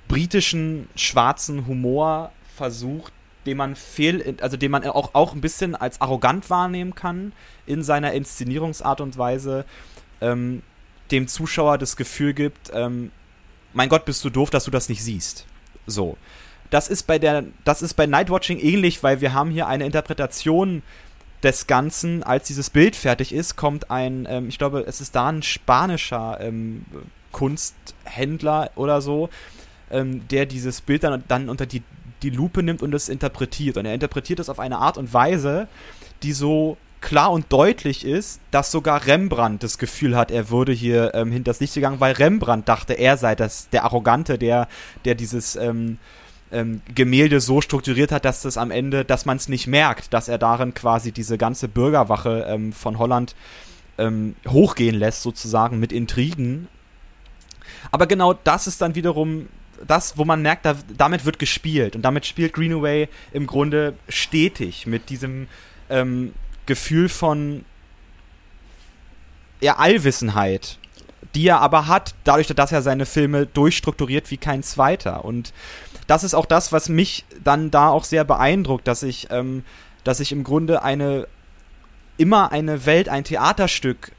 britischen 0.08 0.88
schwarzen 0.94 1.66
Humor 1.66 2.32
versucht, 2.56 3.12
den 3.44 3.56
man 3.56 3.76
fehl, 3.76 4.36
also 4.40 4.56
den 4.56 4.70
man 4.70 4.84
auch, 4.84 5.14
auch 5.14 5.34
ein 5.34 5.40
bisschen 5.40 5.74
als 5.74 6.00
arrogant 6.00 6.50
wahrnehmen 6.50 6.94
kann 6.94 7.32
in 7.66 7.82
seiner 7.82 8.12
Inszenierungsart 8.12 9.00
und 9.00 9.16
Weise, 9.16 9.64
ähm, 10.20 10.62
dem 11.10 11.28
Zuschauer 11.28 11.78
das 11.78 11.96
Gefühl 11.96 12.34
gibt, 12.34 12.70
ähm, 12.74 13.12
mein 13.72 13.88
Gott, 13.88 14.04
bist 14.04 14.24
du 14.24 14.30
doof, 14.30 14.50
dass 14.50 14.64
du 14.64 14.70
das 14.70 14.88
nicht 14.88 15.02
siehst. 15.04 15.46
So. 15.86 16.16
Das 16.70 16.88
ist 16.88 17.06
bei 17.06 17.18
der, 17.18 17.44
das 17.64 17.82
ist 17.82 17.94
bei 17.94 18.06
Nightwatching 18.06 18.58
ähnlich, 18.58 19.02
weil 19.02 19.20
wir 19.20 19.32
haben 19.32 19.50
hier 19.50 19.68
eine 19.68 19.86
Interpretation 19.86 20.82
des 21.46 21.68
Ganzen, 21.68 22.24
als 22.24 22.48
dieses 22.48 22.70
Bild 22.70 22.96
fertig 22.96 23.32
ist, 23.32 23.54
kommt 23.54 23.88
ein, 23.88 24.26
ähm, 24.28 24.48
ich 24.48 24.58
glaube, 24.58 24.84
es 24.86 25.00
ist 25.00 25.14
da 25.14 25.28
ein 25.28 25.44
spanischer 25.44 26.38
ähm, 26.40 26.84
Kunsthändler 27.30 28.72
oder 28.74 29.00
so, 29.00 29.28
ähm, 29.92 30.26
der 30.28 30.46
dieses 30.46 30.80
Bild 30.80 31.04
dann, 31.04 31.22
dann 31.28 31.48
unter 31.48 31.64
die, 31.64 31.84
die 32.22 32.30
Lupe 32.30 32.64
nimmt 32.64 32.82
und 32.82 32.92
es 32.94 33.08
interpretiert. 33.08 33.76
Und 33.76 33.86
er 33.86 33.94
interpretiert 33.94 34.40
es 34.40 34.48
auf 34.48 34.58
eine 34.58 34.78
Art 34.78 34.98
und 34.98 35.14
Weise, 35.14 35.68
die 36.24 36.32
so 36.32 36.78
klar 37.00 37.30
und 37.30 37.52
deutlich 37.52 38.04
ist, 38.04 38.40
dass 38.50 38.72
sogar 38.72 39.06
Rembrandt 39.06 39.62
das 39.62 39.78
Gefühl 39.78 40.16
hat, 40.16 40.32
er 40.32 40.50
würde 40.50 40.72
hier 40.72 41.14
ähm, 41.14 41.30
hinters 41.30 41.60
Licht 41.60 41.74
gegangen, 41.74 42.00
weil 42.00 42.14
Rembrandt 42.14 42.68
dachte, 42.68 42.94
er 42.94 43.16
sei 43.18 43.36
das, 43.36 43.68
der 43.68 43.84
Arrogante, 43.84 44.36
der, 44.36 44.66
der 45.04 45.14
dieses 45.14 45.54
ähm, 45.54 45.98
ähm, 46.52 46.80
Gemälde 46.94 47.40
so 47.40 47.60
strukturiert 47.60 48.12
hat, 48.12 48.24
dass 48.24 48.42
das 48.42 48.56
am 48.56 48.70
Ende, 48.70 49.04
dass 49.04 49.26
man 49.26 49.36
es 49.36 49.48
nicht 49.48 49.66
merkt, 49.66 50.12
dass 50.12 50.28
er 50.28 50.38
darin 50.38 50.74
quasi 50.74 51.12
diese 51.12 51.38
ganze 51.38 51.68
Bürgerwache 51.68 52.46
ähm, 52.48 52.72
von 52.72 52.98
Holland 52.98 53.34
ähm, 53.98 54.36
hochgehen 54.46 54.94
lässt, 54.96 55.22
sozusagen 55.22 55.78
mit 55.80 55.92
Intrigen. 55.92 56.68
Aber 57.90 58.06
genau 58.06 58.32
das 58.32 58.66
ist 58.66 58.80
dann 58.80 58.94
wiederum 58.94 59.48
das, 59.86 60.16
wo 60.16 60.24
man 60.24 60.42
merkt, 60.42 60.64
da, 60.64 60.76
damit 60.96 61.24
wird 61.24 61.38
gespielt. 61.38 61.96
Und 61.96 62.02
damit 62.02 62.26
spielt 62.26 62.52
Greenaway 62.52 63.08
im 63.32 63.46
Grunde 63.46 63.94
stetig 64.08 64.86
mit 64.86 65.10
diesem 65.10 65.48
ähm, 65.90 66.32
Gefühl 66.66 67.08
von 67.08 67.64
ja, 69.60 69.76
Allwissenheit, 69.76 70.78
die 71.34 71.48
er 71.48 71.60
aber 71.60 71.86
hat, 71.86 72.14
dadurch, 72.24 72.46
dass 72.46 72.72
er 72.72 72.82
seine 72.82 73.06
Filme 73.06 73.46
durchstrukturiert 73.46 74.30
wie 74.30 74.36
kein 74.36 74.62
zweiter. 74.62 75.24
Und 75.24 75.52
das 76.06 76.24
ist 76.24 76.34
auch 76.34 76.46
das, 76.46 76.72
was 76.72 76.88
mich 76.88 77.24
dann 77.42 77.70
da 77.70 77.88
auch 77.88 78.04
sehr 78.04 78.24
beeindruckt, 78.24 78.86
dass 78.86 79.02
ich, 79.02 79.28
ähm, 79.30 79.64
dass 80.04 80.20
ich 80.20 80.32
im 80.32 80.44
Grunde 80.44 80.82
eine 80.82 81.26
immer 82.18 82.50
eine 82.52 82.86
Welt, 82.86 83.08
ein 83.08 83.24
Theaterstück 83.24 84.12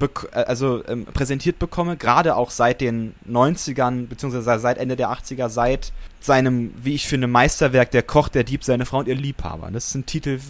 äh, 0.00 0.08
also 0.32 0.84
ähm, 0.86 1.06
präsentiert 1.06 1.58
bekomme, 1.58 1.96
gerade 1.96 2.36
auch 2.36 2.50
seit 2.50 2.80
den 2.80 3.14
90ern, 3.28 4.06
beziehungsweise 4.06 4.60
seit 4.60 4.78
Ende 4.78 4.96
der 4.96 5.10
80er, 5.10 5.48
seit 5.48 5.92
seinem, 6.20 6.72
wie 6.82 6.94
ich 6.94 7.06
finde, 7.06 7.26
Meisterwerk, 7.26 7.90
der 7.90 8.02
Koch, 8.02 8.28
der 8.28 8.44
Dieb, 8.44 8.64
seine 8.64 8.86
Frau 8.86 8.98
und 8.98 9.08
ihr 9.08 9.14
Liebhaber. 9.14 9.70
Das 9.70 9.88
ist 9.88 9.94
ein 9.94 10.06
Titel. 10.06 10.40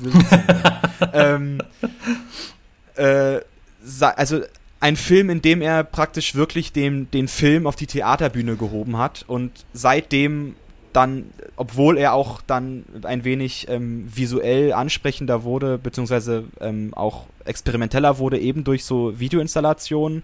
ähm, 1.12 1.60
äh, 2.96 3.40
also 4.00 4.42
ein 4.80 4.96
Film, 4.96 5.30
in 5.30 5.42
dem 5.42 5.60
er 5.60 5.84
praktisch 5.84 6.34
wirklich 6.34 6.72
den, 6.72 7.10
den 7.10 7.28
Film 7.28 7.66
auf 7.66 7.76
die 7.76 7.86
Theaterbühne 7.86 8.56
gehoben 8.56 8.96
hat 8.96 9.24
und 9.26 9.50
seitdem 9.72 10.54
dann, 10.92 11.26
obwohl 11.56 11.98
er 11.98 12.14
auch 12.14 12.40
dann 12.46 12.84
ein 13.02 13.24
wenig 13.24 13.66
ähm, 13.68 14.08
visuell 14.12 14.72
ansprechender 14.72 15.42
wurde, 15.44 15.78
beziehungsweise 15.78 16.44
ähm, 16.60 16.94
auch 16.94 17.26
experimenteller 17.44 18.18
wurde, 18.18 18.38
eben 18.38 18.64
durch 18.64 18.84
so 18.84 19.18
Videoinstallationen, 19.18 20.22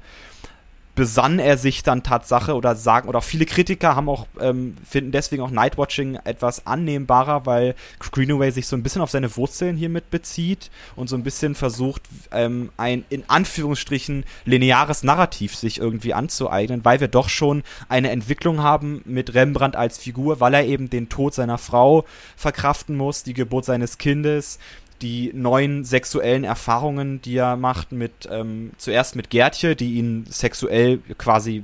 besann 0.95 1.39
er 1.39 1.59
sich 1.59 1.83
dann 1.83 2.03
Tatsache 2.03 2.55
oder 2.55 2.77
sagen, 2.77 3.09
oder 3.09 3.21
viele 3.21 3.47
Kritiker 3.47 3.97
haben 3.97 4.09
auch, 4.09 4.27
ähm, 4.41 4.77
finden 4.89 5.13
deswegen 5.13 5.43
auch 5.43 5.51
Nightwatching 5.51 6.19
etwas 6.25 6.67
annehmbarer, 6.67 7.47
weil 7.47 7.75
Greenaway 7.99 8.51
sich 8.51 8.67
so 8.67 8.77
ein 8.77 8.83
bisschen 8.83 9.03
auf 9.03 9.11
seine 9.11 9.35
Wurzeln 9.37 9.77
hiermit 9.77 10.11
bezieht 10.11 10.71
und 10.95 11.09
so 11.09 11.17
ein 11.17 11.25
bisschen 11.25 11.55
versucht, 11.55 12.03
ähm, 12.31 12.71
ein 12.77 13.05
in 13.11 13.25
Anführungsstrichen 13.29 14.25
lineares 14.45 15.03
Narrativ 15.03 15.57
sich 15.57 15.79
irgendwie 15.79 16.15
anzueignen, 16.15 16.85
weil 16.85 17.01
wir 17.01 17.09
doch 17.09 17.29
schon 17.29 17.65
eine 17.89 18.11
Entwicklung 18.11 18.63
haben 18.63 19.03
mit 19.05 19.35
Rembrandt 19.35 19.77
als 19.77 19.99
Figur, 19.99 20.41
weil 20.41 20.55
er 20.55 20.65
eben 20.65 20.91
den 20.91 21.09
Tod 21.09 21.35
seiner 21.35 21.59
Frau 21.59 22.05
verkraften 22.37 22.97
muss, 22.97 23.25
die 23.25 23.35
Geburt 23.35 23.65
seines 23.65 23.99
Kindes, 23.99 24.59
die 25.05 25.33
neuen 25.35 25.85
sexuellen 25.85 26.45
Erfahrungen, 26.45 27.21
die 27.21 27.37
er 27.37 27.57
macht, 27.57 27.93
mit 27.93 28.27
ähm, 28.31 28.73
zuerst 28.79 29.17
mit 29.17 29.29
Gertje, 29.29 29.77
die 29.77 29.95
ihn 29.95 30.25
sexuell 30.31 30.99
quasi 31.19 31.63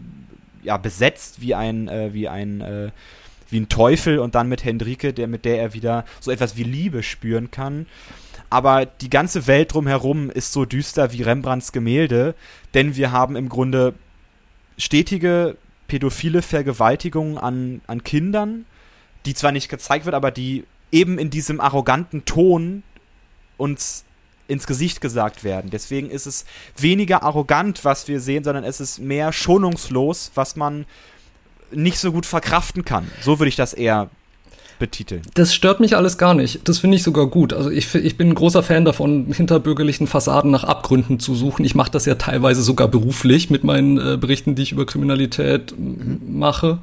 ja 0.62 0.76
besetzt 0.76 1.40
wie 1.40 1.54
ein 1.54 1.88
äh, 1.88 2.12
wie 2.12 2.28
ein 2.28 2.60
äh, 2.60 2.90
wie 3.48 3.60
ein 3.60 3.70
Teufel 3.70 4.18
und 4.18 4.34
dann 4.34 4.50
mit 4.50 4.62
Hendrike, 4.62 5.14
der 5.14 5.26
mit 5.26 5.46
der 5.46 5.58
er 5.58 5.72
wieder 5.72 6.04
so 6.20 6.30
etwas 6.30 6.58
wie 6.58 6.64
Liebe 6.64 7.02
spüren 7.02 7.50
kann. 7.50 7.86
Aber 8.50 8.84
die 8.84 9.08
ganze 9.08 9.46
Welt 9.46 9.72
drumherum 9.72 10.28
ist 10.28 10.52
so 10.52 10.66
düster 10.66 11.12
wie 11.12 11.22
Rembrandts 11.22 11.72
Gemälde, 11.72 12.34
denn 12.74 12.94
wir 12.94 13.10
haben 13.10 13.36
im 13.36 13.48
Grunde 13.48 13.94
stetige 14.76 15.56
pädophile 15.88 16.42
Vergewaltigungen 16.42 17.38
an, 17.38 17.80
an 17.86 18.04
Kindern, 18.04 18.66
die 19.24 19.32
zwar 19.32 19.52
nicht 19.52 19.70
gezeigt 19.70 20.04
wird, 20.04 20.14
aber 20.14 20.30
die 20.30 20.64
eben 20.92 21.18
in 21.18 21.30
diesem 21.30 21.60
arroganten 21.60 22.26
Ton 22.26 22.82
uns 23.60 24.04
ins 24.48 24.66
Gesicht 24.66 25.00
gesagt 25.00 25.44
werden. 25.44 25.70
Deswegen 25.70 26.10
ist 26.10 26.26
es 26.26 26.44
weniger 26.76 27.22
arrogant, 27.22 27.84
was 27.84 28.08
wir 28.08 28.20
sehen, 28.20 28.42
sondern 28.42 28.64
es 28.64 28.80
ist 28.80 28.98
mehr 28.98 29.32
schonungslos, 29.32 30.32
was 30.34 30.56
man 30.56 30.86
nicht 31.70 31.98
so 31.98 32.10
gut 32.10 32.26
verkraften 32.26 32.84
kann. 32.84 33.08
So 33.22 33.38
würde 33.38 33.48
ich 33.48 33.56
das 33.56 33.72
eher 33.72 34.10
betiteln. 34.80 35.22
Das 35.34 35.54
stört 35.54 35.78
mich 35.78 35.96
alles 35.96 36.18
gar 36.18 36.34
nicht. 36.34 36.68
Das 36.68 36.78
finde 36.78 36.96
ich 36.96 37.04
sogar 37.04 37.28
gut. 37.28 37.52
Also 37.52 37.70
ich, 37.70 37.94
ich 37.94 38.16
bin 38.16 38.30
ein 38.30 38.34
großer 38.34 38.64
Fan 38.64 38.84
davon, 38.84 39.32
hinter 39.32 39.60
bürgerlichen 39.60 40.08
Fassaden 40.08 40.50
nach 40.50 40.64
Abgründen 40.64 41.20
zu 41.20 41.36
suchen. 41.36 41.64
Ich 41.64 41.76
mache 41.76 41.92
das 41.92 42.06
ja 42.06 42.16
teilweise 42.16 42.62
sogar 42.62 42.88
beruflich 42.88 43.50
mit 43.50 43.62
meinen 43.62 43.98
äh, 43.98 44.16
Berichten, 44.16 44.56
die 44.56 44.62
ich 44.62 44.72
über 44.72 44.86
Kriminalität 44.86 45.78
mhm. 45.78 46.20
mache. 46.26 46.78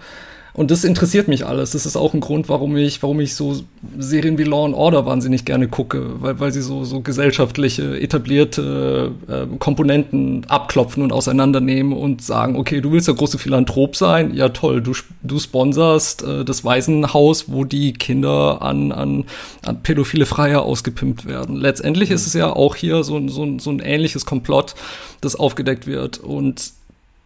Und 0.58 0.72
das 0.72 0.84
interessiert 0.84 1.28
mich 1.28 1.46
alles. 1.46 1.72
Das 1.72 1.86
ist 1.86 1.96
auch 1.96 2.16
ein 2.16 2.20
Grund, 2.20 2.50
warum 2.50 2.76
ich, 2.78 3.04
warum 3.04 3.20
ich 3.20 3.36
so 3.36 3.62
Serien 4.00 4.40
wie 4.40 4.44
Law 4.44 4.66
and 4.66 4.74
Order 4.74 5.06
wahnsinnig 5.06 5.46
gerne 5.46 5.68
gucke, 5.68 6.20
weil, 6.20 6.40
weil 6.40 6.52
sie 6.52 6.64
so, 6.64 6.84
so 6.84 7.02
gesellschaftliche, 7.02 8.02
etablierte 8.02 9.12
äh, 9.28 9.46
Komponenten 9.60 10.48
abklopfen 10.48 11.04
und 11.04 11.14
auseinandernehmen 11.14 11.94
und 11.94 12.24
sagen, 12.24 12.56
okay, 12.56 12.82
du 12.82 12.92
willst 12.92 13.08
der 13.08 13.14
große 13.14 13.38
Philanthrop 13.38 13.96
sein, 13.96 14.34
ja 14.34 14.50
toll, 14.50 14.82
du, 14.82 14.94
du 15.22 15.38
sponserst 15.38 16.24
äh, 16.24 16.44
das 16.44 16.66
Waisenhaus, 16.66 17.52
wo 17.52 17.64
die 17.64 17.94
Kinder 17.94 18.64
an, 18.64 18.92
an, 18.92 19.26
an 19.64 19.84
pädophile 19.84 20.26
Freier 20.26 20.64
ausgepimpt 20.64 21.28
werden. 21.28 21.56
Letztendlich 21.56 22.10
mhm. 22.10 22.16
ist 22.16 22.26
es 22.26 22.34
ja 22.34 22.52
auch 22.52 22.76
hier 22.76 23.04
so, 23.04 23.28
so, 23.28 23.60
so 23.60 23.70
ein 23.70 23.80
ähnliches 23.80 24.26
Komplott, 24.26 24.74
das 25.22 25.36
aufgedeckt 25.36 25.86
wird. 25.86 26.18
Und 26.18 26.77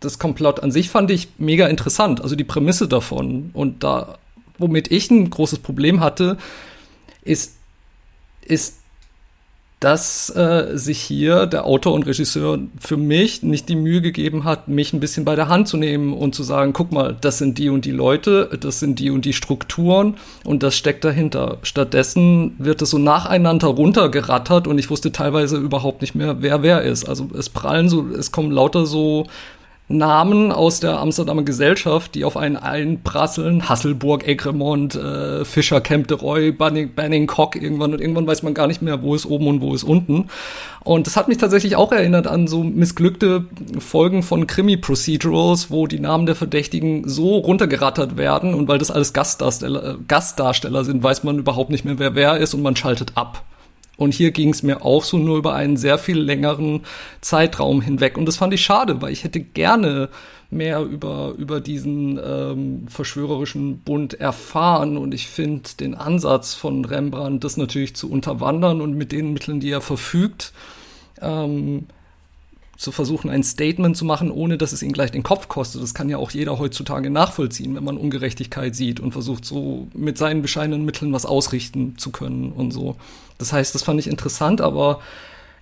das 0.01 0.19
Komplott 0.19 0.61
an 0.61 0.71
sich 0.71 0.89
fand 0.89 1.09
ich 1.11 1.29
mega 1.37 1.67
interessant, 1.67 2.21
also 2.21 2.35
die 2.35 2.43
Prämisse 2.43 2.87
davon. 2.87 3.51
Und 3.53 3.83
da, 3.83 4.17
womit 4.57 4.91
ich 4.91 5.09
ein 5.09 5.29
großes 5.29 5.59
Problem 5.59 6.01
hatte, 6.01 6.37
ist, 7.23 7.55
ist, 8.41 8.81
dass 9.79 10.29
äh, 10.35 10.77
sich 10.77 11.01
hier 11.01 11.47
der 11.47 11.65
Autor 11.65 11.93
und 11.93 12.05
Regisseur 12.05 12.59
für 12.79 12.97
mich 12.97 13.41
nicht 13.41 13.67
die 13.67 13.75
Mühe 13.75 14.01
gegeben 14.01 14.43
hat, 14.43 14.67
mich 14.67 14.93
ein 14.93 14.99
bisschen 14.99 15.25
bei 15.25 15.35
der 15.35 15.47
Hand 15.47 15.67
zu 15.67 15.77
nehmen 15.77 16.13
und 16.13 16.35
zu 16.35 16.43
sagen, 16.43 16.71
guck 16.71 16.91
mal, 16.91 17.17
das 17.19 17.39
sind 17.39 17.57
die 17.57 17.69
und 17.69 17.83
die 17.83 17.91
Leute, 17.91 18.55
das 18.59 18.79
sind 18.79 18.99
die 18.99 19.09
und 19.09 19.25
die 19.25 19.33
Strukturen 19.33 20.17
und 20.43 20.61
das 20.61 20.75
steckt 20.75 21.03
dahinter. 21.03 21.57
Stattdessen 21.63 22.53
wird 22.59 22.83
es 22.83 22.91
so 22.91 22.99
nacheinander 22.99 23.69
runtergerattert 23.69 24.67
und 24.67 24.77
ich 24.77 24.91
wusste 24.91 25.11
teilweise 25.11 25.57
überhaupt 25.57 26.01
nicht 26.01 26.13
mehr, 26.13 26.43
wer 26.43 26.61
wer 26.61 26.83
ist. 26.83 27.05
Also 27.05 27.29
es 27.35 27.49
prallen 27.49 27.89
so, 27.89 28.07
es 28.07 28.31
kommen 28.31 28.51
lauter 28.51 28.85
so 28.85 29.25
Namen 29.97 30.51
aus 30.51 30.79
der 30.79 30.99
Amsterdamer 30.99 31.43
Gesellschaft, 31.43 32.15
die 32.15 32.25
auf 32.25 32.37
einen 32.37 32.57
einprasseln. 32.57 33.69
Hasselburg, 33.69 34.27
Egremont, 34.27 34.95
äh, 34.95 35.45
Fischer, 35.45 35.81
Camp 35.81 36.07
de 36.07 36.17
Roy, 36.17 36.51
Banning, 36.51 36.93
Banning, 36.95 37.27
Cock 37.27 37.55
irgendwann. 37.55 37.93
Und 37.93 38.01
irgendwann 38.01 38.27
weiß 38.27 38.43
man 38.43 38.53
gar 38.53 38.67
nicht 38.67 38.81
mehr, 38.81 39.01
wo 39.03 39.15
ist 39.15 39.25
oben 39.25 39.47
und 39.47 39.61
wo 39.61 39.73
ist 39.73 39.83
unten. 39.83 40.27
Und 40.83 41.07
das 41.07 41.15
hat 41.17 41.27
mich 41.27 41.37
tatsächlich 41.37 41.75
auch 41.75 41.91
erinnert 41.91 42.27
an 42.27 42.47
so 42.47 42.63
missglückte 42.63 43.45
Folgen 43.79 44.23
von 44.23 44.47
Krimi-Procedurals, 44.47 45.69
wo 45.69 45.87
die 45.87 45.99
Namen 45.99 46.25
der 46.25 46.35
Verdächtigen 46.35 47.07
so 47.07 47.37
runtergerattert 47.37 48.17
werden. 48.17 48.53
Und 48.53 48.67
weil 48.67 48.79
das 48.79 48.91
alles 48.91 49.13
Gastdarsteller, 49.13 49.83
äh, 49.83 49.95
Gastdarsteller 50.07 50.83
sind, 50.83 51.03
weiß 51.03 51.23
man 51.23 51.39
überhaupt 51.39 51.69
nicht 51.69 51.85
mehr, 51.85 51.99
wer 51.99 52.15
wer 52.15 52.37
ist 52.37 52.53
und 52.53 52.61
man 52.61 52.75
schaltet 52.75 53.13
ab. 53.15 53.43
Und 54.01 54.15
hier 54.15 54.31
ging 54.31 54.49
es 54.49 54.63
mir 54.63 54.83
auch 54.83 55.03
so 55.03 55.19
nur 55.19 55.37
über 55.37 55.53
einen 55.53 55.77
sehr 55.77 55.99
viel 55.99 56.17
längeren 56.17 56.81
Zeitraum 57.21 57.81
hinweg. 57.81 58.17
Und 58.17 58.25
das 58.25 58.37
fand 58.37 58.51
ich 58.51 58.63
schade, 58.63 58.99
weil 58.99 59.13
ich 59.13 59.23
hätte 59.23 59.39
gerne 59.39 60.09
mehr 60.49 60.81
über, 60.81 61.35
über 61.37 61.61
diesen 61.61 62.19
ähm, 62.23 62.87
verschwörerischen 62.87 63.77
Bund 63.81 64.15
erfahren. 64.15 64.97
Und 64.97 65.13
ich 65.13 65.27
finde 65.27 65.69
den 65.79 65.93
Ansatz 65.93 66.55
von 66.55 66.83
Rembrandt, 66.83 67.43
das 67.43 67.57
natürlich 67.57 67.95
zu 67.95 68.09
unterwandern 68.09 68.81
und 68.81 68.95
mit 68.95 69.11
den 69.11 69.33
Mitteln, 69.33 69.59
die 69.59 69.69
er 69.69 69.81
verfügt, 69.81 70.51
ähm, 71.21 71.85
zu 72.81 72.91
versuchen, 72.91 73.29
ein 73.29 73.43
Statement 73.43 73.95
zu 73.95 74.05
machen, 74.05 74.31
ohne 74.31 74.57
dass 74.57 74.71
es 74.71 74.81
ihn 74.81 74.91
gleich 74.91 75.11
den 75.11 75.21
Kopf 75.21 75.47
kostet. 75.47 75.83
Das 75.83 75.93
kann 75.93 76.09
ja 76.09 76.17
auch 76.17 76.31
jeder 76.31 76.57
heutzutage 76.57 77.11
nachvollziehen, 77.11 77.75
wenn 77.75 77.83
man 77.83 77.95
Ungerechtigkeit 77.95 78.75
sieht 78.75 78.99
und 78.99 79.11
versucht, 79.11 79.45
so 79.45 79.87
mit 79.93 80.17
seinen 80.17 80.41
bescheidenen 80.41 80.83
Mitteln 80.83 81.13
was 81.13 81.27
ausrichten 81.27 81.95
zu 81.99 82.09
können 82.09 82.51
und 82.51 82.71
so. 82.71 82.95
Das 83.37 83.53
heißt, 83.53 83.75
das 83.75 83.83
fand 83.83 83.99
ich 83.99 84.07
interessant, 84.07 84.61
aber 84.61 84.99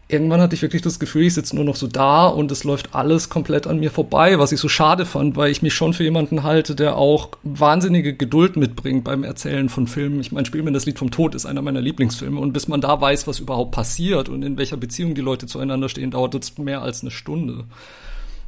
irgendwann 0.10 0.42
hatte 0.42 0.56
ich 0.56 0.62
wirklich 0.64 0.82
das 0.82 1.00
Gefühl, 1.00 1.28
ich 1.28 1.36
sitze 1.36 1.56
nur 1.56 1.64
noch 1.64 1.76
so 1.76 1.88
da 1.88 2.28
und 2.28 2.52
es 2.52 2.64
läuft 2.64 2.96
alles 2.96 3.30
komplett 3.30 3.68
an 3.68 3.80
mir 3.80 3.92
vorbei, 3.92 4.40
was 4.40 4.52
ich 4.52 4.60
so 4.60 4.68
schade 4.68 5.06
fand, 5.06 5.38
weil 5.38 5.52
ich 5.52 5.62
mich 5.62 5.76
schon 5.76 5.94
für 5.94 6.04
jemanden 6.04 6.44
halte, 6.44 6.74
der 6.76 6.98
auch 6.98 7.30
wahnsinnige 7.44 8.16
Geduld 8.16 8.58
mitbringt 8.58 9.04
beim 9.04 9.24
Erzählen 9.24 9.70
von 9.70 9.86
Filmen. 9.86 10.20
Ich 10.20 10.32
meine, 10.32 10.48
Spiel 10.48 10.64
das 10.74 10.88
Lied 10.88 10.98
vom 10.98 11.12
Tod 11.12 11.36
ist 11.36 11.46
einer 11.46 11.62
meiner 11.62 11.80
Lieblingsfilme 11.80 12.40
und 12.40 12.54
bis 12.54 12.68
man 12.68 12.82
da 12.82 13.00
weiß, 13.00 13.28
was 13.28 13.40
überhaupt 13.40 13.72
passiert 13.72 14.30
und 14.30 14.42
in 14.42 14.58
welcher 14.58 14.78
Beziehung 14.78 15.14
die 15.14 15.22
Leute 15.22 15.46
zueinander 15.46 15.90
stehen, 15.90 16.10
dauert 16.10 16.34
es 16.34 16.58
mehr 16.58 16.82
als 16.82 17.02
eine 17.02 17.12
Stunde. 17.12 17.66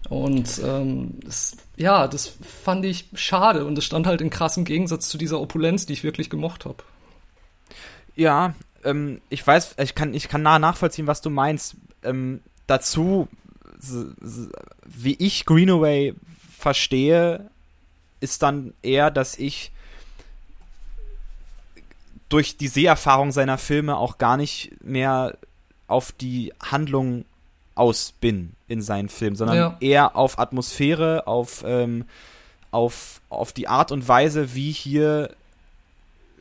Und 0.10 0.60
ähm, 0.66 1.20
das, 1.24 1.56
ja, 1.78 2.08
das 2.08 2.34
fand 2.42 2.86
ich 2.86 3.06
schade 3.14 3.66
und 3.66 3.78
es 3.78 3.86
stand 3.86 4.08
halt 4.08 4.20
in 4.20 4.32
krassem 4.32 4.66
Gegensatz 4.66 5.10
zu 5.10 5.20
dieser 5.20 5.40
Opulenz, 5.40 5.86
die 5.86 5.94
ich 5.94 6.04
wirklich 6.04 6.32
gemocht 6.32 6.66
habe. 6.66 6.84
Ja, 8.16 8.56
ähm, 8.84 9.22
ich 9.30 9.46
weiß, 9.46 9.76
ich 9.80 9.96
kann, 9.96 10.14
ich 10.14 10.28
kann 10.28 10.42
nah 10.42 10.60
nachvollziehen, 10.60 11.08
was 11.08 11.22
du 11.22 11.30
meinst. 11.30 11.76
Ähm, 12.04 12.42
dazu, 12.68 13.28
wie 14.86 15.16
ich 15.16 15.46
Greenaway 15.46 16.14
verstehe, 16.58 17.50
ist 18.20 18.44
dann 18.44 18.74
eher, 18.84 19.12
dass 19.12 19.38
ich 19.38 19.72
durch 22.30 22.58
die 22.58 22.68
Seherfahrung 22.68 23.32
seiner 23.32 23.58
Filme 23.58 23.98
auch 23.98 24.18
gar 24.18 24.38
nicht 24.38 24.72
mehr 24.84 25.38
auf 25.88 26.12
die 26.14 26.54
Handlung 26.62 27.26
aus 27.76 28.14
bin 28.14 28.54
in 28.68 28.82
seinen 28.82 29.10
Filmen, 29.10 29.36
sondern 29.36 29.58
ja. 29.58 29.78
eher 29.82 30.16
auf 30.16 30.40
Atmosphäre, 30.40 31.28
auf, 31.28 31.64
ähm, 31.66 32.06
auf, 32.70 33.22
auf 33.30 33.52
die 33.52 33.68
Art 33.68 33.92
und 33.92 34.08
Weise, 34.08 34.54
wie 34.54 34.72
hier 34.72 35.36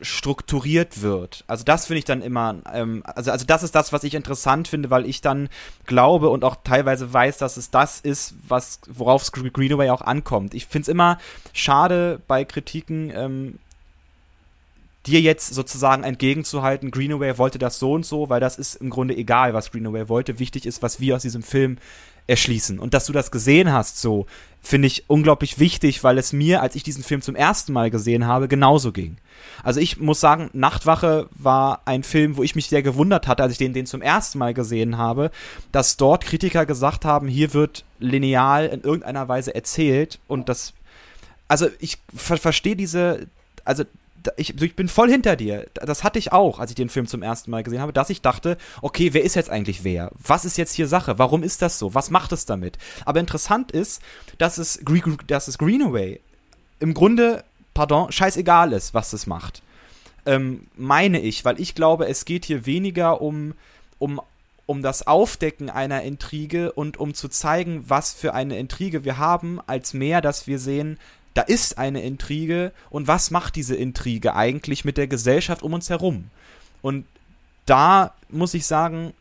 strukturiert 0.01 1.01
wird. 1.01 1.43
Also 1.47 1.63
das 1.63 1.85
finde 1.85 1.99
ich 1.99 2.05
dann 2.05 2.21
immer, 2.21 2.55
ähm, 2.73 3.03
also, 3.05 3.31
also 3.31 3.45
das 3.45 3.63
ist 3.63 3.75
das, 3.75 3.93
was 3.93 4.03
ich 4.03 4.13
interessant 4.13 4.67
finde, 4.67 4.89
weil 4.89 5.05
ich 5.05 5.21
dann 5.21 5.49
glaube 5.85 6.29
und 6.29 6.43
auch 6.43 6.57
teilweise 6.63 7.11
weiß, 7.13 7.37
dass 7.37 7.57
es 7.57 7.69
das 7.71 7.99
ist, 7.99 8.35
was, 8.47 8.79
worauf 8.87 9.31
Greenaway 9.31 9.89
auch 9.89 10.01
ankommt. 10.01 10.53
Ich 10.53 10.65
finde 10.65 10.83
es 10.83 10.87
immer 10.87 11.17
schade 11.53 12.19
bei 12.27 12.45
Kritiken, 12.45 13.11
ähm, 13.15 13.59
dir 15.05 15.21
jetzt 15.21 15.53
sozusagen 15.53 16.03
entgegenzuhalten, 16.03 16.91
Greenaway 16.91 17.37
wollte 17.37 17.57
das 17.57 17.79
so 17.79 17.93
und 17.93 18.05
so, 18.05 18.29
weil 18.29 18.39
das 18.39 18.57
ist 18.57 18.75
im 18.75 18.89
Grunde 18.89 19.15
egal, 19.15 19.53
was 19.53 19.71
Greenaway 19.71 20.09
wollte. 20.09 20.39
Wichtig 20.39 20.65
ist, 20.65 20.83
was 20.83 20.99
wir 20.99 21.15
aus 21.15 21.23
diesem 21.23 21.41
Film 21.41 21.77
erschließen. 22.27 22.79
Und 22.79 22.93
dass 22.93 23.05
du 23.05 23.13
das 23.13 23.31
gesehen 23.31 23.71
hast, 23.71 23.99
so, 24.01 24.25
finde 24.61 24.87
ich 24.87 25.05
unglaublich 25.07 25.59
wichtig, 25.59 26.03
weil 26.03 26.17
es 26.17 26.33
mir, 26.33 26.61
als 26.61 26.75
ich 26.75 26.83
diesen 26.83 27.03
Film 27.03 27.21
zum 27.21 27.35
ersten 27.35 27.73
Mal 27.73 27.89
gesehen 27.89 28.27
habe, 28.27 28.47
genauso 28.47 28.91
ging. 28.91 29.17
Also 29.63 29.79
ich 29.79 29.99
muss 29.99 30.19
sagen, 30.19 30.49
Nachtwache 30.53 31.27
war 31.31 31.81
ein 31.85 32.03
Film, 32.03 32.37
wo 32.37 32.43
ich 32.43 32.55
mich 32.55 32.67
sehr 32.67 32.83
gewundert 32.83 33.27
hatte, 33.27 33.43
als 33.43 33.53
ich 33.53 33.57
den, 33.57 33.73
den 33.73 33.87
zum 33.87 34.01
ersten 34.01 34.37
Mal 34.37 34.53
gesehen 34.53 34.97
habe, 34.97 35.31
dass 35.71 35.97
dort 35.97 36.25
Kritiker 36.25 36.65
gesagt 36.65 37.05
haben, 37.05 37.27
hier 37.27 37.53
wird 37.53 37.83
lineal 37.99 38.67
in 38.67 38.81
irgendeiner 38.81 39.27
Weise 39.27 39.53
erzählt 39.53 40.19
und 40.27 40.47
das, 40.47 40.73
also 41.47 41.67
ich 41.79 41.97
ver 42.15 42.37
verstehe 42.37 42.75
diese, 42.75 43.27
also 43.65 43.83
ich, 44.37 44.61
ich 44.61 44.75
bin 44.75 44.87
voll 44.87 45.09
hinter 45.09 45.35
dir. 45.35 45.67
Das 45.73 46.03
hatte 46.03 46.19
ich 46.19 46.31
auch, 46.31 46.59
als 46.59 46.71
ich 46.71 46.75
den 46.75 46.89
Film 46.89 47.07
zum 47.07 47.21
ersten 47.21 47.51
Mal 47.51 47.63
gesehen 47.63 47.81
habe, 47.81 47.93
dass 47.93 48.09
ich 48.09 48.21
dachte, 48.21 48.57
okay, 48.81 49.13
wer 49.13 49.23
ist 49.23 49.35
jetzt 49.35 49.49
eigentlich 49.49 49.83
wer? 49.83 50.11
Was 50.17 50.45
ist 50.45 50.57
jetzt 50.57 50.73
hier 50.73 50.87
Sache? 50.87 51.17
Warum 51.19 51.43
ist 51.43 51.61
das 51.61 51.79
so? 51.79 51.93
Was 51.93 52.09
macht 52.09 52.31
es 52.31 52.45
damit? 52.45 52.77
Aber 53.05 53.19
interessant 53.19 53.71
ist, 53.71 54.01
dass 54.37 54.57
es, 54.57 54.79
dass 55.27 55.47
es 55.47 55.57
Greenaway 55.57 56.19
im 56.79 56.93
Grunde, 56.93 57.43
pardon, 57.73 58.11
scheißegal 58.11 58.73
ist, 58.73 58.93
was 58.93 59.13
es 59.13 59.27
macht. 59.27 59.61
Ähm, 60.25 60.67
meine 60.75 61.19
ich, 61.19 61.45
weil 61.45 61.59
ich 61.59 61.75
glaube, 61.75 62.07
es 62.07 62.25
geht 62.25 62.45
hier 62.45 62.65
weniger 62.65 63.21
um, 63.21 63.53
um 63.97 64.21
um 64.67 64.81
das 64.81 65.05
Aufdecken 65.05 65.69
einer 65.69 66.03
Intrige 66.03 66.71
und 66.71 66.95
um 66.97 67.13
zu 67.13 67.27
zeigen, 67.27 67.83
was 67.89 68.13
für 68.13 68.33
eine 68.33 68.57
Intrige 68.57 69.03
wir 69.03 69.17
haben, 69.17 69.59
als 69.67 69.93
mehr, 69.93 70.21
dass 70.21 70.47
wir 70.47 70.59
sehen, 70.59 70.97
da 71.33 71.41
ist 71.41 71.77
eine 71.77 72.01
Intrige 72.01 72.71
und 72.89 73.07
was 73.07 73.31
macht 73.31 73.55
diese 73.55 73.75
Intrige 73.75 74.35
eigentlich 74.35 74.85
mit 74.85 74.97
der 74.97 75.07
Gesellschaft 75.07 75.63
um 75.63 75.73
uns 75.73 75.89
herum? 75.89 76.25
Und 76.81 77.05
da 77.65 78.13
muss 78.29 78.53
ich 78.53 78.65
sagen, 78.65 79.13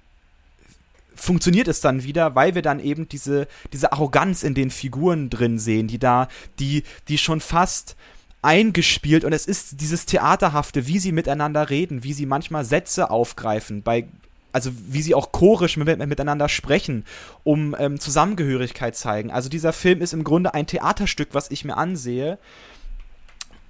funktioniert 1.14 1.68
es 1.68 1.80
dann 1.80 2.02
wieder, 2.02 2.34
weil 2.34 2.54
wir 2.54 2.62
dann 2.62 2.80
eben 2.80 3.08
diese, 3.08 3.46
diese 3.72 3.92
Arroganz 3.92 4.42
in 4.42 4.54
den 4.54 4.70
Figuren 4.70 5.30
drin 5.30 5.58
sehen, 5.58 5.86
die 5.86 5.98
da, 5.98 6.28
die, 6.58 6.82
die 7.08 7.18
schon 7.18 7.40
fast 7.40 7.96
eingespielt 8.42 9.24
und 9.24 9.32
es 9.32 9.46
ist 9.46 9.80
dieses 9.80 10.06
Theaterhafte, 10.06 10.86
wie 10.86 10.98
sie 10.98 11.12
miteinander 11.12 11.68
reden, 11.68 12.02
wie 12.04 12.14
sie 12.14 12.24
manchmal 12.24 12.64
Sätze 12.64 13.11
aufgreifen, 13.11 13.82
bei 13.82 14.08
also 14.53 14.70
wie 14.74 15.03
sie 15.03 15.14
auch 15.14 15.32
chorisch 15.32 15.76
mit, 15.76 15.98
miteinander 15.98 16.48
sprechen, 16.48 17.05
um 17.44 17.76
ähm, 17.78 18.01
Zusammengehörigkeit 18.01 18.96
zeigen. 18.96 19.30
Also 19.30 19.48
dieser 19.48 19.72
Film 19.72 20.01
ist 20.01 20.12
im 20.12 20.24
Grunde 20.24 20.55
ein 20.55 20.66
Theaterstück, 20.66 21.28
was 21.32 21.51
ich 21.51 21.64
mir 21.64 21.76
ansehe 21.76 22.38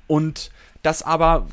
und 0.07 0.51
das 0.83 1.03
aber 1.03 1.47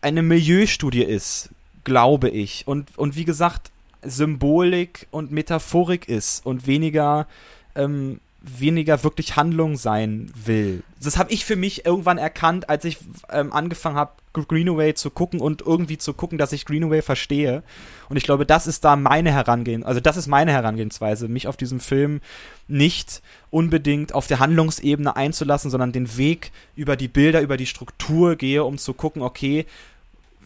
eine 0.00 0.22
Milieustudie 0.22 1.04
ist, 1.04 1.50
glaube 1.84 2.28
ich. 2.28 2.66
Und, 2.66 2.96
und 2.96 3.16
wie 3.16 3.24
gesagt, 3.24 3.70
Symbolik 4.02 5.06
und 5.10 5.32
Metaphorik 5.32 6.08
ist 6.08 6.44
und 6.46 6.66
weniger 6.66 7.26
ähm, 7.74 8.20
weniger 8.40 9.02
wirklich 9.02 9.36
Handlung 9.36 9.76
sein 9.76 10.30
will. 10.34 10.82
Das 11.02 11.18
habe 11.18 11.32
ich 11.32 11.44
für 11.44 11.56
mich 11.56 11.84
irgendwann 11.84 12.18
erkannt, 12.18 12.68
als 12.68 12.84
ich 12.84 12.98
ähm, 13.30 13.52
angefangen 13.52 13.96
habe, 13.96 14.12
Greenaway 14.32 14.94
zu 14.94 15.10
gucken 15.10 15.40
und 15.40 15.62
irgendwie 15.62 15.98
zu 15.98 16.14
gucken, 16.14 16.38
dass 16.38 16.52
ich 16.52 16.64
Greenaway 16.64 17.02
verstehe. 17.02 17.64
Und 18.08 18.16
ich 18.16 18.22
glaube, 18.22 18.46
das 18.46 18.68
ist 18.68 18.84
da 18.84 18.94
meine 18.94 19.32
Herangehen, 19.32 19.82
also 19.82 19.98
das 19.98 20.16
ist 20.16 20.28
meine 20.28 20.52
Herangehensweise, 20.52 21.26
mich 21.26 21.48
auf 21.48 21.56
diesem 21.56 21.80
Film 21.80 22.20
nicht 22.68 23.22
unbedingt 23.50 24.14
auf 24.14 24.28
der 24.28 24.38
Handlungsebene 24.38 25.16
einzulassen, 25.16 25.70
sondern 25.70 25.90
den 25.90 26.16
Weg 26.16 26.52
über 26.76 26.96
die 26.96 27.08
Bilder, 27.08 27.40
über 27.40 27.56
die 27.56 27.66
Struktur 27.66 28.36
gehe, 28.36 28.62
um 28.62 28.78
zu 28.78 28.94
gucken, 28.94 29.22
okay, 29.22 29.66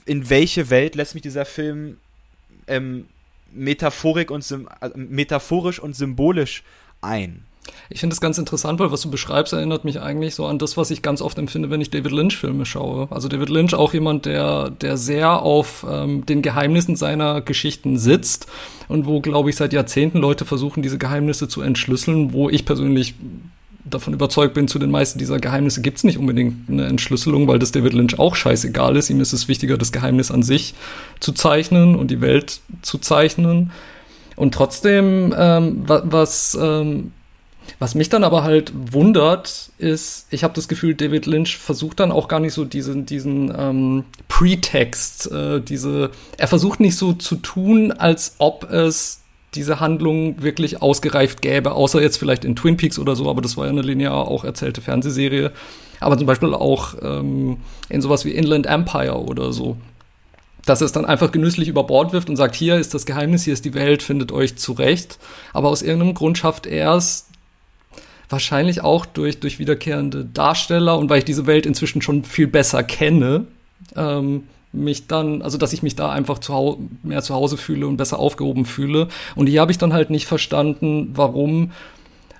in 0.06 0.30
welche 0.30 0.70
Welt 0.70 0.94
lässt 0.94 1.14
mich 1.14 1.22
dieser 1.22 1.44
Film 1.44 1.98
ähm, 2.66 3.06
Metaphorik 3.52 4.30
und 4.30 4.50
äh, 4.50 4.88
metaphorisch 4.94 5.78
und 5.78 5.94
symbolisch 5.94 6.62
ein. 7.02 7.44
Ich 7.90 8.00
finde 8.00 8.14
es 8.14 8.20
ganz 8.20 8.38
interessant, 8.38 8.80
weil 8.80 8.90
was 8.90 9.02
du 9.02 9.10
beschreibst, 9.10 9.52
erinnert 9.52 9.84
mich 9.84 10.00
eigentlich 10.00 10.34
so 10.34 10.46
an 10.46 10.58
das, 10.58 10.76
was 10.76 10.90
ich 10.90 11.02
ganz 11.02 11.20
oft 11.20 11.38
empfinde, 11.38 11.70
wenn 11.70 11.80
ich 11.80 11.90
David 11.90 12.10
Lynch-Filme 12.10 12.64
schaue. 12.64 13.06
Also 13.10 13.28
David 13.28 13.50
Lynch 13.50 13.74
auch 13.74 13.92
jemand, 13.92 14.26
der, 14.26 14.70
der 14.70 14.96
sehr 14.96 15.42
auf 15.42 15.86
ähm, 15.88 16.24
den 16.26 16.42
Geheimnissen 16.42 16.96
seiner 16.96 17.40
Geschichten 17.40 17.98
sitzt 17.98 18.46
und 18.88 19.06
wo, 19.06 19.20
glaube 19.20 19.50
ich, 19.50 19.56
seit 19.56 19.72
Jahrzehnten 19.72 20.18
Leute 20.18 20.44
versuchen, 20.44 20.82
diese 20.82 20.98
Geheimnisse 20.98 21.48
zu 21.48 21.60
entschlüsseln, 21.60 22.32
wo 22.32 22.48
ich 22.48 22.64
persönlich 22.64 23.14
davon 23.84 24.14
überzeugt 24.14 24.54
bin, 24.54 24.68
zu 24.68 24.78
den 24.78 24.90
meisten 24.90 25.18
dieser 25.18 25.38
Geheimnisse 25.38 25.82
gibt 25.82 25.98
es 25.98 26.04
nicht 26.04 26.18
unbedingt 26.18 26.70
eine 26.70 26.86
Entschlüsselung, 26.86 27.48
weil 27.48 27.58
das 27.58 27.72
David 27.72 27.92
Lynch 27.92 28.18
auch 28.18 28.36
scheißegal 28.36 28.96
ist. 28.96 29.10
Ihm 29.10 29.20
ist 29.20 29.32
es 29.32 29.48
wichtiger, 29.48 29.76
das 29.76 29.92
Geheimnis 29.92 30.30
an 30.30 30.42
sich 30.42 30.74
zu 31.20 31.32
zeichnen 31.32 31.94
und 31.96 32.10
die 32.10 32.20
Welt 32.20 32.60
zu 32.82 32.98
zeichnen. 32.98 33.70
Und 34.36 34.54
trotzdem, 34.54 35.34
ähm, 35.36 35.82
was, 35.84 36.56
ähm, 36.60 37.12
was 37.78 37.94
mich 37.94 38.08
dann 38.08 38.24
aber 38.24 38.42
halt 38.42 38.72
wundert, 38.74 39.70
ist, 39.78 40.26
ich 40.30 40.44
habe 40.44 40.54
das 40.54 40.68
Gefühl, 40.68 40.94
David 40.94 41.26
Lynch 41.26 41.56
versucht 41.56 42.00
dann 42.00 42.12
auch 42.12 42.28
gar 42.28 42.40
nicht 42.40 42.54
so 42.54 42.64
diesen, 42.64 43.06
diesen 43.06 43.52
ähm, 43.56 44.04
Pretext, 44.28 45.30
äh, 45.30 45.60
diese, 45.60 46.10
er 46.38 46.48
versucht 46.48 46.80
nicht 46.80 46.96
so 46.96 47.12
zu 47.12 47.36
tun, 47.36 47.92
als 47.92 48.36
ob 48.38 48.70
es 48.70 49.22
diese 49.54 49.80
Handlung 49.80 50.42
wirklich 50.42 50.80
ausgereift 50.80 51.42
gäbe, 51.42 51.72
außer 51.72 52.00
jetzt 52.00 52.16
vielleicht 52.16 52.44
in 52.44 52.56
Twin 52.56 52.76
Peaks 52.76 52.98
oder 52.98 53.16
so, 53.16 53.28
aber 53.28 53.42
das 53.42 53.56
war 53.56 53.66
ja 53.66 53.70
eine 53.70 53.82
linear 53.82 54.28
auch 54.28 54.44
erzählte 54.44 54.80
Fernsehserie. 54.80 55.52
Aber 56.00 56.18
zum 56.18 56.26
Beispiel 56.26 56.54
auch 56.54 56.94
ähm, 57.02 57.58
in 57.88 58.00
sowas 58.00 58.24
wie 58.24 58.32
Inland 58.32 58.66
Empire 58.66 59.22
oder 59.22 59.52
so. 59.52 59.76
Dass 60.64 60.80
es 60.80 60.92
dann 60.92 61.04
einfach 61.04 61.32
genüsslich 61.32 61.68
über 61.68 61.84
Bord 61.84 62.12
wirft 62.12 62.28
und 62.28 62.36
sagt, 62.36 62.54
hier 62.54 62.76
ist 62.76 62.94
das 62.94 63.06
Geheimnis, 63.06 63.44
hier 63.44 63.52
ist 63.52 63.64
die 63.64 63.74
Welt, 63.74 64.02
findet 64.02 64.32
euch 64.32 64.56
zurecht. 64.56 65.18
Aber 65.52 65.68
aus 65.68 65.82
irgendeinem 65.82 66.14
Grund 66.14 66.38
schafft 66.38 66.66
er 66.66 66.94
es, 66.94 67.28
wahrscheinlich 68.32 68.82
auch 68.82 69.06
durch, 69.06 69.38
durch 69.38 69.58
wiederkehrende 69.58 70.24
Darsteller 70.24 70.98
und 70.98 71.10
weil 71.10 71.18
ich 71.18 71.24
diese 71.24 71.46
Welt 71.46 71.66
inzwischen 71.66 72.02
schon 72.02 72.24
viel 72.24 72.46
besser 72.46 72.82
kenne, 72.82 73.46
ähm, 73.94 74.44
mich 74.72 75.06
dann, 75.06 75.42
also 75.42 75.58
dass 75.58 75.72
ich 75.72 75.82
mich 75.82 75.96
da 75.96 76.10
einfach 76.10 76.38
zu 76.38 76.88
mehr 77.02 77.22
zu 77.22 77.34
Hause 77.34 77.56
fühle 77.56 77.86
und 77.86 77.98
besser 77.98 78.18
aufgehoben 78.18 78.64
fühle. 78.64 79.08
Und 79.36 79.46
hier 79.46 79.60
habe 79.60 79.70
ich 79.70 79.78
dann 79.78 79.92
halt 79.92 80.10
nicht 80.10 80.26
verstanden, 80.26 81.10
warum, 81.14 81.72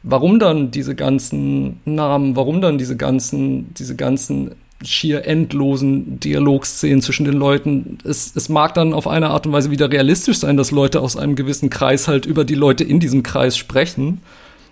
warum 0.03 0.38
dann 0.38 0.70
diese 0.70 0.95
ganzen 0.95 1.80
Namen, 1.84 2.34
warum 2.34 2.61
dann 2.62 2.78
diese 2.78 2.97
ganzen, 2.97 3.74
diese 3.74 3.97
ganzen 3.97 4.53
schier 4.82 5.26
endlosen 5.26 6.18
Dialogszenen 6.18 7.03
zwischen 7.03 7.24
den 7.24 7.34
Leuten. 7.34 7.99
Es, 8.03 8.34
es 8.34 8.49
mag 8.49 8.74
dann 8.74 8.95
auf 8.95 9.07
eine 9.07 9.30
Art 9.30 9.47
und 9.47 9.53
Weise 9.53 9.70
wieder 9.70 9.93
realistisch 9.93 10.38
sein, 10.38 10.57
dass 10.57 10.70
Leute 10.70 11.01
aus 11.01 11.16
einem 11.16 11.36
gewissen 11.36 11.70
Kreis 11.70 12.09
halt 12.09 12.26
über 12.26 12.45
die 12.45 12.55
Leute 12.55 12.82
in 12.82 12.99
diesem 12.99 13.22
Kreis 13.22 13.57
sprechen 13.57 14.22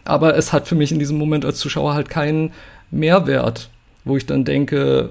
aber 0.04 0.36
es 0.36 0.52
hat 0.52 0.66
für 0.68 0.74
mich 0.74 0.92
in 0.92 0.98
diesem 0.98 1.18
Moment 1.18 1.44
als 1.44 1.58
Zuschauer 1.58 1.94
halt 1.94 2.08
keinen 2.08 2.52
Mehrwert, 2.90 3.70
wo 4.04 4.16
ich 4.16 4.26
dann 4.26 4.44
denke, 4.44 5.10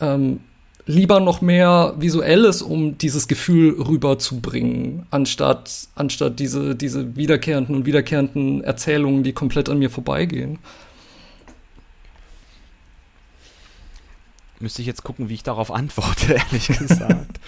ähm, 0.00 0.40
lieber 0.86 1.20
noch 1.20 1.40
mehr 1.40 1.94
Visuelles, 1.98 2.62
um 2.62 2.96
dieses 2.98 3.28
Gefühl 3.28 3.80
rüberzubringen, 3.80 5.06
anstatt, 5.10 5.88
anstatt 5.94 6.40
diese, 6.40 6.74
diese 6.74 7.14
wiederkehrenden 7.14 7.76
und 7.76 7.86
wiederkehrenden 7.86 8.64
Erzählungen, 8.64 9.22
die 9.22 9.34
komplett 9.34 9.68
an 9.68 9.78
mir 9.78 9.90
vorbeigehen. 9.90 10.58
Müsste 14.60 14.82
ich 14.82 14.88
jetzt 14.88 15.04
gucken, 15.04 15.28
wie 15.28 15.34
ich 15.34 15.44
darauf 15.44 15.70
antworte, 15.70 16.32
ehrlich 16.50 16.66
gesagt. 16.66 17.38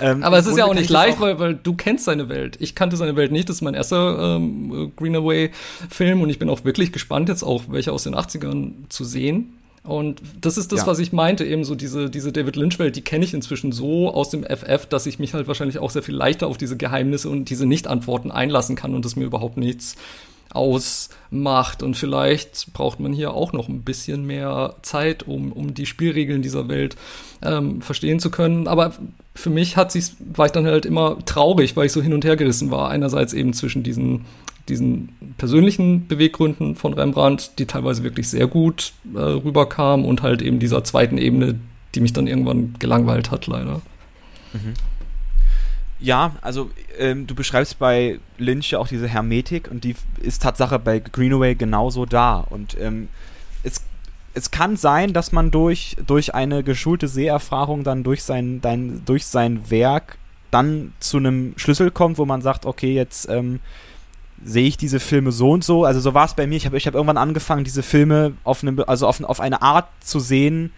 ähm, 0.00 0.22
Aber 0.22 0.38
es 0.38 0.46
ist 0.46 0.58
ja 0.58 0.66
auch 0.66 0.74
nicht 0.74 0.90
leicht, 0.90 1.16
auch 1.16 1.22
weil, 1.22 1.38
weil 1.38 1.54
du 1.54 1.74
kennst 1.74 2.04
seine 2.04 2.28
Welt. 2.28 2.56
Ich 2.60 2.74
kannte 2.74 2.96
seine 2.96 3.16
Welt 3.16 3.32
nicht. 3.32 3.48
Das 3.48 3.56
ist 3.56 3.62
mein 3.62 3.74
erster 3.74 4.36
ähm, 4.36 4.92
Greenaway-Film 4.96 6.20
und 6.20 6.28
ich 6.28 6.38
bin 6.38 6.50
auch 6.50 6.64
wirklich 6.64 6.92
gespannt, 6.92 7.28
jetzt 7.30 7.42
auch 7.42 7.64
welche 7.68 7.92
aus 7.92 8.02
den 8.02 8.14
80ern 8.14 8.72
zu 8.90 9.04
sehen. 9.04 9.54
Und 9.88 10.20
das 10.40 10.58
ist 10.58 10.70
das, 10.72 10.80
ja. 10.80 10.86
was 10.86 10.98
ich 10.98 11.12
meinte, 11.12 11.46
eben 11.46 11.64
so 11.64 11.74
diese, 11.74 12.10
diese 12.10 12.30
David 12.30 12.56
Lynch-Welt, 12.56 12.94
die 12.96 13.00
kenne 13.00 13.24
ich 13.24 13.32
inzwischen 13.32 13.72
so 13.72 14.12
aus 14.12 14.28
dem 14.28 14.44
FF, 14.44 14.84
dass 14.86 15.06
ich 15.06 15.18
mich 15.18 15.32
halt 15.32 15.48
wahrscheinlich 15.48 15.78
auch 15.78 15.90
sehr 15.90 16.02
viel 16.02 16.14
leichter 16.14 16.46
auf 16.46 16.58
diese 16.58 16.76
Geheimnisse 16.76 17.30
und 17.30 17.48
diese 17.48 17.64
Nicht-Antworten 17.64 18.30
einlassen 18.30 18.76
kann 18.76 18.94
und 18.94 19.06
das 19.06 19.16
mir 19.16 19.24
überhaupt 19.24 19.56
nichts 19.56 19.96
ausmacht. 20.50 21.82
Und 21.82 21.96
vielleicht 21.96 22.72
braucht 22.72 23.00
man 23.00 23.12
hier 23.12 23.32
auch 23.32 23.52
noch 23.52 23.68
ein 23.68 23.82
bisschen 23.82 24.26
mehr 24.26 24.74
Zeit, 24.82 25.24
um, 25.26 25.52
um 25.52 25.74
die 25.74 25.86
Spielregeln 25.86 26.42
dieser 26.42 26.68
Welt 26.68 26.96
ähm, 27.42 27.80
verstehen 27.82 28.20
zu 28.20 28.30
können. 28.30 28.66
Aber 28.66 28.92
für 29.34 29.50
mich 29.50 29.76
hat 29.76 29.92
sich, 29.92 30.12
war 30.18 30.46
ich 30.46 30.52
dann 30.52 30.66
halt 30.66 30.86
immer 30.86 31.18
traurig, 31.24 31.76
weil 31.76 31.86
ich 31.86 31.92
so 31.92 32.02
hin 32.02 32.14
und 32.14 32.24
her 32.24 32.36
gerissen 32.36 32.70
war. 32.70 32.90
Einerseits 32.90 33.32
eben 33.32 33.52
zwischen 33.52 33.82
diesen 33.82 34.24
diesen 34.68 35.34
persönlichen 35.38 36.06
Beweggründen 36.08 36.76
von 36.76 36.92
Rembrandt, 36.92 37.58
die 37.58 37.66
teilweise 37.66 38.02
wirklich 38.02 38.28
sehr 38.28 38.46
gut 38.46 38.92
äh, 39.14 39.18
rüberkamen 39.18 40.04
und 40.04 40.22
halt 40.22 40.42
eben 40.42 40.58
dieser 40.58 40.84
zweiten 40.84 41.18
Ebene, 41.18 41.58
die 41.94 42.00
mich 42.00 42.12
dann 42.12 42.26
irgendwann 42.26 42.74
gelangweilt 42.78 43.30
hat, 43.30 43.46
leider. 43.46 43.80
Mhm. 44.52 44.74
Ja, 46.00 46.36
also 46.42 46.70
ähm, 46.96 47.26
du 47.26 47.34
beschreibst 47.34 47.78
bei 47.78 48.20
Lynch 48.38 48.70
ja 48.70 48.78
auch 48.78 48.88
diese 48.88 49.08
Hermetik 49.08 49.68
und 49.70 49.82
die 49.82 49.96
ist 50.20 50.42
Tatsache 50.42 50.78
bei 50.78 51.00
Greenaway 51.00 51.56
genauso 51.56 52.06
da. 52.06 52.38
Und 52.38 52.76
ähm, 52.80 53.08
es, 53.64 53.82
es 54.34 54.50
kann 54.50 54.76
sein, 54.76 55.12
dass 55.12 55.32
man 55.32 55.50
durch, 55.50 55.96
durch 56.06 56.34
eine 56.34 56.62
geschulte 56.62 57.08
Seherfahrung 57.08 57.82
dann 57.82 58.04
durch 58.04 58.22
sein, 58.22 58.60
dein, 58.60 59.04
durch 59.06 59.26
sein 59.26 59.70
Werk 59.70 60.18
dann 60.50 60.92
zu 61.00 61.18
einem 61.18 61.54
Schlüssel 61.56 61.90
kommt, 61.90 62.18
wo 62.18 62.24
man 62.24 62.42
sagt, 62.42 62.64
okay, 62.64 62.94
jetzt 62.94 63.28
ähm, 63.28 63.58
sehe 64.44 64.68
ich 64.68 64.76
diese 64.76 65.00
Filme 65.00 65.32
so 65.32 65.50
und 65.50 65.64
so. 65.64 65.84
Also 65.84 66.00
so 66.00 66.14
war 66.14 66.26
es 66.26 66.34
bei 66.34 66.46
mir. 66.46 66.56
Ich 66.56 66.66
habe 66.66 66.76
ich 66.76 66.86
hab 66.86 66.94
irgendwann 66.94 67.16
angefangen, 67.16 67.64
diese 67.64 67.82
Filme 67.82 68.34
auf, 68.44 68.62
eine, 68.62 68.86
also 68.86 69.06
auf, 69.08 69.22
auf 69.24 69.40
eine 69.40 69.62
Art 69.62 69.88
zu 70.00 70.20
sehen, 70.20 70.72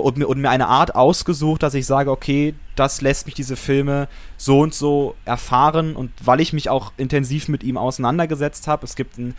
und 0.00 0.16
mir, 0.16 0.28
und 0.28 0.40
mir 0.40 0.50
eine 0.50 0.66
Art 0.66 0.94
ausgesucht, 0.94 1.62
dass 1.62 1.74
ich 1.74 1.86
sage, 1.86 2.10
okay, 2.10 2.54
das 2.74 3.00
lässt 3.00 3.26
mich 3.26 3.34
diese 3.34 3.56
Filme 3.56 4.08
so 4.36 4.60
und 4.60 4.74
so 4.74 5.14
erfahren 5.24 5.94
und 5.94 6.10
weil 6.24 6.40
ich 6.40 6.52
mich 6.52 6.68
auch 6.68 6.92
intensiv 6.96 7.48
mit 7.48 7.62
ihm 7.62 7.76
auseinandergesetzt 7.76 8.66
habe, 8.66 8.84
es 8.84 8.96
gibt 8.96 9.18
ein 9.18 9.34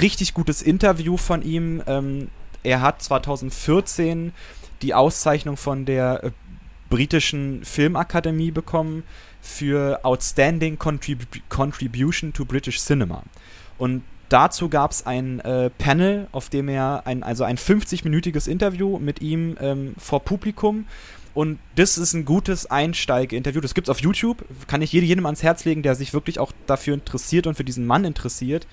richtig 0.00 0.34
gutes 0.34 0.60
Interview 0.60 1.16
von 1.16 1.42
ihm. 1.42 1.82
Ähm, 1.86 2.28
er 2.62 2.80
hat 2.80 3.02
2014 3.02 4.32
die 4.82 4.94
Auszeichnung 4.94 5.56
von 5.56 5.84
der 5.84 6.24
äh, 6.24 6.30
britischen 6.90 7.64
Filmakademie 7.64 8.50
bekommen 8.50 9.04
für 9.40 10.04
Outstanding 10.04 10.78
Contrib 10.78 11.26
Contribution 11.48 12.32
to 12.32 12.44
British 12.44 12.80
Cinema. 12.80 13.22
Und 13.78 14.02
dazu 14.32 14.68
gab 14.68 14.90
es 14.90 15.06
ein 15.06 15.40
äh, 15.40 15.70
Panel, 15.70 16.28
auf 16.32 16.48
dem 16.48 16.68
er 16.68 17.02
ein, 17.04 17.22
also 17.22 17.44
ein 17.44 17.58
50-minütiges 17.58 18.48
Interview 18.48 18.98
mit 18.98 19.20
ihm 19.20 19.56
ähm, 19.60 19.94
vor 19.98 20.24
Publikum 20.24 20.86
und 21.34 21.58
das 21.76 21.96
ist 21.96 22.12
ein 22.12 22.24
gutes 22.24 22.70
Einsteigeinterview. 22.70 23.60
Das 23.60 23.74
gibt 23.74 23.88
es 23.88 23.90
auf 23.90 24.00
YouTube. 24.00 24.44
Kann 24.66 24.82
ich 24.82 24.92
jedem 24.92 25.24
ans 25.24 25.42
Herz 25.42 25.64
legen, 25.64 25.82
der 25.82 25.94
sich 25.94 26.12
wirklich 26.12 26.38
auch 26.38 26.52
dafür 26.66 26.94
interessiert 26.94 27.46
und 27.46 27.54
für 27.54 27.64
diesen 27.64 27.86
Mann 27.86 28.04
interessiert, 28.04 28.66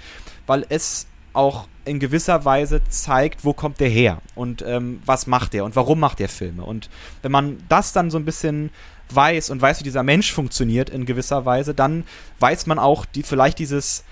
weil 0.45 0.65
es 0.67 1.07
auch 1.31 1.67
in 1.85 1.99
gewisser 1.99 2.43
Weise 2.43 2.81
zeigt, 2.89 3.45
wo 3.45 3.53
kommt 3.53 3.79
der 3.79 3.87
her 3.89 4.21
und 4.35 4.63
ähm, 4.67 4.99
was 5.05 5.27
macht 5.27 5.53
er 5.53 5.63
und 5.63 5.75
warum 5.75 5.99
macht 5.99 6.19
er 6.19 6.27
Filme. 6.27 6.63
Und 6.63 6.89
wenn 7.21 7.31
man 7.31 7.57
das 7.69 7.93
dann 7.93 8.11
so 8.11 8.17
ein 8.17 8.25
bisschen 8.25 8.71
weiß 9.11 9.51
und 9.51 9.61
weiß, 9.61 9.79
wie 9.79 9.83
dieser 9.83 10.03
Mensch 10.03 10.33
funktioniert 10.33 10.89
in 10.89 11.05
gewisser 11.05 11.45
Weise, 11.45 11.73
dann 11.73 12.03
weiß 12.39 12.67
man 12.67 12.77
auch 12.77 13.05
die, 13.05 13.23
vielleicht 13.23 13.59
dieses 13.59 14.03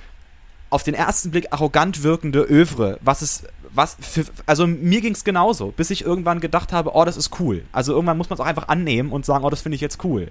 auf 0.69 0.83
den 0.83 0.93
ersten 0.93 1.31
Blick 1.31 1.47
arrogant 1.51 2.03
wirkende 2.03 2.41
Övre, 2.41 2.99
was 3.01 3.21
es, 3.21 3.43
was 3.73 3.97
für, 3.99 4.25
also 4.45 4.67
mir 4.67 5.01
ging 5.01 5.13
es 5.13 5.23
genauso, 5.23 5.71
bis 5.71 5.89
ich 5.89 6.03
irgendwann 6.03 6.39
gedacht 6.39 6.73
habe, 6.73 6.91
oh, 6.93 7.05
das 7.05 7.17
ist 7.17 7.39
cool. 7.39 7.63
Also 7.71 7.93
irgendwann 7.93 8.17
muss 8.17 8.29
man 8.29 8.35
es 8.35 8.41
auch 8.41 8.45
einfach 8.45 8.67
annehmen 8.67 9.11
und 9.11 9.25
sagen, 9.25 9.45
oh, 9.45 9.49
das 9.49 9.61
finde 9.61 9.75
ich 9.75 9.81
jetzt 9.81 10.03
cool. 10.03 10.29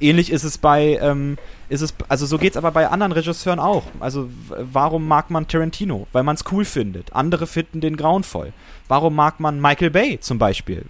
Ähnlich 0.00 0.30
ist 0.30 0.44
es 0.44 0.58
bei, 0.58 0.98
ähm, 1.02 1.38
ist 1.68 1.80
es, 1.80 1.92
also 2.08 2.24
so 2.24 2.38
geht 2.38 2.52
es 2.52 2.56
aber 2.56 2.70
bei 2.70 2.88
anderen 2.88 3.12
Regisseuren 3.12 3.58
auch. 3.58 3.82
Also 3.98 4.28
warum 4.48 5.08
mag 5.08 5.30
man 5.30 5.48
Tarantino? 5.48 6.06
Weil 6.12 6.22
man 6.22 6.36
es 6.36 6.44
cool 6.52 6.64
findet. 6.64 7.12
Andere 7.12 7.46
finden 7.48 7.80
den 7.80 7.96
grauenvoll. 7.96 8.52
Warum 8.86 9.16
mag 9.16 9.40
man 9.40 9.60
Michael 9.60 9.90
Bay 9.90 10.20
zum 10.20 10.38
Beispiel? 10.38 10.84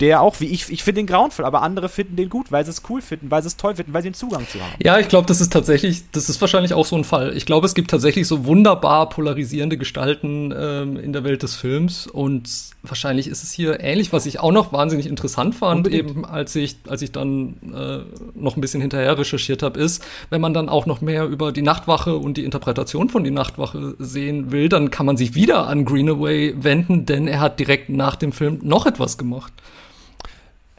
Der 0.00 0.22
auch, 0.22 0.40
wie 0.40 0.46
ich, 0.46 0.70
ich 0.70 0.84
finde 0.84 1.00
den 1.00 1.06
grauenvoll, 1.06 1.44
aber 1.44 1.62
andere 1.62 1.88
finden 1.88 2.16
den 2.16 2.28
gut, 2.28 2.52
weil 2.52 2.64
sie 2.64 2.70
es 2.70 2.82
cool 2.88 3.02
finden, 3.02 3.30
weil 3.30 3.42
sie 3.42 3.48
es 3.48 3.56
toll 3.56 3.74
finden, 3.74 3.92
weil 3.92 4.02
sie 4.02 4.10
den 4.10 4.14
Zugang 4.14 4.46
zu 4.48 4.60
haben. 4.60 4.72
Ja, 4.82 4.98
ich 4.98 5.08
glaube, 5.08 5.26
das 5.26 5.40
ist 5.40 5.52
tatsächlich, 5.52 6.04
das 6.12 6.28
ist 6.28 6.40
wahrscheinlich 6.40 6.72
auch 6.74 6.86
so 6.86 6.96
ein 6.96 7.04
Fall. 7.04 7.36
Ich 7.36 7.46
glaube, 7.46 7.66
es 7.66 7.74
gibt 7.74 7.90
tatsächlich 7.90 8.28
so 8.28 8.44
wunderbar 8.44 9.08
polarisierende 9.08 9.76
Gestalten 9.76 10.54
ähm, 10.56 10.96
in 10.96 11.12
der 11.12 11.24
Welt 11.24 11.42
des 11.42 11.56
Films 11.56 12.06
und 12.06 12.48
wahrscheinlich 12.82 13.26
ist 13.26 13.42
es 13.42 13.50
hier 13.50 13.80
ähnlich, 13.80 14.12
was 14.12 14.26
ich 14.26 14.38
auch 14.38 14.52
noch 14.52 14.72
wahnsinnig 14.72 15.06
interessant 15.06 15.54
fand, 15.54 15.86
Unbedingt. 15.86 16.10
eben 16.10 16.24
als 16.24 16.54
ich, 16.54 16.76
als 16.88 17.02
ich 17.02 17.10
dann 17.10 17.56
äh, 17.74 18.38
noch 18.38 18.56
ein 18.56 18.60
bisschen 18.60 18.80
hinterher 18.80 19.18
recherchiert 19.18 19.62
habe, 19.64 19.80
ist, 19.80 20.04
wenn 20.30 20.40
man 20.40 20.54
dann 20.54 20.68
auch 20.68 20.86
noch 20.86 21.00
mehr 21.00 21.26
über 21.26 21.50
die 21.50 21.62
Nachtwache 21.62 22.16
und 22.16 22.36
die 22.36 22.44
Interpretation 22.44 23.08
von 23.10 23.24
die 23.24 23.30
Nachtwache 23.30 23.96
sehen 23.98 24.52
will, 24.52 24.68
dann 24.68 24.90
kann 24.90 25.06
man 25.06 25.16
sich 25.16 25.34
wieder 25.34 25.66
an 25.66 25.84
Greenaway 25.84 26.54
wenden, 26.56 27.04
denn 27.04 27.26
er 27.26 27.40
hat 27.40 27.58
direkt 27.58 27.88
nach 27.88 28.14
dem 28.16 28.32
Film 28.32 28.60
noch 28.62 28.86
etwas 28.86 29.18
gemacht. 29.18 29.52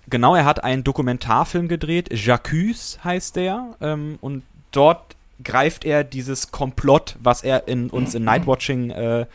Genau, 0.09 0.35
er 0.35 0.45
hat 0.45 0.63
einen 0.63 0.83
Dokumentarfilm 0.83 1.67
gedreht, 1.67 2.09
J'accuse 2.11 3.03
heißt 3.03 3.35
der, 3.35 3.75
ähm, 3.81 4.17
und 4.21 4.43
dort 4.71 5.15
greift 5.43 5.85
er 5.85 6.03
dieses 6.03 6.51
Komplott, 6.51 7.15
was 7.21 7.43
er 7.43 7.67
in 7.67 7.89
uns 7.89 8.15
in 8.15 8.23
Nightwatching 8.23 8.89
äh, 8.91 9.25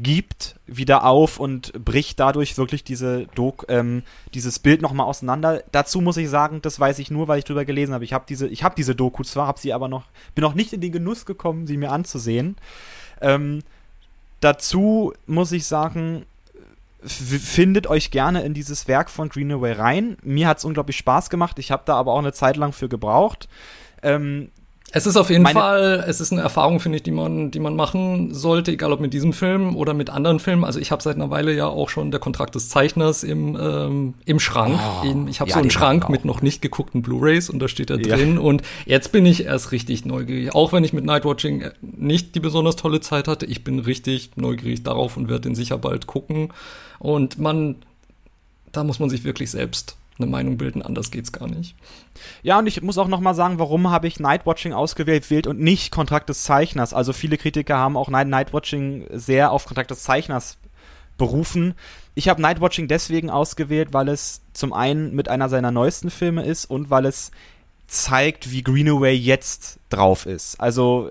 gibt, 0.00 0.56
wieder 0.66 1.04
auf 1.04 1.40
und 1.40 1.72
bricht 1.84 2.20
dadurch 2.20 2.56
wirklich 2.56 2.84
diese 2.84 3.26
Dok 3.34 3.66
ähm, 3.68 4.02
dieses 4.32 4.58
Bild 4.58 4.80
nochmal 4.80 5.06
auseinander. 5.06 5.62
Dazu 5.72 6.00
muss 6.00 6.16
ich 6.16 6.28
sagen, 6.28 6.62
das 6.62 6.78
weiß 6.78 6.98
ich 6.98 7.10
nur, 7.10 7.28
weil 7.28 7.40
ich 7.40 7.44
drüber 7.44 7.64
gelesen 7.64 7.94
habe. 7.94 8.04
Ich 8.04 8.12
habe 8.12 8.24
diese, 8.28 8.46
ich 8.46 8.62
habe 8.62 8.74
diese 8.76 8.94
Doku 8.94 9.24
zwar, 9.24 9.46
habe 9.46 9.58
sie 9.58 9.72
aber 9.72 9.88
noch, 9.88 10.04
bin 10.34 10.42
noch 10.42 10.54
nicht 10.54 10.72
in 10.72 10.80
den 10.80 10.92
Genuss 10.92 11.26
gekommen, 11.26 11.66
sie 11.66 11.76
mir 11.76 11.90
anzusehen. 11.90 12.56
Ähm, 13.20 13.62
dazu 14.40 15.12
muss 15.26 15.52
ich 15.52 15.66
sagen, 15.66 16.24
findet 17.04 17.86
euch 17.86 18.10
gerne 18.10 18.42
in 18.42 18.54
dieses 18.54 18.88
Werk 18.88 19.10
von 19.10 19.28
Greenaway 19.28 19.72
rein. 19.72 20.16
Mir 20.22 20.48
hat 20.48 20.58
es 20.58 20.64
unglaublich 20.64 20.96
Spaß 20.96 21.30
gemacht. 21.30 21.58
Ich 21.58 21.70
habe 21.70 21.82
da 21.84 21.96
aber 21.96 22.12
auch 22.12 22.18
eine 22.18 22.32
Zeit 22.32 22.56
lang 22.56 22.72
für 22.72 22.88
gebraucht. 22.88 23.48
Ähm, 24.02 24.50
es 24.94 25.06
ist 25.06 25.16
auf 25.16 25.30
jeden 25.30 25.46
Fall, 25.46 26.04
es 26.06 26.20
ist 26.20 26.32
eine 26.32 26.42
Erfahrung, 26.42 26.78
finde 26.78 26.96
ich, 26.96 27.02
die 27.02 27.12
man, 27.12 27.50
die 27.50 27.60
man 27.60 27.74
machen 27.74 28.34
sollte, 28.34 28.72
egal 28.72 28.92
ob 28.92 29.00
mit 29.00 29.14
diesem 29.14 29.32
Film 29.32 29.74
oder 29.74 29.94
mit 29.94 30.10
anderen 30.10 30.38
Filmen. 30.38 30.64
Also 30.64 30.78
ich 30.80 30.92
habe 30.92 31.02
seit 31.02 31.16
einer 31.16 31.30
Weile 31.30 31.54
ja 31.54 31.66
auch 31.66 31.88
schon 31.88 32.10
der 32.10 32.20
Kontrakt 32.20 32.54
des 32.54 32.68
Zeichners 32.68 33.24
im, 33.24 33.56
ähm, 33.58 34.14
im 34.26 34.38
Schrank. 34.38 34.78
Oh, 34.78 35.26
ich 35.28 35.40
habe 35.40 35.48
ja, 35.48 35.54
so 35.54 35.60
einen 35.60 35.70
Schrank 35.70 36.10
mit 36.10 36.26
noch 36.26 36.42
nicht 36.42 36.60
geguckten 36.60 37.00
Blu-rays 37.00 37.48
und 37.48 37.58
da 37.58 37.68
steht 37.68 37.88
er 37.88 37.98
ja. 37.98 38.16
drin. 38.16 38.36
Und 38.36 38.60
jetzt 38.84 39.12
bin 39.12 39.24
ich 39.24 39.46
erst 39.46 39.72
richtig 39.72 40.04
neugierig. 40.04 40.54
Auch 40.54 40.74
wenn 40.74 40.84
ich 40.84 40.92
mit 40.92 41.06
Nightwatching 41.06 41.64
nicht 41.80 42.34
die 42.34 42.40
besonders 42.40 42.76
tolle 42.76 43.00
Zeit 43.00 43.28
hatte, 43.28 43.46
ich 43.46 43.64
bin 43.64 43.78
richtig 43.78 44.32
neugierig 44.36 44.82
darauf 44.82 45.16
und 45.16 45.30
werde 45.30 45.48
den 45.48 45.54
sicher 45.54 45.78
bald 45.78 46.06
gucken. 46.06 46.52
Und 46.98 47.38
man, 47.38 47.76
da 48.72 48.84
muss 48.84 48.98
man 48.98 49.08
sich 49.08 49.24
wirklich 49.24 49.50
selbst 49.50 49.96
eine 50.18 50.30
Meinung 50.30 50.56
bilden, 50.56 50.82
anders 50.82 51.10
geht's 51.10 51.32
gar 51.32 51.48
nicht. 51.48 51.74
Ja, 52.42 52.58
und 52.58 52.66
ich 52.66 52.82
muss 52.82 52.98
auch 52.98 53.08
nochmal 53.08 53.34
sagen, 53.34 53.58
warum 53.58 53.90
habe 53.90 54.06
ich 54.06 54.20
Nightwatching 54.20 54.72
ausgewählt 54.72 55.46
und 55.46 55.60
nicht 55.60 55.90
Kontrakt 55.90 56.28
des 56.28 56.42
Zeichners? 56.42 56.94
Also 56.94 57.12
viele 57.12 57.38
Kritiker 57.38 57.78
haben 57.78 57.96
auch 57.96 58.08
Nightwatching 58.08 59.06
sehr 59.10 59.52
auf 59.52 59.64
Kontrakt 59.64 59.90
des 59.90 60.02
Zeichners 60.02 60.58
berufen. 61.16 61.74
Ich 62.14 62.28
habe 62.28 62.42
Nightwatching 62.42 62.88
deswegen 62.88 63.30
ausgewählt, 63.30 63.92
weil 63.92 64.08
es 64.08 64.42
zum 64.52 64.72
einen 64.72 65.14
mit 65.14 65.28
einer 65.28 65.48
seiner 65.48 65.70
neuesten 65.70 66.10
Filme 66.10 66.44
ist 66.44 66.66
und 66.66 66.90
weil 66.90 67.06
es 67.06 67.30
zeigt, 67.86 68.50
wie 68.50 68.62
Greenaway 68.62 69.14
jetzt 69.14 69.78
drauf 69.88 70.26
ist. 70.26 70.60
Also 70.60 71.10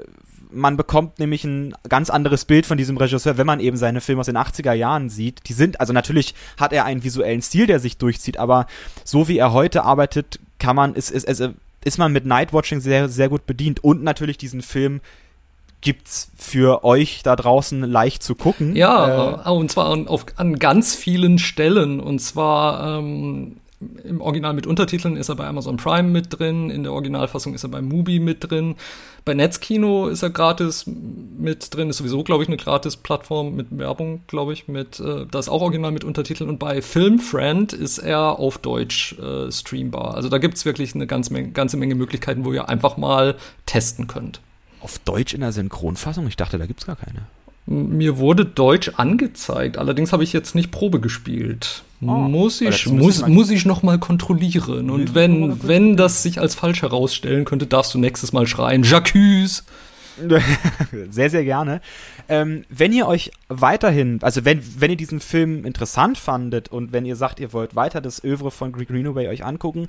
man 0.51 0.77
bekommt 0.77 1.19
nämlich 1.19 1.43
ein 1.43 1.73
ganz 1.87 2.09
anderes 2.09 2.45
Bild 2.45 2.65
von 2.65 2.77
diesem 2.77 2.97
Regisseur, 2.97 3.37
wenn 3.37 3.47
man 3.47 3.59
eben 3.59 3.77
seine 3.77 4.01
Filme 4.01 4.21
aus 4.21 4.25
den 4.27 4.37
80er 4.37 4.73
Jahren 4.73 5.09
sieht. 5.09 5.47
Die 5.47 5.53
sind, 5.53 5.79
also 5.79 5.93
natürlich 5.93 6.35
hat 6.57 6.73
er 6.73 6.85
einen 6.85 7.03
visuellen 7.03 7.41
Stil, 7.41 7.67
der 7.67 7.79
sich 7.79 7.97
durchzieht, 7.97 8.37
aber 8.37 8.67
so 9.03 9.27
wie 9.27 9.37
er 9.37 9.53
heute 9.53 9.83
arbeitet, 9.83 10.39
kann 10.59 10.75
man, 10.75 10.95
ist, 10.95 11.11
ist, 11.11 11.27
ist, 11.27 11.49
ist 11.83 11.97
man 11.97 12.11
mit 12.11 12.25
Nightwatching 12.25 12.81
sehr, 12.81 13.09
sehr 13.09 13.29
gut 13.29 13.45
bedient 13.45 13.83
und 13.83 14.03
natürlich 14.03 14.37
diesen 14.37 14.61
Film 14.61 15.01
gibt's 15.81 16.31
für 16.37 16.83
euch 16.83 17.21
da 17.23 17.35
draußen 17.35 17.81
leicht 17.81 18.23
zu 18.23 18.35
gucken. 18.35 18.75
Ja, 18.75 19.43
äh, 19.45 19.49
und 19.49 19.71
zwar 19.71 19.89
an, 19.89 20.07
auf, 20.07 20.25
an 20.35 20.59
ganz 20.59 20.95
vielen 20.95 21.39
Stellen. 21.39 21.99
Und 21.99 22.19
zwar 22.19 22.99
ähm, 22.99 23.57
im 24.03 24.21
Original 24.21 24.53
mit 24.53 24.67
Untertiteln 24.67 25.17
ist 25.17 25.29
er 25.29 25.35
bei 25.35 25.47
Amazon 25.47 25.77
Prime 25.77 26.09
mit 26.09 26.37
drin, 26.37 26.69
in 26.69 26.83
der 26.83 26.93
Originalfassung 26.93 27.53
ist 27.53 27.63
er 27.63 27.69
bei 27.69 27.81
Mubi 27.81 28.19
mit 28.19 28.49
drin. 28.49 28.75
Bei 29.25 29.33
Netzkino 29.33 30.07
ist 30.07 30.23
er 30.23 30.29
gratis 30.29 30.85
mit 30.87 31.73
drin, 31.75 31.89
ist 31.89 31.97
sowieso, 31.97 32.23
glaube 32.23 32.43
ich, 32.43 32.49
eine 32.49 32.57
Gratis-Plattform 32.57 33.55
mit 33.55 33.67
Werbung, 33.71 34.21
glaube 34.27 34.53
ich, 34.53 34.67
mit, 34.67 34.99
äh, 34.99 35.25
da 35.29 35.39
ist 35.39 35.49
auch 35.49 35.61
Original 35.61 35.91
mit 35.91 36.03
Untertiteln. 36.03 36.49
Und 36.49 36.59
bei 36.59 36.81
Filmfriend 36.81 37.73
ist 37.73 37.97
er 37.97 38.39
auf 38.39 38.57
Deutsch 38.57 39.17
äh, 39.19 39.51
streambar. 39.51 40.15
Also 40.15 40.29
da 40.29 40.37
gibt 40.37 40.57
es 40.57 40.65
wirklich 40.65 40.95
eine 40.95 41.07
ganze 41.07 41.33
Menge, 41.33 41.49
ganze 41.49 41.77
Menge 41.77 41.95
Möglichkeiten, 41.95 42.45
wo 42.45 42.53
ihr 42.53 42.69
einfach 42.69 42.97
mal 42.97 43.35
testen 43.65 44.07
könnt. 44.07 44.41
Auf 44.81 44.99
Deutsch 44.99 45.33
in 45.33 45.41
der 45.41 45.51
Synchronfassung? 45.51 46.27
Ich 46.27 46.37
dachte, 46.37 46.57
da 46.57 46.65
gibt 46.65 46.79
es 46.79 46.87
gar 46.87 46.95
keine. 46.95 47.21
Mir 47.67 48.17
wurde 48.17 48.45
Deutsch 48.45 48.91
angezeigt, 48.97 49.77
allerdings 49.77 50.11
habe 50.11 50.23
ich 50.23 50.33
jetzt 50.33 50.55
nicht 50.55 50.71
Probe 50.71 50.99
gespielt. 50.99 51.83
Oh, 52.01 52.05
muss 52.05 52.61
ich, 52.61 52.87
muss, 52.87 53.27
muss 53.27 53.49
ich 53.51 53.65
noch 53.65 53.83
mal 53.83 53.99
kontrollieren. 53.99 54.89
Und 54.89 55.13
wenn, 55.13 55.61
wenn 55.67 55.97
das 55.97 56.23
sich 56.23 56.39
als 56.39 56.55
falsch 56.55 56.81
herausstellen 56.81 57.45
könnte, 57.45 57.67
darfst 57.67 57.93
du 57.93 57.99
nächstes 57.99 58.33
Mal 58.33 58.47
schreien, 58.47 58.83
Jacques! 58.83 59.63
sehr, 61.09 61.29
sehr 61.29 61.43
gerne. 61.43 61.81
Ähm, 62.27 62.65
wenn 62.69 62.93
ihr 62.93 63.07
euch 63.07 63.31
weiterhin, 63.47 64.19
also 64.21 64.45
wenn, 64.45 64.61
wenn 64.79 64.91
ihr 64.91 64.97
diesen 64.97 65.19
Film 65.19 65.65
interessant 65.65 66.17
fandet 66.17 66.69
und 66.69 66.91
wenn 66.91 67.05
ihr 67.05 67.15
sagt, 67.15 67.39
ihr 67.39 67.53
wollt 67.53 67.75
weiter 67.75 68.01
das 68.01 68.23
Övre 68.23 68.51
von 68.51 68.71
Greg 68.71 68.89
Greenaway 68.89 69.27
euch 69.27 69.45
angucken, 69.45 69.87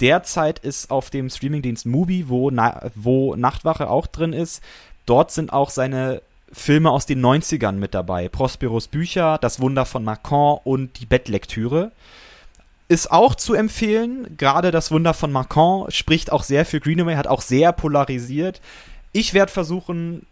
derzeit 0.00 0.58
ist 0.58 0.90
auf 0.90 1.10
dem 1.10 1.30
Streamingdienst 1.30 1.86
Movie, 1.86 2.28
wo, 2.28 2.50
na, 2.50 2.90
wo 2.94 3.36
Nachtwache 3.36 3.88
auch 3.88 4.06
drin 4.06 4.32
ist, 4.32 4.62
dort 5.06 5.30
sind 5.30 5.52
auch 5.52 5.70
seine 5.70 6.22
Filme 6.54 6.90
aus 6.90 7.04
den 7.04 7.20
90ern 7.20 7.72
mit 7.72 7.94
dabei. 7.94 8.28
Prosperos 8.28 8.88
Bücher, 8.88 9.38
Das 9.38 9.60
Wunder 9.60 9.84
von 9.84 10.04
Macron 10.04 10.60
und 10.64 11.00
Die 11.00 11.06
Bettlektüre. 11.06 11.92
Ist 12.88 13.10
auch 13.10 13.34
zu 13.34 13.54
empfehlen. 13.54 14.36
Gerade 14.36 14.70
Das 14.70 14.90
Wunder 14.90 15.14
von 15.14 15.32
Macron 15.32 15.90
spricht 15.90 16.30
auch 16.30 16.44
sehr 16.44 16.64
für 16.64 16.80
Greenaway, 16.80 17.16
hat 17.16 17.26
auch 17.26 17.42
sehr 17.42 17.72
polarisiert. 17.72 18.60
Ich 19.12 19.34
werde 19.34 19.50
versuchen 19.50 20.26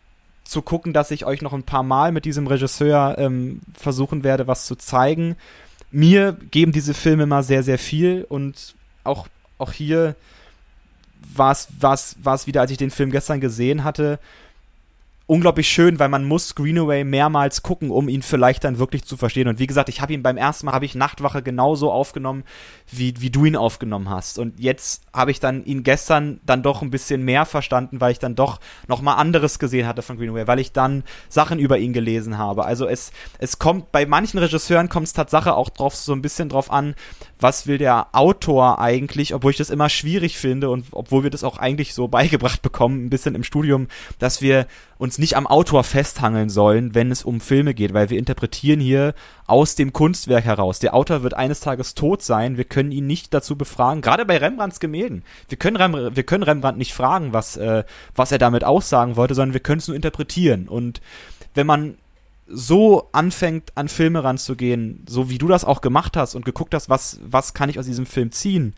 zu 0.45 0.63
gucken, 0.63 0.93
dass 0.93 1.11
ich 1.11 1.25
euch 1.27 1.43
noch 1.43 1.53
ein 1.53 1.65
paar 1.65 1.83
Mal 1.83 2.13
mit 2.13 2.25
diesem 2.25 2.47
Regisseur 2.47 3.17
ähm, 3.19 3.61
versuchen 3.75 4.23
werde, 4.23 4.47
was 4.47 4.67
zu 4.67 4.77
zeigen. 4.77 5.37
Mir 5.91 6.37
geben 6.51 6.73
diese 6.73 6.95
Filme 6.95 7.25
immer 7.25 7.43
sehr, 7.43 7.63
sehr 7.63 7.79
viel 7.79 8.27
und 8.29 8.75
auch, 9.05 9.29
auch 9.59 9.73
hier 9.73 10.15
war 11.35 11.53
es 11.53 12.47
wieder, 12.47 12.61
als 12.61 12.71
ich 12.71 12.79
den 12.79 12.91
Film 12.91 13.11
gestern 13.11 13.41
gesehen 13.41 13.85
hatte, 13.85 14.19
unglaublich 15.27 15.69
schön, 15.69 15.99
weil 15.99 16.09
man 16.09 16.25
muss 16.25 16.55
Greenaway 16.55 17.05
mehrmals 17.05 17.63
gucken, 17.63 17.91
um 17.91 18.09
ihn 18.09 18.23
vielleicht 18.23 18.65
dann 18.65 18.79
wirklich 18.79 19.05
zu 19.05 19.17
verstehen. 19.17 19.49
Und 19.49 19.59
wie 19.59 19.67
gesagt, 19.67 19.89
ich 19.89 20.01
habe 20.01 20.13
ihn 20.13 20.23
beim 20.23 20.37
ersten 20.37 20.67
Mal, 20.67 20.73
habe 20.73 20.85
ich 20.85 20.95
Nachtwache 20.95 21.43
genauso 21.43 21.91
aufgenommen, 21.93 22.45
wie, 22.91 23.15
wie 23.19 23.31
du 23.31 23.45
ihn 23.45 23.57
aufgenommen 23.57 24.11
hast. 24.11 24.39
Und 24.39 24.59
jetzt 24.59 25.05
habe 25.13 25.31
ich 25.31 25.41
dann 25.41 25.65
ihn 25.65 25.83
gestern 25.85 26.41
dann 26.45 26.63
doch 26.63 26.83
ein 26.83 26.91
bisschen 26.91 27.23
mehr 27.23 27.47
verstanden, 27.47 28.01
weil 28.01 28.13
ich 28.13 28.19
dann 28.19 28.35
doch 28.35 28.61
nochmal 28.89 29.17
anderes 29.17 29.59
gesehen 29.59 29.87
hatte 29.87 30.03
von 30.03 30.17
Greenaway, 30.17 30.47
weil 30.47 30.59
ich 30.59 30.73
dann 30.73 31.05
Sachen 31.29 31.59
über 31.59 31.79
ihn 31.79 31.93
gelesen 31.93 32.39
habe. 32.39 32.65
Also 32.65 32.87
es, 32.87 33.13
es 33.39 33.59
kommt, 33.59 33.93
bei 33.93 34.07
manchen 34.07 34.39
Regisseuren 34.39 34.89
kommt 34.89 35.07
es 35.07 35.13
Tatsache 35.13 35.55
auch 35.55 35.71
drauf, 35.71 35.95
so 35.95 36.13
ein 36.13 36.23
bisschen 36.23 36.49
drauf 36.49 36.71
an, 36.71 36.95
was 37.39 37.67
will 37.67 37.79
der 37.79 38.09
Autor 38.13 38.79
eigentlich, 38.79 39.35
obwohl 39.35 39.51
ich 39.51 39.57
das 39.57 39.71
immer 39.71 39.89
schwierig 39.89 40.39
finde 40.39 40.71
und 40.71 40.87
obwohl 40.93 41.23
wir 41.23 41.31
das 41.31 41.45
auch 41.45 41.59
eigentlich 41.59 41.95
so 41.95 42.09
beigebracht 42.13 42.63
bekommen, 42.63 43.07
ein 43.07 43.11
bisschen 43.11 43.35
im 43.35 43.45
Studium, 43.45 43.89
dass 44.19 44.43
wir 44.43 44.67
uns 45.03 45.19
nicht 45.19 45.37
am 45.37 45.49
Autor 45.49 45.83
festhangeln 45.83 46.49
sollen, 46.49 46.95
wenn 46.95 47.11
es 47.11 47.25
um 47.25 47.41
Filme 47.41 47.75
geht, 47.75 47.93
weil 47.93 48.09
wir 48.09 48.19
interpretieren 48.19 48.79
hier 48.79 49.15
aus 49.49 49.75
dem 49.75 49.93
Kunstwerk 49.93 50.45
heraus. 50.45 50.79
Der 50.79 50.95
Autor 50.95 51.25
wird 51.25 51.35
eines 51.35 51.59
Tages 51.59 51.97
tot 51.97 52.23
sein, 52.23 52.57
wir 52.57 52.63
können 52.63 52.93
ihn 52.93 53.09
nicht 53.09 53.35
dazu 53.35 53.57
befragen, 53.57 54.01
gerade 54.01 54.25
bei 54.25 54.37
Rembrandts 54.39 54.79
Gemälden. 54.79 55.25
Wir 55.49 55.59
können, 55.59 55.77
Rem 55.77 56.15
wir 56.15 56.23
können 56.23 56.45
Rembrandt 56.45 56.79
nicht 56.79 56.95
fragen, 56.95 57.33
was, 57.33 57.57
äh, 57.57 57.83
was 58.15 58.31
er 58.31 58.39
damit 58.39 58.63
aussagen 58.63 59.17
wollte, 59.17 59.35
sondern 59.35 59.55
wir 59.55 59.61
können 59.61 59.81
es 59.81 59.89
nur 59.89 59.97
interpretieren. 59.97 60.69
Und 60.69 61.01
wenn 61.55 61.67
man 61.67 61.97
so 62.47 63.09
anfängt, 63.11 63.73
an 63.75 63.89
Filme 63.89 64.23
ranzugehen, 64.23 65.05
so 65.09 65.29
wie 65.29 65.39
du 65.39 65.49
das 65.49 65.65
auch 65.65 65.81
gemacht 65.81 66.17
hast 66.17 66.37
und 66.37 66.45
geguckt 66.45 66.75
hast, 66.75 66.89
was, 66.89 67.19
was 67.25 67.55
kann 67.55 67.69
ich 67.69 67.81
aus 67.81 67.87
diesem 67.87 68.07
Film 68.07 68.31
ziehen, 68.31 68.77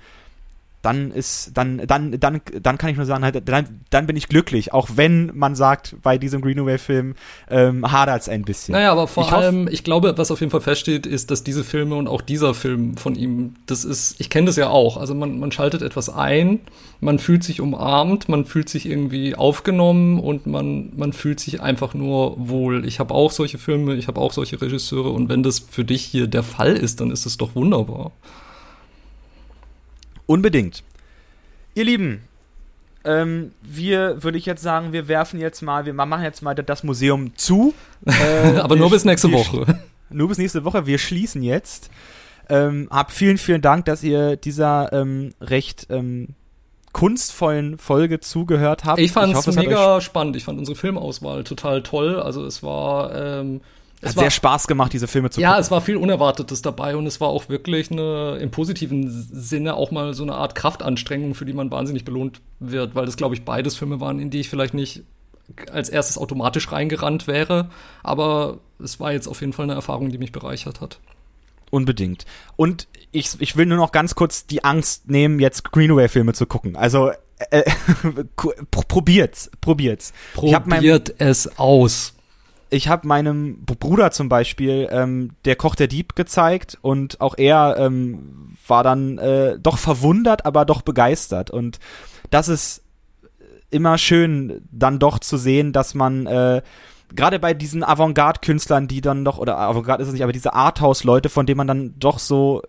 dann 0.84 1.10
ist, 1.10 1.52
dann, 1.54 1.82
dann, 1.86 2.18
dann, 2.20 2.40
dann 2.62 2.78
kann 2.78 2.90
ich 2.90 2.96
nur 2.96 3.06
sagen, 3.06 3.24
halt, 3.24 3.48
dann, 3.48 3.80
dann 3.90 4.06
bin 4.06 4.16
ich 4.16 4.28
glücklich, 4.28 4.72
auch 4.72 4.88
wenn 4.94 5.30
man 5.34 5.54
sagt, 5.54 5.96
bei 6.02 6.18
diesem 6.18 6.42
Greenaway-Film 6.42 7.14
ähm, 7.48 7.90
hadert 7.90 8.22
es 8.22 8.28
ein 8.28 8.42
bisschen. 8.42 8.72
Naja, 8.72 8.92
aber 8.92 9.08
vor 9.08 9.26
ich 9.26 9.32
allem, 9.32 9.66
ich 9.68 9.82
glaube, 9.82 10.18
was 10.18 10.30
auf 10.30 10.40
jeden 10.40 10.50
Fall 10.50 10.60
feststeht, 10.60 11.06
ist, 11.06 11.30
dass 11.30 11.42
diese 11.42 11.64
Filme 11.64 11.94
und 11.94 12.06
auch 12.06 12.20
dieser 12.20 12.54
Film 12.54 12.96
von 12.96 13.14
ihm, 13.14 13.54
das 13.66 13.84
ist, 13.84 14.20
ich 14.20 14.28
kenne 14.28 14.46
das 14.46 14.56
ja 14.56 14.68
auch, 14.68 14.96
also 14.98 15.14
man, 15.14 15.38
man 15.38 15.50
schaltet 15.52 15.80
etwas 15.82 16.10
ein, 16.10 16.60
man 17.00 17.18
fühlt 17.18 17.44
sich 17.44 17.60
umarmt, 17.60 18.28
man 18.28 18.44
fühlt 18.44 18.68
sich 18.68 18.86
irgendwie 18.86 19.34
aufgenommen 19.34 20.20
und 20.20 20.46
man, 20.46 20.92
man 20.96 21.12
fühlt 21.12 21.40
sich 21.40 21.60
einfach 21.62 21.94
nur 21.94 22.34
wohl. 22.36 22.86
Ich 22.86 23.00
habe 23.00 23.14
auch 23.14 23.30
solche 23.30 23.58
Filme, 23.58 23.94
ich 23.94 24.06
habe 24.08 24.20
auch 24.20 24.32
solche 24.32 24.60
Regisseure 24.60 25.10
und 25.10 25.28
wenn 25.28 25.42
das 25.42 25.60
für 25.60 25.84
dich 25.84 26.02
hier 26.02 26.26
der 26.26 26.42
Fall 26.42 26.76
ist, 26.76 27.00
dann 27.00 27.10
ist 27.10 27.24
es 27.24 27.38
doch 27.38 27.54
wunderbar. 27.54 28.12
Unbedingt. 30.26 30.82
Ihr 31.74 31.84
Lieben, 31.84 32.22
ähm, 33.04 33.52
wir, 33.62 34.22
würde 34.22 34.38
ich 34.38 34.46
jetzt 34.46 34.62
sagen, 34.62 34.92
wir 34.92 35.08
werfen 35.08 35.38
jetzt 35.38 35.60
mal, 35.60 35.84
wir 35.84 35.92
machen 35.92 36.22
jetzt 36.22 36.42
mal 36.42 36.54
das 36.54 36.82
Museum 36.82 37.36
zu. 37.36 37.74
Äh, 38.06 38.58
Aber 38.58 38.76
nur 38.76 38.90
bis 38.90 39.06
nächste 39.06 39.32
Woche. 39.32 39.80
Nur 40.10 40.28
bis 40.28 40.36
nächste 40.36 40.62
Woche. 40.64 40.84
Wir 40.84 40.98
schließen 40.98 41.42
jetzt. 41.42 41.90
Ähm, 42.50 42.86
hab 42.90 43.12
vielen, 43.12 43.38
vielen 43.38 43.62
Dank, 43.62 43.86
dass 43.86 44.02
ihr 44.02 44.36
dieser 44.36 44.92
ähm, 44.92 45.32
recht 45.40 45.86
ähm, 45.88 46.34
kunstvollen 46.92 47.78
Folge 47.78 48.20
zugehört 48.20 48.84
habt. 48.84 49.00
Ich 49.00 49.12
fand 49.12 49.34
es 49.34 49.46
mega 49.56 50.02
spannend. 50.02 50.36
Ich 50.36 50.44
fand 50.44 50.58
unsere 50.58 50.76
Filmauswahl 50.76 51.44
total 51.44 51.82
toll. 51.82 52.20
Also 52.20 52.44
es 52.44 52.62
war 52.62 53.14
ähm, 53.14 53.62
es 54.04 54.10
hat 54.10 54.16
war, 54.16 54.24
sehr 54.24 54.30
Spaß 54.30 54.66
gemacht, 54.66 54.92
diese 54.92 55.08
Filme 55.08 55.30
zu 55.30 55.40
ja, 55.40 55.48
gucken. 55.48 55.56
Ja, 55.56 55.60
es 55.60 55.70
war 55.70 55.80
viel 55.80 55.96
Unerwartetes 55.96 56.62
dabei 56.62 56.96
und 56.96 57.06
es 57.06 57.20
war 57.20 57.28
auch 57.28 57.48
wirklich 57.48 57.90
eine, 57.90 58.38
im 58.40 58.50
positiven 58.50 59.10
Sinne 59.10 59.74
auch 59.74 59.90
mal 59.90 60.14
so 60.14 60.22
eine 60.22 60.34
Art 60.34 60.54
Kraftanstrengung, 60.54 61.34
für 61.34 61.44
die 61.44 61.52
man 61.52 61.70
wahnsinnig 61.70 62.04
belohnt 62.04 62.40
wird, 62.60 62.94
weil 62.94 63.06
das, 63.06 63.16
glaube 63.16 63.34
ich, 63.34 63.44
beides 63.44 63.76
Filme 63.76 64.00
waren, 64.00 64.18
in 64.18 64.30
die 64.30 64.40
ich 64.40 64.48
vielleicht 64.48 64.74
nicht 64.74 65.02
als 65.70 65.88
erstes 65.88 66.18
automatisch 66.18 66.70
reingerannt 66.70 67.26
wäre. 67.26 67.70
Aber 68.02 68.58
es 68.82 69.00
war 69.00 69.12
jetzt 69.12 69.26
auf 69.26 69.40
jeden 69.40 69.52
Fall 69.52 69.64
eine 69.64 69.74
Erfahrung, 69.74 70.10
die 70.10 70.18
mich 70.18 70.32
bereichert 70.32 70.80
hat. 70.80 71.00
Unbedingt. 71.70 72.24
Und 72.56 72.86
ich, 73.10 73.40
ich 73.40 73.56
will 73.56 73.66
nur 73.66 73.78
noch 73.78 73.92
ganz 73.92 74.14
kurz 74.14 74.46
die 74.46 74.64
Angst 74.64 75.08
nehmen, 75.08 75.40
jetzt 75.40 75.70
Greenaway-Filme 75.72 76.32
zu 76.32 76.46
gucken. 76.46 76.76
Also 76.76 77.10
äh, 77.50 77.62
probiert's, 78.70 79.50
probiert's. 79.60 80.12
Probiert 80.34 81.14
es 81.18 81.58
aus 81.58 82.14
ich 82.74 82.88
habe 82.88 83.06
meinem 83.06 83.64
Bruder 83.64 84.10
zum 84.10 84.28
Beispiel 84.28 84.88
ähm, 84.90 85.30
der 85.44 85.54
Koch 85.54 85.76
der 85.76 85.86
Dieb 85.86 86.16
gezeigt 86.16 86.76
und 86.82 87.20
auch 87.20 87.36
er 87.38 87.76
ähm, 87.78 88.56
war 88.66 88.82
dann 88.82 89.18
äh, 89.18 89.58
doch 89.60 89.78
verwundert, 89.78 90.44
aber 90.44 90.64
doch 90.64 90.82
begeistert. 90.82 91.52
Und 91.52 91.78
das 92.30 92.48
ist 92.48 92.82
immer 93.70 93.96
schön, 93.96 94.66
dann 94.72 94.98
doch 94.98 95.20
zu 95.20 95.36
sehen, 95.36 95.72
dass 95.72 95.94
man 95.94 96.26
äh, 96.26 96.62
gerade 97.14 97.38
bei 97.38 97.54
diesen 97.54 97.84
Avantgarde-Künstlern, 97.84 98.88
die 98.88 99.00
dann 99.00 99.24
doch, 99.24 99.38
oder 99.38 99.56
Avantgarde 99.56 100.02
ist 100.02 100.08
es 100.08 100.14
nicht, 100.14 100.24
aber 100.24 100.32
diese 100.32 100.54
Arthouse-Leute, 100.54 101.28
von 101.28 101.46
denen 101.46 101.58
man 101.58 101.68
dann 101.68 101.94
doch 101.98 102.18
so 102.18 102.60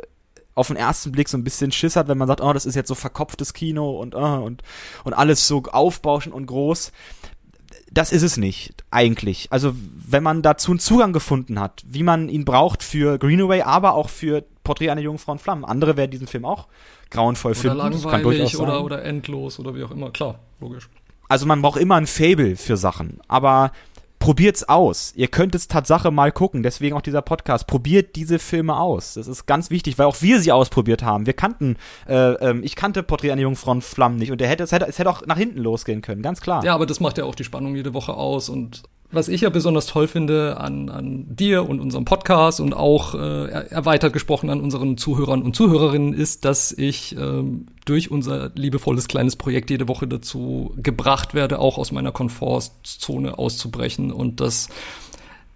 auf 0.54 0.68
den 0.68 0.78
ersten 0.78 1.12
Blick 1.12 1.30
so 1.30 1.38
ein 1.38 1.44
bisschen 1.44 1.72
Schiss 1.72 1.96
hat, 1.96 2.08
wenn 2.08 2.18
man 2.18 2.28
sagt, 2.28 2.42
oh, 2.42 2.54
das 2.54 2.68
ist 2.68 2.76
jetzt 2.76 2.88
so 2.90 2.96
verkopftes 2.96 3.54
Kino 3.54 4.00
und, 4.00 4.14
oh, 4.14 4.44
und, 4.44 4.62
und 5.04 5.14
alles 5.14 5.48
so 5.48 5.64
aufbauschen 5.64 6.32
und 6.32 6.46
groß 6.46 6.92
das 7.92 8.12
ist 8.12 8.24
es 8.24 8.38
nicht, 8.38 8.84
eigentlich. 8.92 9.48
Also, 9.52 9.74
wenn 9.76 10.24
man 10.24 10.42
dazu 10.42 10.72
einen 10.72 10.80
Zugang 10.80 11.14
gefunden 11.14 11.60
hat, 11.60 11.84
wie 11.86 12.04
man 12.04 12.30
ihn 12.30 12.46
braucht 12.46 12.84
für 12.84 13.18
Greenaway, 13.18 13.62
aber 13.62 13.94
auch 13.94 14.10
für 14.10 14.44
Porträt 14.64 14.90
einer 14.90 15.02
jungen 15.02 15.20
Frau 15.20 15.34
in 15.34 15.40
Flammen. 15.40 15.64
Andere 15.64 15.96
werden 15.96 16.12
diesen 16.12 16.28
Film 16.28 16.46
auch 16.46 16.68
grauenvoll 17.10 17.52
oder 17.52 17.60
finden. 17.60 17.78
Langweilig 17.78 18.58
oder, 18.58 18.84
oder 18.84 19.04
endlos 19.04 19.60
oder 19.60 19.76
wie 19.76 19.84
auch 19.84 19.92
immer. 19.92 20.12
Klar, 20.12 20.40
logisch. 20.60 20.90
Also 21.30 21.46
man 21.46 21.62
braucht 21.62 21.80
immer 21.80 21.96
ein 21.96 22.08
Fable 22.08 22.56
für 22.56 22.78
Sachen. 22.78 23.20
Aber 23.28 23.72
probiert's 24.26 24.68
aus. 24.68 25.14
Ihr 25.16 25.28
könnt 25.28 25.54
es 25.54 25.68
Tatsache 25.68 26.10
mal 26.10 26.32
gucken, 26.32 26.64
deswegen 26.64 26.96
auch 26.96 27.04
dieser 27.04 27.22
Podcast. 27.22 27.68
Probiert 27.68 28.16
diese 28.16 28.40
Filme 28.40 28.76
aus. 28.76 29.14
Das 29.14 29.28
ist 29.28 29.46
ganz 29.46 29.70
wichtig, 29.70 30.00
weil 30.00 30.08
auch 30.08 30.20
wir 30.22 30.40
sie 30.40 30.52
ausprobiert 30.52 31.04
haben. 31.04 31.28
Wir 31.28 31.34
kannten, 31.34 31.78
äh, 32.08 32.32
ähm, 32.34 32.64
ich 32.64 32.76
kannte 32.76 33.04
Porträt 33.04 33.32
einer 33.32 33.44
jungen 33.44 33.56
Frau 33.56 33.80
Flammen 33.82 34.18
nicht 34.18 34.32
und 34.32 34.42
der 34.42 34.48
hätte, 34.48 34.64
es 34.64 34.72
hätte, 34.72 34.88
es 34.88 34.98
hätte 34.98 35.12
auch 35.12 35.24
nach 35.28 35.38
hinten 35.38 35.60
losgehen 35.60 36.02
können, 36.02 36.24
ganz 36.24 36.42
klar. 36.42 36.64
Ja, 36.64 36.74
aber 36.74 36.88
das 36.88 37.00
macht 37.00 37.20
ja 37.20 37.26
auch 37.26 37.36
die 37.36 37.44
Spannung 37.44 37.76
jede 37.76 37.94
Woche 37.94 38.16
aus 38.16 38.50
und 38.50 38.82
was 39.12 39.28
ich 39.28 39.42
ja 39.42 39.50
besonders 39.50 39.86
toll 39.86 40.08
finde 40.08 40.58
an, 40.60 40.90
an 40.90 41.26
dir 41.30 41.68
und 41.68 41.80
unserem 41.80 42.06
Podcast 42.06 42.60
und 42.60 42.74
auch 42.74 43.16
äh, 43.16 43.68
erweitert 43.70 44.14
gesprochen 44.14 44.50
an 44.50 44.62
unseren 44.62 44.98
Zuhörern 44.98 45.42
und 45.42 45.56
Zuhörerinnen 45.56 46.14
ist, 46.14 46.46
dass 46.46 46.72
ich 46.72 47.16
ähm, 47.18 47.68
durch 47.86 48.12
unser 48.12 48.52
liebevolles 48.56 49.08
kleines 49.08 49.36
Projekt 49.36 49.70
jede 49.70 49.88
Woche 49.88 50.08
dazu 50.08 50.74
gebracht 50.78 51.34
werde, 51.34 51.60
auch 51.60 51.78
aus 51.78 51.92
meiner 51.92 52.12
Komfortzone 52.12 53.38
auszubrechen 53.38 54.12
und 54.12 54.42
das 54.42 54.70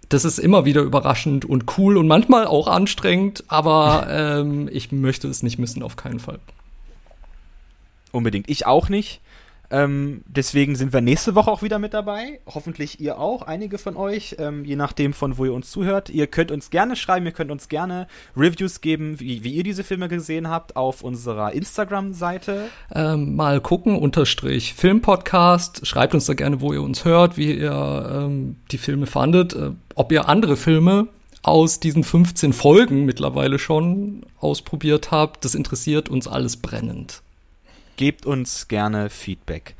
das 0.08 0.24
ist 0.24 0.38
immer 0.40 0.64
wieder 0.64 0.82
überraschend 0.82 1.44
und 1.44 1.78
cool 1.78 1.96
und 1.96 2.08
manchmal 2.08 2.44
auch 2.46 2.66
anstrengend, 2.66 3.44
aber 3.48 4.06
ähm, 4.10 4.68
ich 4.72 4.90
möchte 4.90 5.28
es 5.28 5.42
nicht 5.42 5.58
missen, 5.58 5.82
auf 5.82 5.96
keinen 5.96 6.18
Fall. 6.18 6.40
Unbedingt. 8.12 8.50
Ich 8.50 8.66
auch 8.66 8.88
nicht. 8.88 9.20
Ähm, 9.70 10.22
deswegen 10.26 10.74
sind 10.74 10.92
wir 10.92 11.00
nächste 11.00 11.34
Woche 11.34 11.50
auch 11.50 11.62
wieder 11.62 11.78
mit 11.78 11.94
dabei. 11.94 12.40
Hoffentlich 12.46 13.00
ihr 13.00 13.18
auch, 13.18 13.42
einige 13.42 13.78
von 13.78 13.96
euch, 13.96 14.36
ähm, 14.38 14.64
je 14.64 14.74
nachdem 14.76 15.12
von 15.12 15.38
wo 15.38 15.44
ihr 15.44 15.52
uns 15.52 15.70
zuhört. 15.70 16.10
Ihr 16.10 16.26
könnt 16.26 16.50
uns 16.50 16.70
gerne 16.70 16.96
schreiben, 16.96 17.24
ihr 17.26 17.32
könnt 17.32 17.52
uns 17.52 17.68
gerne 17.68 18.08
Reviews 18.36 18.80
geben, 18.80 19.20
wie, 19.20 19.44
wie 19.44 19.54
ihr 19.54 19.62
diese 19.62 19.84
Filme 19.84 20.08
gesehen 20.08 20.48
habt, 20.48 20.74
auf 20.74 21.02
unserer 21.02 21.52
Instagram-Seite. 21.52 22.68
Ähm, 22.92 23.36
mal 23.36 23.60
gucken, 23.60 23.96
unterstrich 23.96 24.74
Filmpodcast. 24.74 25.86
Schreibt 25.86 26.14
uns 26.14 26.26
da 26.26 26.34
gerne, 26.34 26.60
wo 26.60 26.72
ihr 26.72 26.82
uns 26.82 27.04
hört, 27.04 27.36
wie 27.36 27.52
ihr 27.52 28.10
ähm, 28.12 28.56
die 28.72 28.78
Filme 28.78 29.06
fandet, 29.06 29.54
äh, 29.54 29.70
ob 29.94 30.10
ihr 30.10 30.28
andere 30.28 30.56
Filme 30.56 31.06
aus 31.42 31.80
diesen 31.80 32.02
15 32.04 32.52
Folgen 32.52 33.04
mittlerweile 33.04 33.58
schon 33.58 34.26
ausprobiert 34.40 35.10
habt. 35.10 35.44
Das 35.44 35.54
interessiert 35.54 36.08
uns 36.08 36.26
alles 36.26 36.56
brennend 36.56 37.22
gebt 38.00 38.24
uns 38.24 38.66
gerne 38.66 39.10
Feedback. 39.10 39.74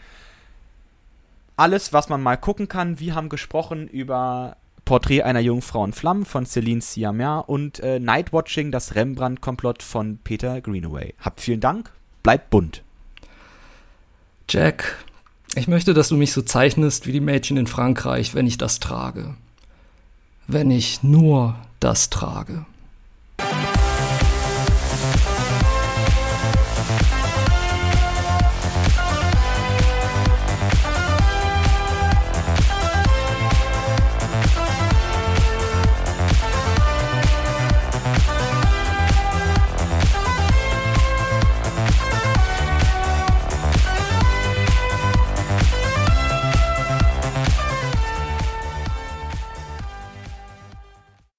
Alles, 1.57 1.95
was 1.95 2.11
man 2.11 2.23
mal 2.23 2.37
gucken 2.37 2.69
kann, 2.69 3.01
wir 3.01 3.15
haben 3.15 3.31
gesprochen 3.31 3.89
über 3.89 4.59
Porträt 4.85 5.23
einer 5.23 5.41
Jungfrau 5.41 5.83
in 5.87 5.95
Flammen 5.95 6.27
von 6.27 6.45
Celine 6.45 6.83
Siamer 6.83 7.49
und 7.49 7.81
äh, 7.81 7.99
Nightwatching, 7.99 8.73
das 8.73 8.95
Rembrandt-Komplott 8.95 9.83
von 9.83 10.19
Peter 10.23 10.61
Greenaway. 10.61 11.15
Habt 11.19 11.41
vielen 11.41 11.61
Dank, 11.61 11.93
bleibt 12.23 12.51
bunt. 12.51 12.83
Jack, 14.51 15.03
ich 15.55 15.67
möchte, 15.67 15.95
dass 15.95 16.11
du 16.11 16.17
mich 16.19 16.33
so 16.33 16.43
zeichnest 16.43 17.07
wie 17.07 17.13
die 17.13 17.21
Mädchen 17.21 17.57
in 17.57 17.67
Frankreich, 17.67 18.35
wenn 18.35 18.47
ich 18.47 18.59
das 18.59 18.81
trage. 18.81 19.35
Wenn 20.47 20.71
ich 20.71 21.03
nur 21.03 21.57
das 21.79 22.11
trage. 22.11 22.67